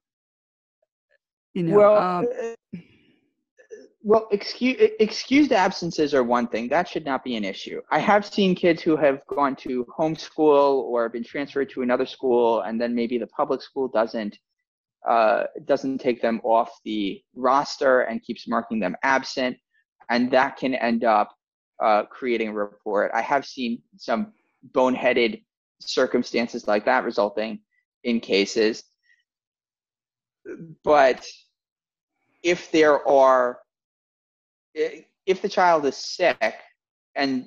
You 1.53 1.63
know 1.63 1.77
well 1.77 1.97
um, 1.97 2.27
uh, 2.43 2.79
well 4.03 4.27
excuse, 4.31 4.75
excused 4.99 5.51
absences 5.51 6.13
are 6.13 6.23
one 6.23 6.47
thing 6.47 6.67
that 6.67 6.87
should 6.87 7.05
not 7.05 7.23
be 7.23 7.35
an 7.35 7.43
issue 7.43 7.81
i 7.91 7.99
have 7.99 8.25
seen 8.25 8.53
kids 8.53 8.81
who 8.81 8.95
have 8.95 9.25
gone 9.27 9.55
to 9.55 9.85
homeschool 9.97 10.83
or 10.83 11.09
been 11.09 11.23
transferred 11.23 11.69
to 11.69 11.81
another 11.81 12.05
school 12.05 12.61
and 12.61 12.79
then 12.79 12.93
maybe 12.93 13.17
the 13.17 13.27
public 13.27 13.61
school 13.61 13.87
doesn't 13.87 14.37
uh, 15.07 15.43
doesn't 15.65 15.97
take 15.97 16.21
them 16.21 16.39
off 16.45 16.79
the 16.85 17.21
roster 17.35 18.01
and 18.01 18.23
keeps 18.23 18.47
marking 18.47 18.79
them 18.79 18.95
absent 19.03 19.57
and 20.09 20.31
that 20.31 20.55
can 20.57 20.75
end 20.75 21.03
up 21.03 21.35
uh, 21.81 22.03
creating 22.05 22.49
a 22.49 22.53
report. 22.53 23.11
I 23.13 23.21
have 23.21 23.45
seen 23.45 23.81
some 23.97 24.33
boneheaded 24.71 25.43
circumstances 25.79 26.67
like 26.67 26.85
that 26.85 27.03
resulting 27.03 27.59
in 28.03 28.19
cases. 28.19 28.83
But 30.83 31.25
if 32.41 32.71
there 32.71 33.05
are, 33.07 33.59
if 34.73 35.41
the 35.41 35.49
child 35.49 35.85
is 35.85 35.97
sick 35.97 36.55
and 37.15 37.45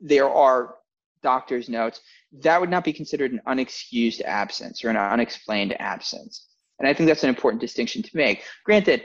there 0.00 0.28
are 0.28 0.76
doctor's 1.22 1.68
notes, 1.68 2.00
that 2.42 2.60
would 2.60 2.70
not 2.70 2.84
be 2.84 2.92
considered 2.92 3.32
an 3.32 3.40
unexcused 3.46 4.20
absence 4.22 4.84
or 4.84 4.90
an 4.90 4.96
unexplained 4.96 5.80
absence. 5.80 6.48
And 6.78 6.88
I 6.88 6.92
think 6.92 7.08
that's 7.08 7.22
an 7.22 7.28
important 7.28 7.60
distinction 7.60 8.02
to 8.02 8.16
make. 8.16 8.42
Granted, 8.64 9.04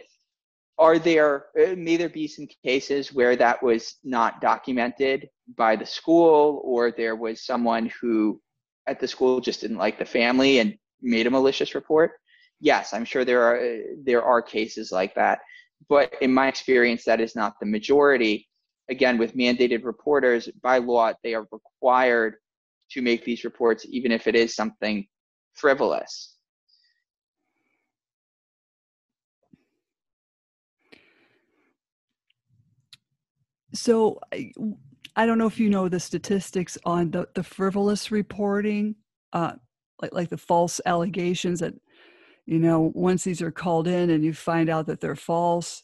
are 0.80 0.98
there 0.98 1.48
uh, 1.62 1.76
may 1.76 1.98
there 1.98 2.10
be 2.10 2.28
some 2.28 2.48
cases 2.64 3.14
where 3.14 3.36
that 3.36 3.62
was 3.62 3.98
not 4.04 4.42
documented 4.42 5.30
by 5.58 5.76
the 5.76 5.86
school 5.86 6.62
or 6.64 6.90
there 6.90 7.16
was 7.16 7.46
someone 7.46 7.92
who 8.02 8.42
at 8.88 9.00
the 9.00 9.08
school 9.08 9.42
just 9.42 9.62
didn't 9.62 9.78
like 9.78 10.00
the 10.00 10.06
family 10.06 10.60
and 10.60 10.76
made 11.02 11.28
a 11.28 11.30
malicious 11.30 11.76
report 11.76 12.14
yes 12.62 12.94
i'm 12.94 13.06
sure 13.06 13.26
there 13.26 13.44
are 13.44 13.82
there 14.04 14.24
are 14.24 14.42
cases 14.42 14.92
like 14.92 15.14
that 15.16 15.40
but 15.88 16.14
in 16.22 16.34
my 16.34 16.48
experience 16.48 17.04
that 17.06 17.22
is 17.22 17.36
not 17.36 17.54
the 17.60 17.66
majority. 17.66 18.48
Again 18.90 19.18
with 19.18 19.36
mandated 19.36 19.86
reporters 19.86 20.50
by 20.62 20.80
law 20.80 21.14
they 21.24 21.34
are 21.36 21.48
required 21.52 22.36
to 22.92 23.02
make 23.02 23.24
these 23.24 23.44
reports 23.44 23.86
even 23.90 24.12
if 24.12 24.28
it 24.28 24.36
is 24.36 24.56
something 24.56 25.08
frivolous. 25.54 26.36
So 33.74 34.20
I, 35.16 35.26
don't 35.26 35.38
know 35.38 35.46
if 35.46 35.60
you 35.60 35.70
know 35.70 35.90
the 35.90 36.00
statistics 36.00 36.78
on 36.86 37.12
the, 37.12 37.28
the 37.36 37.44
frivolous 37.44 38.12
reporting, 38.12 38.96
uh, 39.34 39.54
like 40.02 40.14
like 40.14 40.30
the 40.30 40.38
false 40.38 40.82
allegations 40.86 41.60
that, 41.60 41.76
you 42.46 42.60
know, 42.60 42.92
once 42.94 43.24
these 43.24 43.42
are 43.42 43.52
called 43.52 43.88
in 43.88 44.10
and 44.10 44.24
you 44.24 44.34
find 44.34 44.70
out 44.70 44.88
that 44.88 45.02
they're 45.02 45.16
false. 45.16 45.84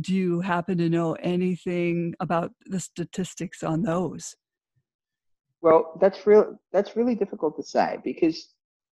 Do 0.00 0.14
you 0.14 0.40
happen 0.40 0.78
to 0.78 0.88
know 0.88 1.14
anything 1.14 2.14
about 2.18 2.52
the 2.64 2.80
statistics 2.80 3.62
on 3.62 3.82
those? 3.82 4.34
Well, 5.60 5.98
that's 6.00 6.26
real. 6.26 6.58
That's 6.72 6.96
really 6.96 7.14
difficult 7.14 7.56
to 7.56 7.62
say 7.62 7.98
because 8.02 8.54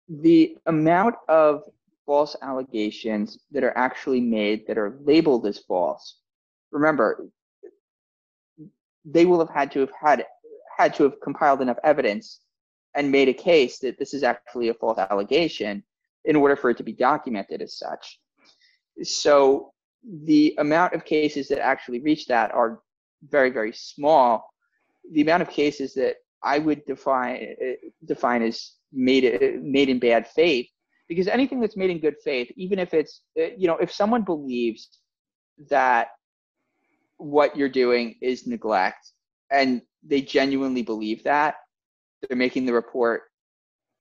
the 0.09 0.57
amount 0.67 1.17
of 1.29 1.65
false 2.07 2.37
allegations 2.43 3.39
that 3.51 3.65
are 3.65 3.77
actually 3.77 4.21
made 4.21 4.67
that 4.67 4.79
are 4.79 4.99
labeled 5.05 5.47
as 5.47 5.59
false 5.59 6.19
remember, 6.75 7.29
they 9.05 9.25
will 9.25 9.39
have 9.39 9.55
had 9.55 9.71
to 9.73 9.81
have 9.81 9.93
had 9.99 10.27
had 10.77 10.93
to 10.95 11.05
have 11.05 11.21
compiled 11.23 11.63
enough 11.63 11.79
evidence 11.85 12.41
and 12.95 13.11
made 13.11 13.29
a 13.29 13.35
case 13.35 13.79
that 13.79 13.99
this 13.99 14.13
is 14.13 14.23
actually 14.23 14.69
a 14.69 14.75
false 14.75 14.99
allegation 14.99 15.83
in 16.25 16.37
order 16.37 16.57
for 16.57 16.70
it 16.70 16.77
to 16.79 16.83
be 16.83 16.93
documented 16.93 17.61
as 17.62 17.79
such. 17.79 18.18
So 19.03 19.72
the 20.25 20.55
amount 20.59 20.95
of 20.95 21.05
cases 21.05 21.49
that 21.49 21.61
actually 21.61 22.01
reach 22.01 22.27
that 22.27 22.53
are 22.53 22.81
very 23.31 23.51
very 23.51 23.72
small. 23.72 24.49
The 25.12 25.22
amount 25.22 25.43
of 25.43 25.51
cases 25.51 25.95
that 25.95 26.16
I 26.43 26.59
would 26.59 26.85
define 26.85 27.37
eh, 27.61 27.75
define 28.05 28.43
as 28.43 28.72
made 28.93 29.25
eh, 29.25 29.57
made 29.61 29.89
in 29.89 29.99
bad 29.99 30.27
faith, 30.29 30.68
because 31.09 31.29
anything 31.29 31.61
that's 31.61 31.77
made 31.77 31.91
in 31.91 31.99
good 31.99 32.16
faith, 32.22 32.51
even 32.57 32.79
if 32.79 32.95
it's 32.95 33.22
eh, 33.39 33.51
you 33.57 33.66
know 33.66 33.77
if 33.79 33.93
someone 33.93 34.22
believes 34.22 34.89
that 35.70 36.09
what 37.16 37.57
you're 37.57 37.68
doing 37.68 38.16
is 38.20 38.47
neglect 38.47 39.12
and 39.51 39.83
they 40.03 40.20
genuinely 40.20 40.83
believe 40.83 41.22
that 41.25 41.55
they're 42.22 42.37
making 42.37 42.66
the 42.66 42.72
report 42.72 43.22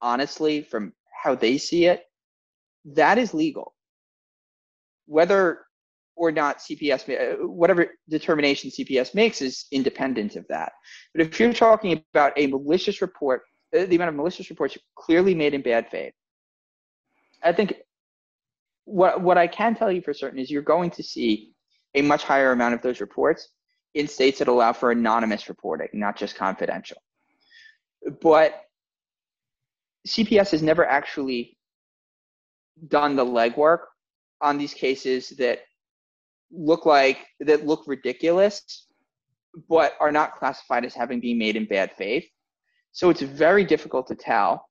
honestly 0.02 0.62
from 0.62 0.92
how 1.22 1.34
they 1.34 1.56
see 1.56 1.86
it 1.86 2.02
that 2.84 3.18
is 3.18 3.34
legal 3.34 3.74
whether 5.06 5.60
or 6.16 6.30
not 6.30 6.58
cps 6.58 7.04
whatever 7.46 7.86
determination 8.08 8.70
cps 8.70 9.14
makes 9.14 9.42
is 9.42 9.66
independent 9.72 10.36
of 10.36 10.46
that 10.48 10.72
but 11.14 11.26
if 11.26 11.38
you're 11.38 11.52
talking 11.52 12.02
about 12.12 12.32
a 12.36 12.46
malicious 12.46 13.00
report 13.02 13.42
uh, 13.76 13.84
the 13.86 13.96
amount 13.96 14.08
of 14.08 14.14
malicious 14.14 14.50
reports 14.50 14.78
clearly 14.96 15.34
made 15.34 15.54
in 15.54 15.62
bad 15.62 15.88
faith 15.90 16.12
i 17.42 17.52
think 17.52 17.74
what 18.84 19.20
what 19.20 19.38
i 19.38 19.46
can 19.46 19.74
tell 19.74 19.90
you 19.90 20.02
for 20.02 20.14
certain 20.14 20.38
is 20.38 20.50
you're 20.50 20.62
going 20.62 20.90
to 20.90 21.02
see 21.02 21.54
a 21.94 22.02
much 22.02 22.24
higher 22.24 22.52
amount 22.52 22.74
of 22.74 22.82
those 22.82 23.00
reports 23.00 23.48
in 23.94 24.08
states 24.08 24.40
that 24.40 24.48
allow 24.48 24.72
for 24.72 24.90
anonymous 24.90 25.48
reporting, 25.48 25.88
not 25.92 26.16
just 26.16 26.36
confidential. 26.36 26.96
But 28.20 28.60
CPS 30.06 30.50
has 30.50 30.62
never 30.62 30.84
actually 30.84 31.53
done 32.88 33.16
the 33.16 33.24
legwork 33.24 33.80
on 34.40 34.58
these 34.58 34.74
cases 34.74 35.30
that 35.30 35.60
look 36.50 36.86
like 36.86 37.18
that 37.40 37.66
look 37.66 37.84
ridiculous 37.86 38.86
but 39.68 39.94
are 40.00 40.12
not 40.12 40.34
classified 40.36 40.84
as 40.84 40.94
having 40.94 41.20
been 41.20 41.38
made 41.38 41.56
in 41.56 41.64
bad 41.64 41.92
faith 41.92 42.26
so 42.92 43.10
it's 43.10 43.22
very 43.22 43.64
difficult 43.64 44.06
to 44.06 44.14
tell 44.14 44.66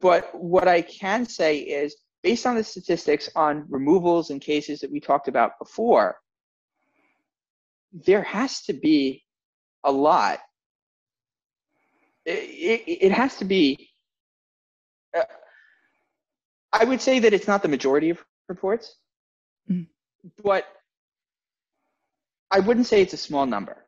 but 0.00 0.28
what 0.34 0.66
i 0.68 0.80
can 0.80 1.26
say 1.26 1.58
is 1.58 1.96
based 2.24 2.46
on 2.46 2.56
the 2.56 2.64
statistics 2.64 3.28
on 3.36 3.66
removals 3.68 4.30
and 4.30 4.40
cases 4.40 4.80
that 4.80 4.90
we 4.90 4.98
talked 4.98 5.28
about 5.28 5.58
before, 5.58 6.16
there 7.92 8.22
has 8.22 8.62
to 8.62 8.72
be 8.72 9.22
a 9.84 9.92
lot. 9.92 10.40
It, 12.24 12.32
it, 12.32 13.06
it 13.06 13.12
has 13.12 13.36
to 13.36 13.44
be. 13.44 13.90
I 16.74 16.84
would 16.84 17.00
say 17.00 17.20
that 17.20 17.32
it's 17.32 17.46
not 17.46 17.62
the 17.62 17.68
majority 17.68 18.10
of 18.10 18.22
reports, 18.48 18.96
mm. 19.70 19.86
but 20.42 20.66
I 22.50 22.58
wouldn't 22.58 22.86
say 22.86 23.00
it's 23.00 23.12
a 23.12 23.16
small 23.16 23.46
number 23.46 23.86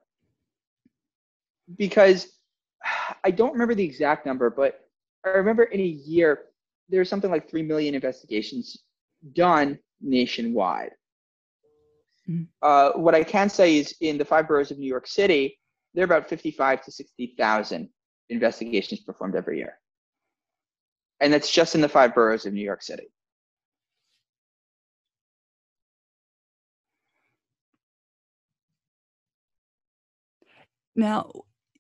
because 1.77 2.29
I 3.25 3.33
don't 3.33 3.53
remember 3.53 3.75
the 3.75 3.85
exact 3.85 4.25
number, 4.25 4.51
but 4.51 4.89
I 5.25 5.31
remember 5.31 5.65
in 5.65 5.81
a 5.81 5.85
year 5.85 6.45
there's 6.89 7.09
something 7.09 7.31
like 7.31 7.51
3 7.51 7.65
million 7.65 7.97
investigations 7.97 8.79
done 9.33 9.81
nationwide. 10.01 10.93
Mm-hmm. 12.31 12.45
Uh, 12.63 12.93
what 12.93 13.17
I 13.17 13.25
can 13.25 13.49
say 13.49 13.79
is 13.79 13.97
in 14.01 14.17
the 14.17 14.25
five 14.25 14.47
boroughs 14.47 14.71
of 14.71 14.79
New 14.79 14.89
York 14.89 15.09
City, 15.09 15.59
there 15.95 16.05
are 16.05 16.07
about 16.07 16.29
55 16.29 16.85
to 16.85 16.93
60,000 16.93 17.89
investigations 18.29 19.01
performed 19.01 19.35
every 19.35 19.59
year. 19.59 19.79
And 21.21 21.33
that's 21.33 21.51
just 21.51 21.75
in 21.75 21.81
the 21.81 21.89
five 21.89 22.15
boroughs 22.15 22.47
of 22.47 22.53
New 22.53 22.63
York 22.65 22.83
City. 22.83 23.11
Now, 30.95 31.31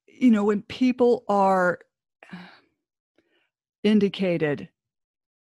you 0.06 0.30
know, 0.30 0.44
when 0.44 0.62
people 0.62 1.24
are 1.28 1.78
indicated 3.82 4.68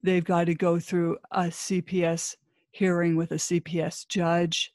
they've 0.03 0.23
got 0.23 0.45
to 0.45 0.55
go 0.55 0.79
through 0.79 1.17
a 1.31 1.45
CPS 1.45 2.35
hearing 2.71 3.15
with 3.15 3.31
a 3.31 3.35
CPS 3.39 4.07
judge. 4.07 4.71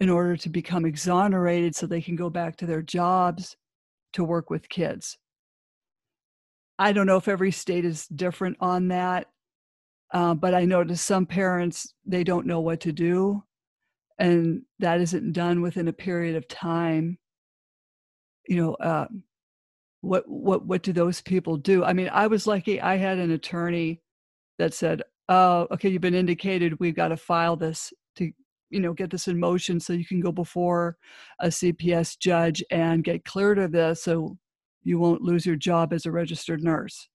in 0.00 0.08
order 0.08 0.36
to 0.36 0.48
become 0.48 0.84
exonerated 0.84 1.74
so 1.74 1.86
they 1.86 2.00
can 2.00 2.16
go 2.16 2.30
back 2.30 2.56
to 2.56 2.66
their 2.66 2.82
jobs 2.82 3.56
to 4.12 4.24
work 4.24 4.50
with 4.50 4.68
kids. 4.68 5.18
I 6.78 6.92
don't 6.92 7.06
know 7.06 7.16
if 7.16 7.28
every 7.28 7.50
state 7.50 7.84
is 7.84 8.06
different 8.08 8.56
on 8.60 8.88
that, 8.88 9.26
uh, 10.12 10.34
but 10.34 10.54
I 10.54 10.64
notice 10.64 11.02
some 11.02 11.26
parents, 11.26 11.92
they 12.06 12.24
don't 12.24 12.46
know 12.46 12.60
what 12.60 12.80
to 12.80 12.92
do, 12.92 13.42
and 14.18 14.62
that 14.78 15.00
isn't 15.00 15.32
done 15.32 15.60
within 15.60 15.88
a 15.88 15.92
period 15.92 16.36
of 16.36 16.48
time. 16.48 17.18
You 18.48 18.56
know, 18.56 18.74
uh, 18.74 19.08
what 20.00 20.28
what 20.28 20.66
what 20.66 20.82
do 20.82 20.92
those 20.92 21.20
people 21.20 21.56
do? 21.56 21.84
I 21.84 21.92
mean, 21.92 22.08
I 22.12 22.28
was 22.28 22.46
lucky. 22.46 22.80
I 22.80 22.96
had 22.96 23.18
an 23.18 23.30
attorney 23.32 24.00
that 24.58 24.74
said, 24.74 25.02
"Oh, 25.28 25.66
okay, 25.72 25.88
you've 25.90 26.02
been 26.02 26.14
indicated. 26.14 26.80
We've 26.80 26.96
got 26.96 27.08
to 27.08 27.16
file 27.16 27.56
this 27.56 27.92
to 28.16 28.32
you 28.70 28.80
know 28.80 28.92
get 28.92 29.10
this 29.10 29.28
in 29.28 29.38
motion 29.40 29.80
so 29.80 29.92
you 29.92 30.06
can 30.06 30.20
go 30.20 30.32
before 30.32 30.96
a 31.40 31.48
cps 31.48 32.18
judge 32.18 32.62
and 32.70 33.04
get 33.04 33.24
cleared 33.24 33.58
of 33.58 33.72
this 33.72 34.02
so 34.02 34.36
you 34.88 34.98
won't 34.98 35.22
lose 35.22 35.46
your 35.46 35.56
job 35.56 35.92
as 35.92 36.06
a 36.06 36.10
registered 36.10 36.62
nurse 36.62 37.08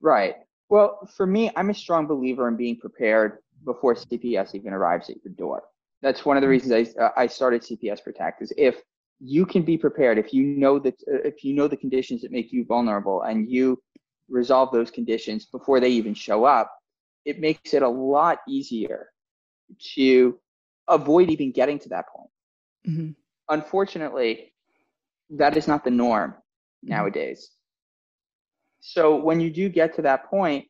right 0.00 0.36
well 0.68 1.08
for 1.16 1.26
me 1.26 1.50
i'm 1.56 1.70
a 1.70 1.74
strong 1.74 2.06
believer 2.06 2.48
in 2.48 2.56
being 2.56 2.76
prepared 2.76 3.38
before 3.64 3.94
cps 3.94 4.54
even 4.54 4.72
arrives 4.72 5.10
at 5.10 5.16
your 5.24 5.32
door 5.34 5.64
that's 6.02 6.24
one 6.24 6.36
of 6.36 6.40
the 6.40 6.46
mm-hmm. 6.46 6.52
reasons 6.52 6.96
i, 6.98 7.02
uh, 7.02 7.10
I 7.16 7.26
started 7.26 7.62
cps 7.62 8.02
protect 8.02 8.42
is 8.42 8.52
if 8.56 8.80
you 9.20 9.46
can 9.46 9.62
be 9.62 9.78
prepared 9.78 10.18
if 10.18 10.32
you 10.32 10.42
know 10.42 10.78
that 10.78 10.94
uh, 11.12 11.18
if 11.24 11.44
you 11.44 11.54
know 11.54 11.68
the 11.68 11.76
conditions 11.76 12.22
that 12.22 12.32
make 12.32 12.52
you 12.52 12.64
vulnerable 12.64 13.22
and 13.22 13.50
you 13.50 13.80
resolve 14.28 14.72
those 14.72 14.90
conditions 14.90 15.46
before 15.46 15.80
they 15.80 15.90
even 15.90 16.14
show 16.14 16.44
up 16.44 16.74
it 17.24 17.40
makes 17.40 17.74
it 17.74 17.82
a 17.82 17.88
lot 17.88 18.38
easier 18.48 19.08
to 19.94 20.38
avoid 20.88 21.30
even 21.30 21.52
getting 21.52 21.78
to 21.80 21.88
that 21.90 22.06
point. 22.08 22.30
Mm-hmm. 22.88 23.10
Unfortunately, 23.48 24.52
that 25.30 25.56
is 25.56 25.66
not 25.66 25.84
the 25.84 25.90
norm 25.90 26.30
mm-hmm. 26.30 26.90
nowadays. 26.90 27.50
So 28.80 29.16
when 29.16 29.40
you 29.40 29.50
do 29.50 29.68
get 29.68 29.94
to 29.96 30.02
that 30.02 30.26
point, 30.26 30.66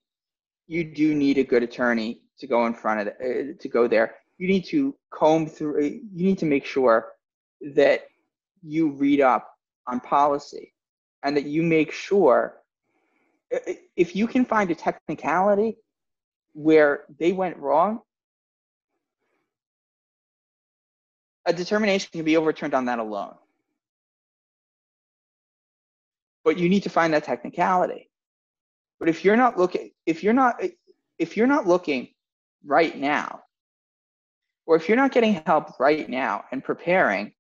you 0.67 0.85
do 0.85 1.15
need 1.15 1.39
a 1.39 1.45
good 1.45 1.63
attorney 1.63 2.23
to 2.39 2.47
go 2.47 2.67
in 2.67 2.75
front 2.75 3.01
of 3.01 3.07
the, 3.07 3.13
uh, 3.13 3.53
to 3.61 3.69
go 3.69 3.87
there. 3.87 4.15
You 4.39 4.49
need 4.49 4.65
to 4.67 4.95
comb 5.13 5.47
through. 5.47 5.85
You 5.85 6.01
need 6.13 6.39
to 6.39 6.47
make 6.47 6.65
sure 6.65 7.13
that 7.75 8.05
you 8.63 8.91
read 8.91 9.21
up 9.21 9.51
on 9.87 10.01
policy 10.01 10.73
and 11.23 11.37
that 11.37 11.45
you 11.45 11.63
make 11.63 11.93
sure 11.93 12.61
if 13.97 14.17
you 14.17 14.27
can 14.27 14.45
find 14.45 14.71
a 14.71 14.75
technicality 14.75 15.77
where 16.55 17.05
they 17.19 17.33
went 17.33 17.57
wrong 17.59 18.01
a 21.47 21.53
determination 21.53 22.09
can 22.13 22.25
be 22.25 22.37
overturned 22.37 22.75
on 22.75 22.87
that 22.87 22.99
alone. 22.99 23.35
But 26.45 26.59
you 26.59 26.69
need 26.69 26.83
to 26.83 26.91
find 26.91 27.15
that 27.15 27.25
technicality. 27.25 28.11
But 29.01 29.09
if 29.09 29.25
you're 29.25 29.37
not 29.37 29.59
looking, 29.59 29.91
if 30.07 30.23
you're 30.23 30.35
not, 30.35 30.63
if 31.19 31.37
you're 31.37 31.47
not 31.47 31.67
looking 31.67 32.09
right 32.65 32.97
now, 32.97 33.41
or 34.67 34.77
if 34.77 34.89
you're 34.89 34.97
not 34.97 35.13
getting 35.13 35.43
help 35.47 35.79
right 35.81 36.09
now 36.09 36.45
and 36.53 36.63
preparing, 36.63 37.33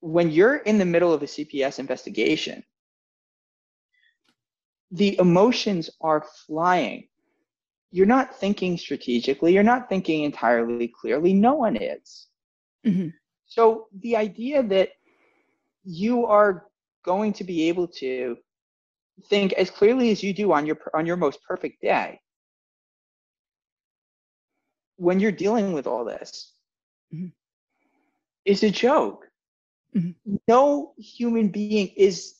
when 0.00 0.30
you're 0.30 0.56
in 0.56 0.78
the 0.78 0.84
middle 0.84 1.12
of 1.12 1.22
a 1.22 1.26
CPS 1.26 1.78
investigation, 1.78 2.64
the 4.90 5.18
emotions 5.18 5.90
are 6.00 6.24
flying. 6.46 7.08
You're 7.90 8.06
not 8.06 8.34
thinking 8.34 8.76
strategically. 8.76 9.54
You're 9.54 9.62
not 9.62 9.88
thinking 9.88 10.24
entirely 10.24 10.88
clearly. 10.88 11.32
No 11.32 11.54
one 11.54 11.76
is. 11.76 12.26
Mm-hmm. 12.86 13.08
So 13.46 13.86
the 14.00 14.16
idea 14.16 14.62
that 14.62 14.90
you 15.84 16.26
are 16.26 16.66
going 17.04 17.32
to 17.34 17.44
be 17.44 17.68
able 17.68 17.88
to 17.88 18.36
think 19.28 19.52
as 19.54 19.70
clearly 19.70 20.10
as 20.10 20.22
you 20.22 20.32
do 20.32 20.52
on 20.52 20.66
your 20.66 20.78
on 20.94 21.06
your 21.06 21.16
most 21.16 21.42
perfect 21.42 21.80
day 21.82 22.20
when 24.96 25.20
you're 25.20 25.32
dealing 25.32 25.72
with 25.72 25.86
all 25.86 26.04
this 26.04 26.52
mm-hmm. 27.14 27.28
is 28.44 28.62
a 28.62 28.70
joke. 28.70 29.26
Mm-hmm. 29.96 30.36
No 30.46 30.92
human 30.98 31.48
being 31.48 31.88
is 31.96 32.34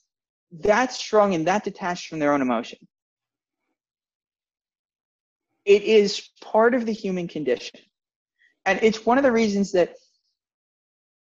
that 0.61 0.93
strong 0.93 1.35
and 1.35 1.47
that 1.47 1.65
detached 1.65 2.09
from 2.09 2.19
their 2.19 2.33
own 2.33 2.43
emotion. 2.43 2.79
It 5.65 5.83
is 5.83 6.29
part 6.41 6.75
of 6.75 6.85
the 6.85 6.93
human 6.93 7.29
condition. 7.29 7.81
And 8.65 8.81
it's 8.83 9.07
one 9.07 9.19
of 9.19 9.25
the 9.25 9.33
reasons 9.33 9.73
that 9.73 9.95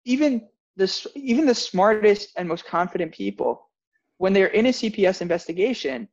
even 0.06 0.48
the 0.76 1.12
even 1.16 1.46
the 1.46 1.56
smartest 1.56 2.30
and 2.38 2.48
most 2.48 2.66
confident 2.66 3.14
people, 3.14 3.70
when 4.18 4.34
they're 4.34 4.48
in 4.48 4.68
a 4.68 4.70
CPS 4.70 5.22
investigation, 5.22 6.08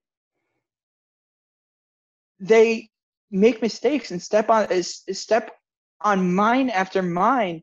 they 2.38 2.90
make 3.30 3.62
mistakes 3.62 4.11
and 4.11 4.20
step 4.20 4.50
on 4.50 4.70
is 4.70 5.02
step 5.12 5.52
on 6.00 6.34
mine 6.34 6.70
after 6.70 7.02
mine 7.02 7.62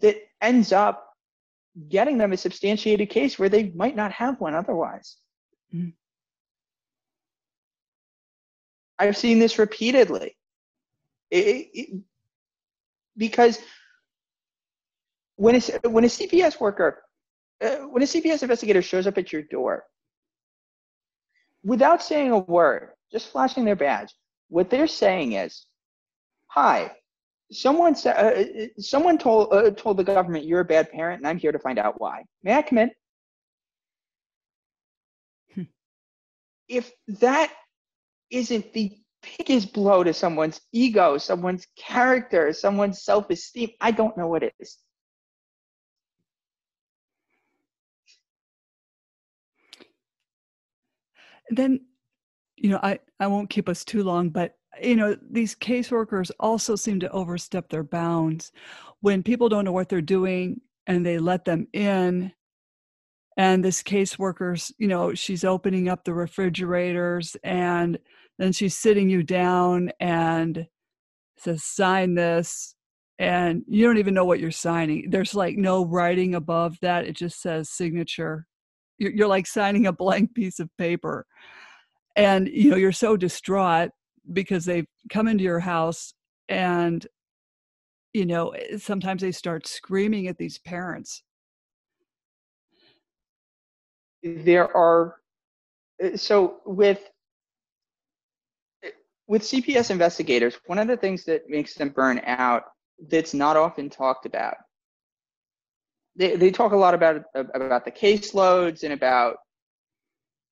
that 0.00 0.16
ends 0.40 0.72
up 0.72 1.08
getting 1.88 2.18
them 2.18 2.32
a 2.32 2.36
substantiated 2.36 3.08
case 3.10 3.38
where 3.38 3.48
they 3.48 3.70
might 3.70 3.96
not 3.96 4.12
have 4.12 4.40
one 4.40 4.54
otherwise. 4.54 5.16
Mm-hmm. 5.74 5.90
I've 8.98 9.16
seen 9.16 9.38
this 9.38 9.58
repeatedly. 9.58 10.36
It, 11.30 11.70
it, 11.72 12.00
because 13.16 13.58
when 15.42 15.56
a, 15.56 15.88
when 15.88 16.04
a 16.04 16.06
CPS 16.06 16.60
worker, 16.60 17.02
uh, 17.60 17.78
when 17.90 18.00
a 18.00 18.06
CPS 18.06 18.42
investigator 18.42 18.80
shows 18.80 19.08
up 19.08 19.18
at 19.18 19.32
your 19.32 19.42
door, 19.42 19.84
without 21.64 22.00
saying 22.00 22.30
a 22.30 22.38
word, 22.38 22.90
just 23.10 23.32
flashing 23.32 23.64
their 23.64 23.74
badge, 23.74 24.14
what 24.50 24.70
they're 24.70 24.86
saying 24.86 25.32
is, 25.32 25.66
"Hi, 26.46 26.96
someone 27.50 27.96
sa- 27.96 28.10
uh, 28.10 28.44
uh, 28.44 28.66
someone 28.78 29.18
told 29.18 29.52
uh, 29.52 29.72
told 29.72 29.96
the 29.96 30.04
government 30.04 30.44
you're 30.44 30.60
a 30.60 30.64
bad 30.64 30.92
parent, 30.92 31.18
and 31.18 31.26
I'm 31.26 31.38
here 31.38 31.50
to 31.50 31.58
find 31.58 31.76
out 31.76 32.00
why. 32.00 32.24
May 32.44 32.54
I 32.54 32.62
come 32.62 32.78
in?" 32.78 32.90
Hmm. 35.56 35.62
If 36.68 36.92
that 37.20 37.52
isn't 38.30 38.72
the 38.72 38.96
biggest 39.38 39.72
blow 39.72 40.04
to 40.04 40.14
someone's 40.14 40.60
ego, 40.70 41.18
someone's 41.18 41.66
character, 41.76 42.52
someone's 42.52 43.02
self 43.02 43.28
esteem, 43.28 43.70
I 43.80 43.90
don't 43.90 44.16
know 44.16 44.28
what 44.28 44.44
it 44.44 44.54
is. 44.60 44.78
Then 51.56 51.80
you 52.56 52.70
know 52.70 52.80
i 52.82 52.98
i 53.20 53.26
won't 53.26 53.50
keep 53.50 53.68
us 53.68 53.84
too 53.84 54.02
long 54.02 54.28
but 54.30 54.56
you 54.80 54.96
know 54.96 55.16
these 55.30 55.54
caseworkers 55.54 56.30
also 56.40 56.76
seem 56.76 57.00
to 57.00 57.10
overstep 57.10 57.68
their 57.68 57.84
bounds. 57.84 58.52
When 59.00 59.22
people 59.22 59.48
don't 59.48 59.64
know 59.64 59.72
what 59.72 59.88
they're 59.88 60.00
doing 60.00 60.60
and 60.86 61.04
they 61.04 61.18
let 61.18 61.44
them 61.44 61.66
in 61.72 62.32
and 63.36 63.64
this 63.64 63.82
caseworker's 63.82 64.72
you 64.78 64.88
know 64.88 65.14
she's 65.14 65.44
opening 65.44 65.88
up 65.88 66.04
the 66.04 66.14
refrigerators 66.14 67.36
and 67.44 67.98
then 68.38 68.52
she's 68.52 68.76
sitting 68.76 69.08
you 69.10 69.22
down 69.22 69.90
and 70.00 70.66
says 71.36 71.64
sign 71.64 72.14
this 72.14 72.74
and 73.18 73.62
you 73.68 73.84
don't 73.86 73.98
even 73.98 74.14
know 74.14 74.24
what 74.24 74.40
you're 74.40 74.50
signing. 74.50 75.10
There's 75.10 75.34
like 75.34 75.56
no 75.56 75.84
writing 75.84 76.34
above 76.34 76.78
that. 76.82 77.06
It 77.06 77.16
just 77.16 77.40
says 77.40 77.70
signature 77.70 78.46
you're, 78.98 79.28
like 79.28 79.46
signing 79.46 79.86
a 79.86 79.92
blank 79.92 80.34
piece 80.34 80.60
of 80.60 80.68
paper. 80.76 81.26
And 82.16 82.48
you 82.48 82.70
know 82.70 82.76
you're 82.76 82.92
so 82.92 83.16
distraught 83.16 83.90
because 84.32 84.64
they've 84.64 84.86
come 85.10 85.28
into 85.28 85.44
your 85.44 85.60
house 85.60 86.14
and 86.48 87.06
you 88.12 88.26
know 88.26 88.50
eh, 88.50 88.76
sometimes 88.76 89.22
they 89.22 89.32
start 89.32 89.66
screaming 89.66 90.28
at 90.28 90.36
these 90.36 90.58
parents. 90.58 91.22
There 94.22 94.74
are 94.76 95.16
eh, 96.00 96.16
so 96.16 96.60
with 96.66 97.00
eh, 98.84 98.90
with 99.26 99.42
cps 99.42 99.90
investigators 99.90 100.58
one 100.66 100.78
of 100.78 100.86
the 100.86 100.96
things 100.96 101.24
that 101.24 101.48
makes 101.48 101.74
them 101.74 101.88
burn 101.88 102.20
out 102.26 102.64
that's 103.08 103.34
not 103.34 103.56
often 103.56 103.88
talked 103.88 104.26
about 104.26 104.56
they, 106.16 106.36
they 106.36 106.50
talk 106.50 106.72
a 106.72 106.76
lot 106.76 106.94
about 106.94 107.24
about 107.34 107.84
the 107.84 107.90
caseloads 107.90 108.82
and 108.82 108.92
about 108.92 109.36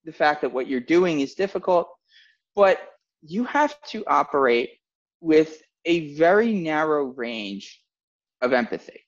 the 0.04 0.12
fact 0.12 0.40
that 0.40 0.52
what 0.52 0.66
you're 0.66 0.80
doing 0.80 1.20
is 1.20 1.34
difficult, 1.34 1.88
but 2.54 2.78
you 3.22 3.44
have 3.44 3.74
to 3.82 4.04
operate 4.06 4.70
with 5.20 5.62
a 5.84 6.14
very 6.14 6.52
narrow 6.52 7.04
range 7.04 7.82
of 8.40 8.52
empathy. 8.52 9.06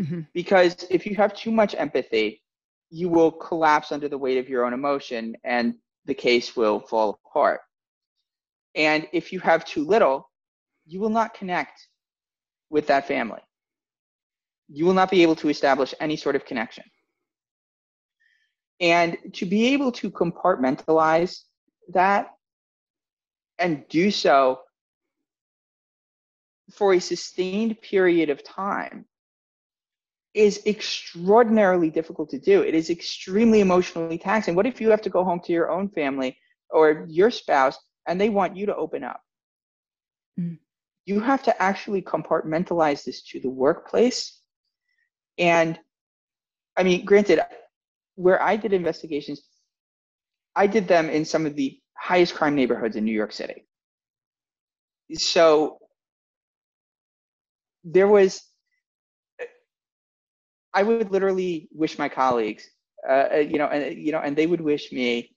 Mm-hmm. 0.00 0.20
Because 0.32 0.86
if 0.90 1.06
you 1.06 1.16
have 1.16 1.34
too 1.34 1.50
much 1.50 1.74
empathy, 1.74 2.42
you 2.90 3.08
will 3.08 3.32
collapse 3.32 3.90
under 3.92 4.08
the 4.08 4.18
weight 4.18 4.38
of 4.38 4.48
your 4.48 4.64
own 4.64 4.72
emotion 4.72 5.36
and 5.44 5.74
the 6.04 6.14
case 6.14 6.56
will 6.56 6.80
fall 6.80 7.18
apart. 7.26 7.60
And 8.74 9.06
if 9.12 9.32
you 9.32 9.40
have 9.40 9.64
too 9.64 9.84
little, 9.84 10.30
you 10.86 11.00
will 11.00 11.10
not 11.10 11.34
connect 11.34 11.88
with 12.70 12.86
that 12.86 13.06
family. 13.06 13.40
You 14.68 14.84
will 14.84 14.94
not 14.94 15.10
be 15.10 15.22
able 15.22 15.36
to 15.36 15.48
establish 15.48 15.94
any 16.00 16.16
sort 16.16 16.36
of 16.36 16.44
connection. 16.44 16.84
And 18.80 19.16
to 19.34 19.46
be 19.46 19.74
able 19.74 19.92
to 19.92 20.10
compartmentalize 20.10 21.42
that 21.92 22.30
and 23.58 23.86
do 23.88 24.10
so 24.10 24.60
for 26.72 26.94
a 26.94 27.00
sustained 27.00 27.80
period 27.80 28.30
of 28.30 28.42
time 28.42 29.04
is 30.34 30.62
extraordinarily 30.66 31.90
difficult 31.90 32.30
to 32.30 32.38
do. 32.38 32.62
It 32.62 32.74
is 32.74 32.88
extremely 32.90 33.60
emotionally 33.60 34.18
taxing. 34.18 34.54
What 34.54 34.66
if 34.66 34.80
you 34.80 34.90
have 34.90 35.02
to 35.02 35.10
go 35.10 35.24
home 35.24 35.40
to 35.40 35.52
your 35.52 35.70
own 35.70 35.90
family 35.90 36.38
or 36.70 37.06
your 37.08 37.30
spouse 37.30 37.78
and 38.06 38.20
they 38.20 38.30
want 38.30 38.56
you 38.56 38.66
to 38.66 38.74
open 38.74 39.04
up? 39.04 39.20
Mm. 40.40 40.58
You 41.04 41.20
have 41.20 41.42
to 41.44 41.62
actually 41.62 42.00
compartmentalize 42.00 43.04
this 43.04 43.22
to 43.24 43.40
the 43.40 43.50
workplace. 43.50 44.40
And 45.38 45.78
I 46.76 46.82
mean, 46.82 47.04
granted, 47.04 47.40
where 48.16 48.42
I 48.42 48.56
did 48.56 48.72
investigations, 48.72 49.42
I 50.54 50.66
did 50.66 50.86
them 50.88 51.08
in 51.08 51.24
some 51.24 51.46
of 51.46 51.56
the 51.56 51.78
highest 51.96 52.34
crime 52.34 52.54
neighborhoods 52.54 52.96
in 52.96 53.04
New 53.04 53.12
York 53.12 53.32
City. 53.32 53.66
So 55.14 55.78
there 57.84 58.08
was 58.08 58.42
I 60.74 60.82
would 60.82 61.10
literally 61.10 61.68
wish 61.72 61.98
my 61.98 62.08
colleagues, 62.08 62.66
uh, 63.08 63.28
uh, 63.34 63.36
you 63.36 63.58
know, 63.58 63.66
and 63.66 63.96
you 63.98 64.12
know, 64.12 64.20
and 64.20 64.36
they 64.36 64.46
would 64.46 64.60
wish 64.60 64.90
me 64.92 65.34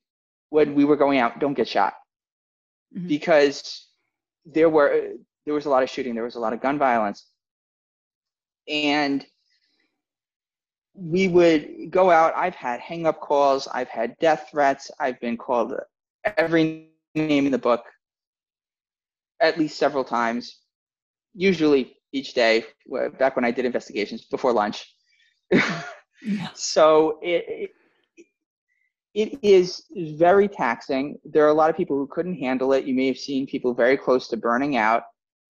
when 0.50 0.76
we 0.76 0.86
were 0.86 0.96
going 0.96 1.20
out, 1.20 1.39
don't 1.39 1.54
get 1.54 1.68
shot, 1.68 1.93
mm-hmm. 2.96 3.08
because 3.08 3.88
there 4.46 4.70
were 4.70 5.10
there 5.46 5.54
was 5.54 5.66
a 5.66 5.70
lot 5.70 5.84
of 5.84 5.89
shooting, 5.89 6.16
there 6.16 6.24
was 6.24 6.36
a 6.36 6.39
lot 6.39 6.54
of 6.54 6.62
gun 6.62 6.78
violence, 6.78 7.28
and 8.68 9.26
we 10.96 11.28
would 11.28 11.91
go 11.91 12.10
out. 12.10 12.34
I've 12.36 12.56
had 12.56 12.80
hang 12.80 13.06
up 13.06 13.20
calls, 13.20 13.68
I've 13.68 13.89
had 13.89 14.18
death 14.20 14.48
threats, 14.52 14.89
I've 15.00 15.20
been 15.20 15.38
called 15.38 15.74
every 16.38 16.89
name 17.14 17.46
in 17.46 17.52
the 17.52 17.58
book 17.58 17.84
at 19.41 19.58
least 19.58 19.78
several 19.78 20.04
times, 20.04 20.60
usually 21.34 21.98
each 22.12 22.34
day. 22.34 22.66
Back 23.20 23.36
when 23.36 23.46
I 23.46 23.52
did 23.52 23.66
investigations 23.66 24.26
before 24.26 24.54
lunch 24.54 24.96
yeah. 25.52 25.84
So 26.56 27.20
it, 27.22 27.70
it, 28.18 28.26
it 29.14 29.39
is 29.43 29.84
very 29.96 30.48
taxing. 30.48 31.18
There 31.24 31.46
are 31.46 31.50
a 31.50 31.54
lot 31.54 31.70
of 31.70 31.78
people 31.78 31.98
who 31.98 32.08
couldn't 32.08 32.36
handle 32.36 32.74
it. 32.74 32.86
You 32.86 32.96
may 32.96 33.08
have 33.08 33.18
seen 33.18 33.46
people 33.46 33.74
very 33.74 33.98
close 33.98 34.28
to 34.30 34.38
burning 34.38 34.76
out. 34.76 35.04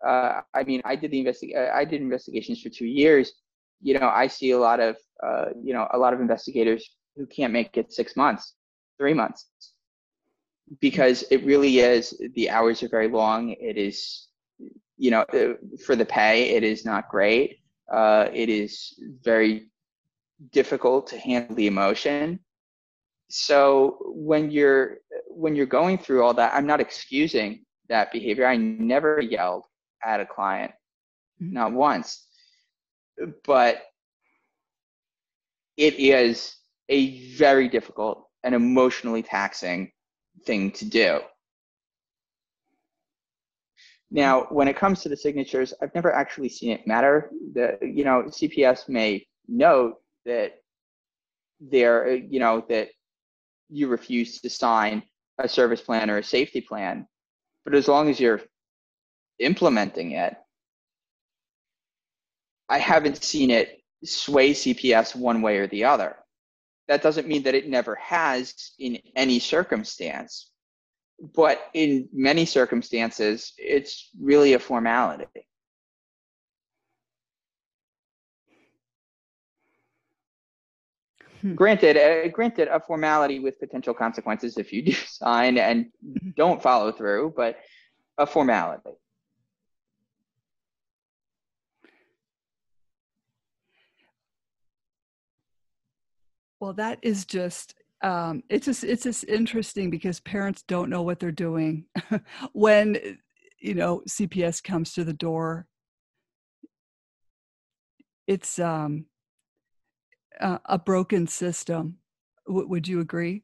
Uh, 0.06 0.41
I 0.54 0.64
mean, 0.64 0.82
I 0.84 0.96
did 0.96 1.12
the 1.12 1.24
investi- 1.24 1.56
I 1.56 1.86
did 1.86 2.02
investigations 2.02 2.62
for 2.62 2.70
two 2.70 2.86
years. 2.86 3.34
You 3.82 3.98
know, 3.98 4.10
I 4.10 4.28
see 4.28 4.52
a 4.52 4.60
lot 4.60 4.80
of 4.80 4.98
uh, 5.24 5.45
you 5.61 5.74
know 5.74 5.88
a 5.91 5.97
lot 5.97 6.13
of 6.13 6.22
investigators 6.22 6.89
who 7.16 7.26
can't 7.26 7.53
make 7.53 7.78
it 7.78 7.93
six 7.93 8.16
months, 8.16 8.55
three 8.97 9.13
months, 9.13 9.47
because 10.82 11.24
it 11.32 11.43
really 11.45 11.80
is. 11.80 12.20
The 12.36 12.49
hours 12.49 12.84
are 12.84 12.89
very 12.89 13.07
long. 13.07 13.51
It 13.59 13.78
is, 13.78 14.28
you 14.97 15.11
know, 15.11 15.22
uh, 15.22 15.53
for 15.86 15.95
the 15.95 16.05
pay, 16.05 16.55
it 16.55 16.63
is 16.63 16.86
not 16.86 17.09
great. 17.09 17.59
Uh, 17.91 18.30
it 18.34 18.49
is 18.49 18.99
very 19.22 19.70
difficult 20.51 21.07
to 21.07 21.18
handle 21.18 21.55
the 21.55 21.68
emotion 21.68 22.39
so 23.30 23.97
when 24.05 24.51
you're 24.51 24.97
when 25.30 25.55
you're 25.55 25.66
going 25.66 25.97
through 25.97 26.24
all 26.24 26.34
that 26.34 26.53
i'm 26.53 26.68
not 26.68 26.80
excusing 26.80 27.63
that 27.89 28.11
behavior 28.11 28.45
i 28.45 28.55
never 28.55 29.20
yelled 29.20 29.66
at 30.03 30.20
a 30.20 30.26
client 30.26 30.72
mm-hmm. 31.41 31.53
not 31.53 31.72
once 31.72 32.28
but 33.45 33.84
it 35.78 35.95
is 35.95 36.55
a 36.89 37.34
very 37.36 37.67
difficult 37.67 38.28
and 38.43 38.53
emotionally 38.55 39.23
taxing 39.23 39.91
thing 40.45 40.71
to 40.71 40.86
do 40.86 41.19
now 44.11 44.43
when 44.49 44.67
it 44.67 44.76
comes 44.76 45.01
to 45.01 45.09
the 45.09 45.17
signatures 45.17 45.73
i've 45.82 45.93
never 45.95 46.13
actually 46.13 46.49
seen 46.49 46.71
it 46.71 46.86
matter 46.86 47.32
the 47.53 47.78
you 47.82 48.03
know 48.03 48.23
cps 48.28 48.88
may 48.88 49.26
note 49.47 49.95
that 50.26 50.55
there, 51.59 52.15
you 52.15 52.39
know, 52.39 52.63
that 52.69 52.89
you 53.69 53.88
refuse 53.88 54.41
to 54.41 54.49
sign 54.49 55.03
a 55.39 55.47
service 55.47 55.82
plan 55.82 56.09
or 56.09 56.17
a 56.17 56.23
safety 56.23 56.61
plan. 56.61 57.07
But 57.63 57.76
as 57.76 57.88
long 57.88 58.09
as 58.09 58.19
you're 58.19 58.41
implementing 59.39 60.11
it, 60.11 60.36
I 62.69 62.80
haven't 62.80 63.23
seen 63.23 63.51
it 63.51 63.80
sway 64.06 64.53
CPS 64.53 65.16
one 65.16 65.41
way 65.41 65.58
or 65.58 65.68
the 65.68 65.86
other. 65.86 66.16
That 66.88 67.01
doesn't 67.01 67.28
mean 67.28 67.43
that 67.43 67.56
it 67.56 67.68
never 67.68 67.95
has 67.95 68.74
in 68.78 68.99
any 69.16 69.39
circumstance, 69.39 70.51
but 71.20 71.60
in 71.74 72.08
many 72.14 72.45
circumstances, 72.45 73.53
it's 73.58 74.10
really 74.20 74.53
a 74.53 74.60
formality. 74.60 75.47
Hmm. 81.41 81.56
Granted, 81.56 81.97
uh, 81.97 82.28
granted, 82.30 82.68
a 82.68 82.80
formality 82.80 83.39
with 83.39 83.60
potential 83.60 83.93
consequences 83.93 84.58
if 84.58 84.74
you 84.74 84.82
do 84.89 84.91
sign 84.91 85.58
and 85.58 85.86
mm-hmm. 85.86 86.30
don't 86.36 86.62
follow 86.62 86.91
through, 86.91 87.34
but 87.36 87.58
a 88.18 88.26
formality. 88.26 88.91
Well, 96.66 96.74
that 96.74 96.97
is 97.03 97.26
just 97.26 97.76
um, 98.01 98.41
it's 98.49 98.66
just 98.66 98.84
it's 98.84 99.03
just 99.03 99.24
interesting 99.26 99.91
because 99.91 100.20
parents 100.20 100.63
don't 100.63 100.89
know 100.89 101.03
what 101.03 101.20
they're 101.20 101.32
doing 101.32 101.86
when 102.53 102.97
you 103.59 103.76
know 103.76 104.01
CPS 104.09 104.63
comes 104.63 104.91
to 104.93 105.03
the 105.03 105.13
door. 105.13 105.68
It's 108.26 108.57
um, 108.57 109.05
uh, 110.41 110.57
a 110.66 110.80
broken 110.80 111.28
system. 111.28 111.99
W- 112.47 112.68
would 112.68 112.88
you 112.88 112.99
agree? 112.99 113.43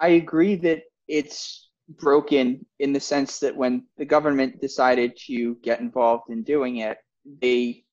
I 0.00 0.08
agree 0.08 0.56
that 0.56 0.82
it's 1.06 1.68
broken 2.00 2.66
in 2.80 2.92
the 2.92 2.98
sense 2.98 3.38
that 3.38 3.56
when 3.56 3.86
the 3.96 4.04
government 4.04 4.60
decided 4.60 5.16
to 5.28 5.54
get 5.62 5.78
involved 5.78 6.30
in 6.30 6.42
doing 6.42 6.78
it, 6.78 6.98
they 7.40 7.84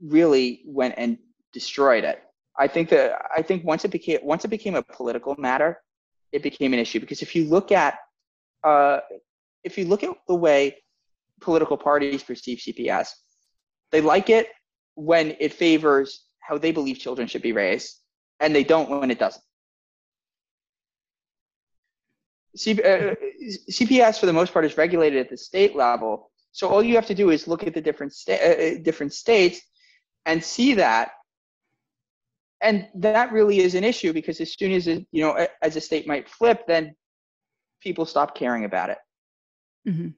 really 0.00 0.62
went 0.64 0.94
and 0.96 1.18
destroyed 1.52 2.04
it. 2.04 2.22
I 2.58 2.66
think 2.68 2.90
that 2.90 3.22
I 3.34 3.42
think 3.42 3.64
once 3.64 3.84
it 3.84 3.90
became 3.90 4.20
once 4.22 4.44
it 4.44 4.48
became 4.48 4.74
a 4.74 4.82
political 4.82 5.34
matter, 5.38 5.80
it 6.32 6.42
became 6.42 6.72
an 6.72 6.78
issue 6.78 7.00
because 7.00 7.22
if 7.22 7.34
you 7.34 7.44
look 7.44 7.72
at 7.72 7.98
uh, 8.64 9.00
if 9.64 9.78
you 9.78 9.84
look 9.84 10.02
at 10.02 10.10
the 10.28 10.34
way 10.34 10.76
political 11.40 11.76
parties 11.76 12.22
perceive 12.22 12.58
CPS, 12.58 13.08
they 13.92 14.00
like 14.00 14.30
it 14.30 14.48
when 14.94 15.36
it 15.40 15.54
favors 15.54 16.24
how 16.40 16.58
they 16.58 16.72
believe 16.72 16.98
children 16.98 17.28
should 17.28 17.42
be 17.42 17.52
raised, 17.52 17.96
and 18.40 18.54
they 18.54 18.64
don't 18.64 18.90
when 18.90 19.10
it 19.10 19.18
doesn't. 19.18 19.42
C- 22.56 22.82
uh, 22.82 23.14
CPS, 23.70 24.18
for 24.18 24.26
the 24.26 24.32
most 24.32 24.52
part, 24.52 24.64
is 24.64 24.76
regulated 24.76 25.20
at 25.20 25.30
the 25.30 25.36
state 25.36 25.76
level. 25.76 26.30
So 26.52 26.68
all 26.68 26.82
you 26.82 26.96
have 26.96 27.06
to 27.06 27.14
do 27.14 27.30
is 27.30 27.46
look 27.46 27.64
at 27.64 27.74
the 27.74 27.80
different 27.80 28.12
sta- 28.12 28.32
uh, 28.34 28.82
different 28.82 29.12
states 29.14 29.60
and 30.26 30.42
see 30.42 30.74
that. 30.74 31.12
And 32.62 32.88
that 32.94 33.32
really 33.32 33.60
is 33.60 33.74
an 33.74 33.84
issue 33.84 34.12
because 34.12 34.40
as 34.40 34.52
soon 34.52 34.72
as 34.72 34.86
it, 34.86 35.06
you 35.12 35.22
know, 35.22 35.46
as 35.62 35.76
a 35.76 35.80
state 35.80 36.06
might 36.06 36.28
flip, 36.28 36.66
then 36.66 36.94
people 37.80 38.04
stop 38.04 38.34
caring 38.34 38.64
about 38.64 38.90
it. 38.90 38.98
Mm-hmm. 39.88 40.08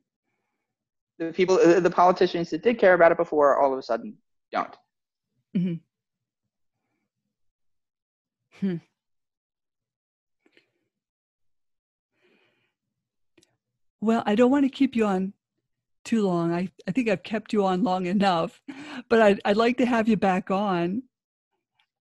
The 1.18 1.32
people, 1.32 1.56
uh, 1.56 1.78
the 1.80 1.90
politicians 1.90 2.50
that 2.50 2.62
did 2.62 2.78
care 2.78 2.94
about 2.94 3.12
it 3.12 3.18
before, 3.18 3.60
all 3.60 3.72
of 3.72 3.78
a 3.78 3.82
sudden 3.82 4.16
don't. 4.50 4.76
Mm-hmm. 5.56 5.74
Hmm. 8.66 8.76
Well, 14.00 14.24
I 14.26 14.34
don't 14.34 14.50
want 14.50 14.64
to 14.64 14.68
keep 14.68 14.96
you 14.96 15.06
on 15.06 15.32
too 16.04 16.26
long. 16.26 16.52
I, 16.52 16.68
I 16.88 16.90
think 16.90 17.08
I've 17.08 17.22
kept 17.22 17.52
you 17.52 17.64
on 17.64 17.84
long 17.84 18.06
enough, 18.06 18.60
but 19.08 19.20
I'd, 19.20 19.40
I'd 19.44 19.56
like 19.56 19.76
to 19.78 19.86
have 19.86 20.08
you 20.08 20.16
back 20.16 20.50
on. 20.50 21.04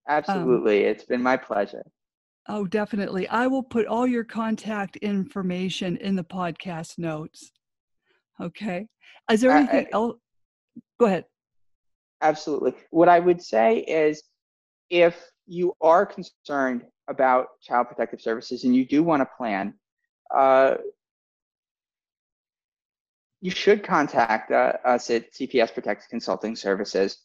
Absolutely. 0.07 0.85
Um, 0.85 0.91
it's 0.91 1.05
been 1.05 1.21
my 1.21 1.37
pleasure. 1.37 1.83
Oh, 2.47 2.65
definitely. 2.65 3.27
I 3.27 3.47
will 3.47 3.63
put 3.63 3.85
all 3.85 4.07
your 4.07 4.23
contact 4.23 4.97
information 4.97 5.97
in 5.97 6.15
the 6.15 6.23
podcast 6.23 6.97
notes. 6.97 7.51
Okay. 8.39 8.87
Is 9.31 9.41
there 9.41 9.51
anything 9.51 9.87
I, 9.93 9.95
else? 9.95 10.17
Go 10.99 11.05
ahead. 11.05 11.25
Absolutely. 12.21 12.73
What 12.89 13.09
I 13.09 13.19
would 13.19 13.41
say 13.41 13.79
is 13.79 14.23
if 14.89 15.31
you 15.47 15.73
are 15.81 16.05
concerned 16.05 16.83
about 17.07 17.47
child 17.61 17.87
protective 17.87 18.21
services 18.21 18.63
and 18.63 18.75
you 18.75 18.85
do 18.85 19.03
want 19.03 19.21
to 19.21 19.29
plan, 19.37 19.73
uh, 20.35 20.75
you 23.41 23.51
should 23.51 23.83
contact 23.83 24.51
uh, 24.51 24.73
us 24.85 25.09
at 25.09 25.33
CPS 25.33 25.73
Protect 25.73 26.07
Consulting 26.09 26.55
Services. 26.55 27.17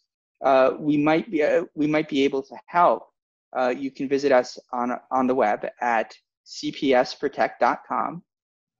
Uh, 0.44 0.72
we 0.78 0.96
might 0.96 1.30
be 1.30 1.42
uh, 1.42 1.64
we 1.74 1.86
might 1.86 2.08
be 2.08 2.24
able 2.24 2.42
to 2.42 2.56
help. 2.66 3.08
Uh, 3.56 3.68
you 3.68 3.90
can 3.90 4.08
visit 4.08 4.32
us 4.32 4.58
on 4.72 4.92
on 5.10 5.26
the 5.26 5.34
web 5.34 5.66
at 5.80 6.14
cpsprotect.com 6.46 8.22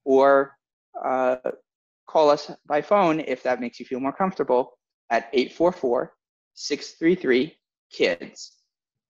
or 0.05 0.57
uh, 1.05 1.37
call 2.07 2.31
us 2.31 2.51
by 2.67 2.81
phone 2.81 3.21
if 3.21 3.43
that 3.43 3.61
makes 3.61 3.81
you 3.81 3.87
feel 3.87 4.01
more 4.01 4.13
comfortable 4.13 4.79
at 5.11 5.29
844 5.33 6.13
633 6.55 7.57
KIDS. 7.93 8.51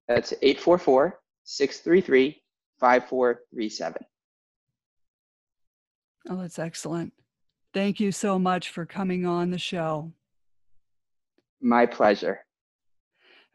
That's 0.09 0.33
844 0.43 1.21
633 1.45 2.43
5437. 2.81 4.05
Oh, 6.29 6.37
that's 6.37 6.59
excellent. 6.59 7.13
Thank 7.73 8.01
you 8.01 8.11
so 8.11 8.39
much 8.39 8.71
for 8.71 8.85
coming 8.85 9.27
on 9.27 9.51
the 9.51 9.59
show. 9.59 10.13
My 11.61 11.87
pleasure. 11.87 12.41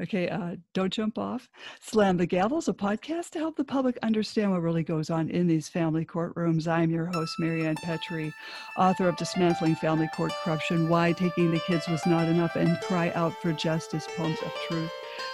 Okay, 0.02 0.30
uh, 0.30 0.56
don't 0.74 0.92
jump 0.92 1.20
off. 1.20 1.48
Slam 1.80 2.18
the 2.18 2.26
Gavels, 2.26 2.68
a 2.68 2.74
podcast 2.74 3.30
to 3.32 3.40
help 3.40 3.56
the 3.56 3.64
public 3.64 4.00
understand 4.02 4.52
what 4.52 4.64
really 4.64 4.82
goes 4.82 5.12
on 5.12 5.30
in 5.30 5.46
these 5.46 5.70
family 5.70 6.06
courtrooms. 6.06 6.68
I'm 6.68 6.90
your 6.90 7.06
host, 7.06 7.36
Marianne 7.38 7.76
Petrie, 7.76 8.34
author 8.78 9.08
of 9.08 9.18
Dismantling 9.18 9.76
Family 9.76 10.10
Court 10.16 10.32
Corruption 10.44 10.90
Why 10.90 11.12
Taking 11.12 11.52
the 11.52 11.60
Kids 11.60 11.88
Was 11.88 12.04
Not 12.08 12.28
Enough 12.28 12.56
and 12.56 12.80
Cry 12.82 13.12
Out 13.12 13.40
for 13.44 13.54
Justice 13.54 14.08
Poems 14.18 14.40
of 14.44 14.52
Truth. 14.68 14.92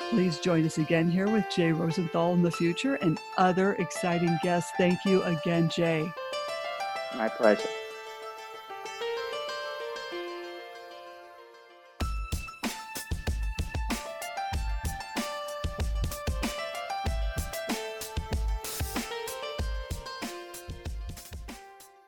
Please 0.09 0.39
join 0.39 0.65
us 0.65 0.80
again 0.80 1.09
here 1.09 1.30
with 1.30 1.45
Jay 1.49 1.72
Rosenthal 1.72 2.34
in 2.34 2.41
the 2.41 2.51
future 2.51 2.95
and 2.95 3.20
other 3.38 3.74
exciting 3.76 4.38
guests. 4.43 4.72
Thank 4.78 5.05
you 5.05 5.24
again, 5.24 5.70
Jay. 5.70 6.11
My 7.15 7.30
pleasure. 7.30 7.70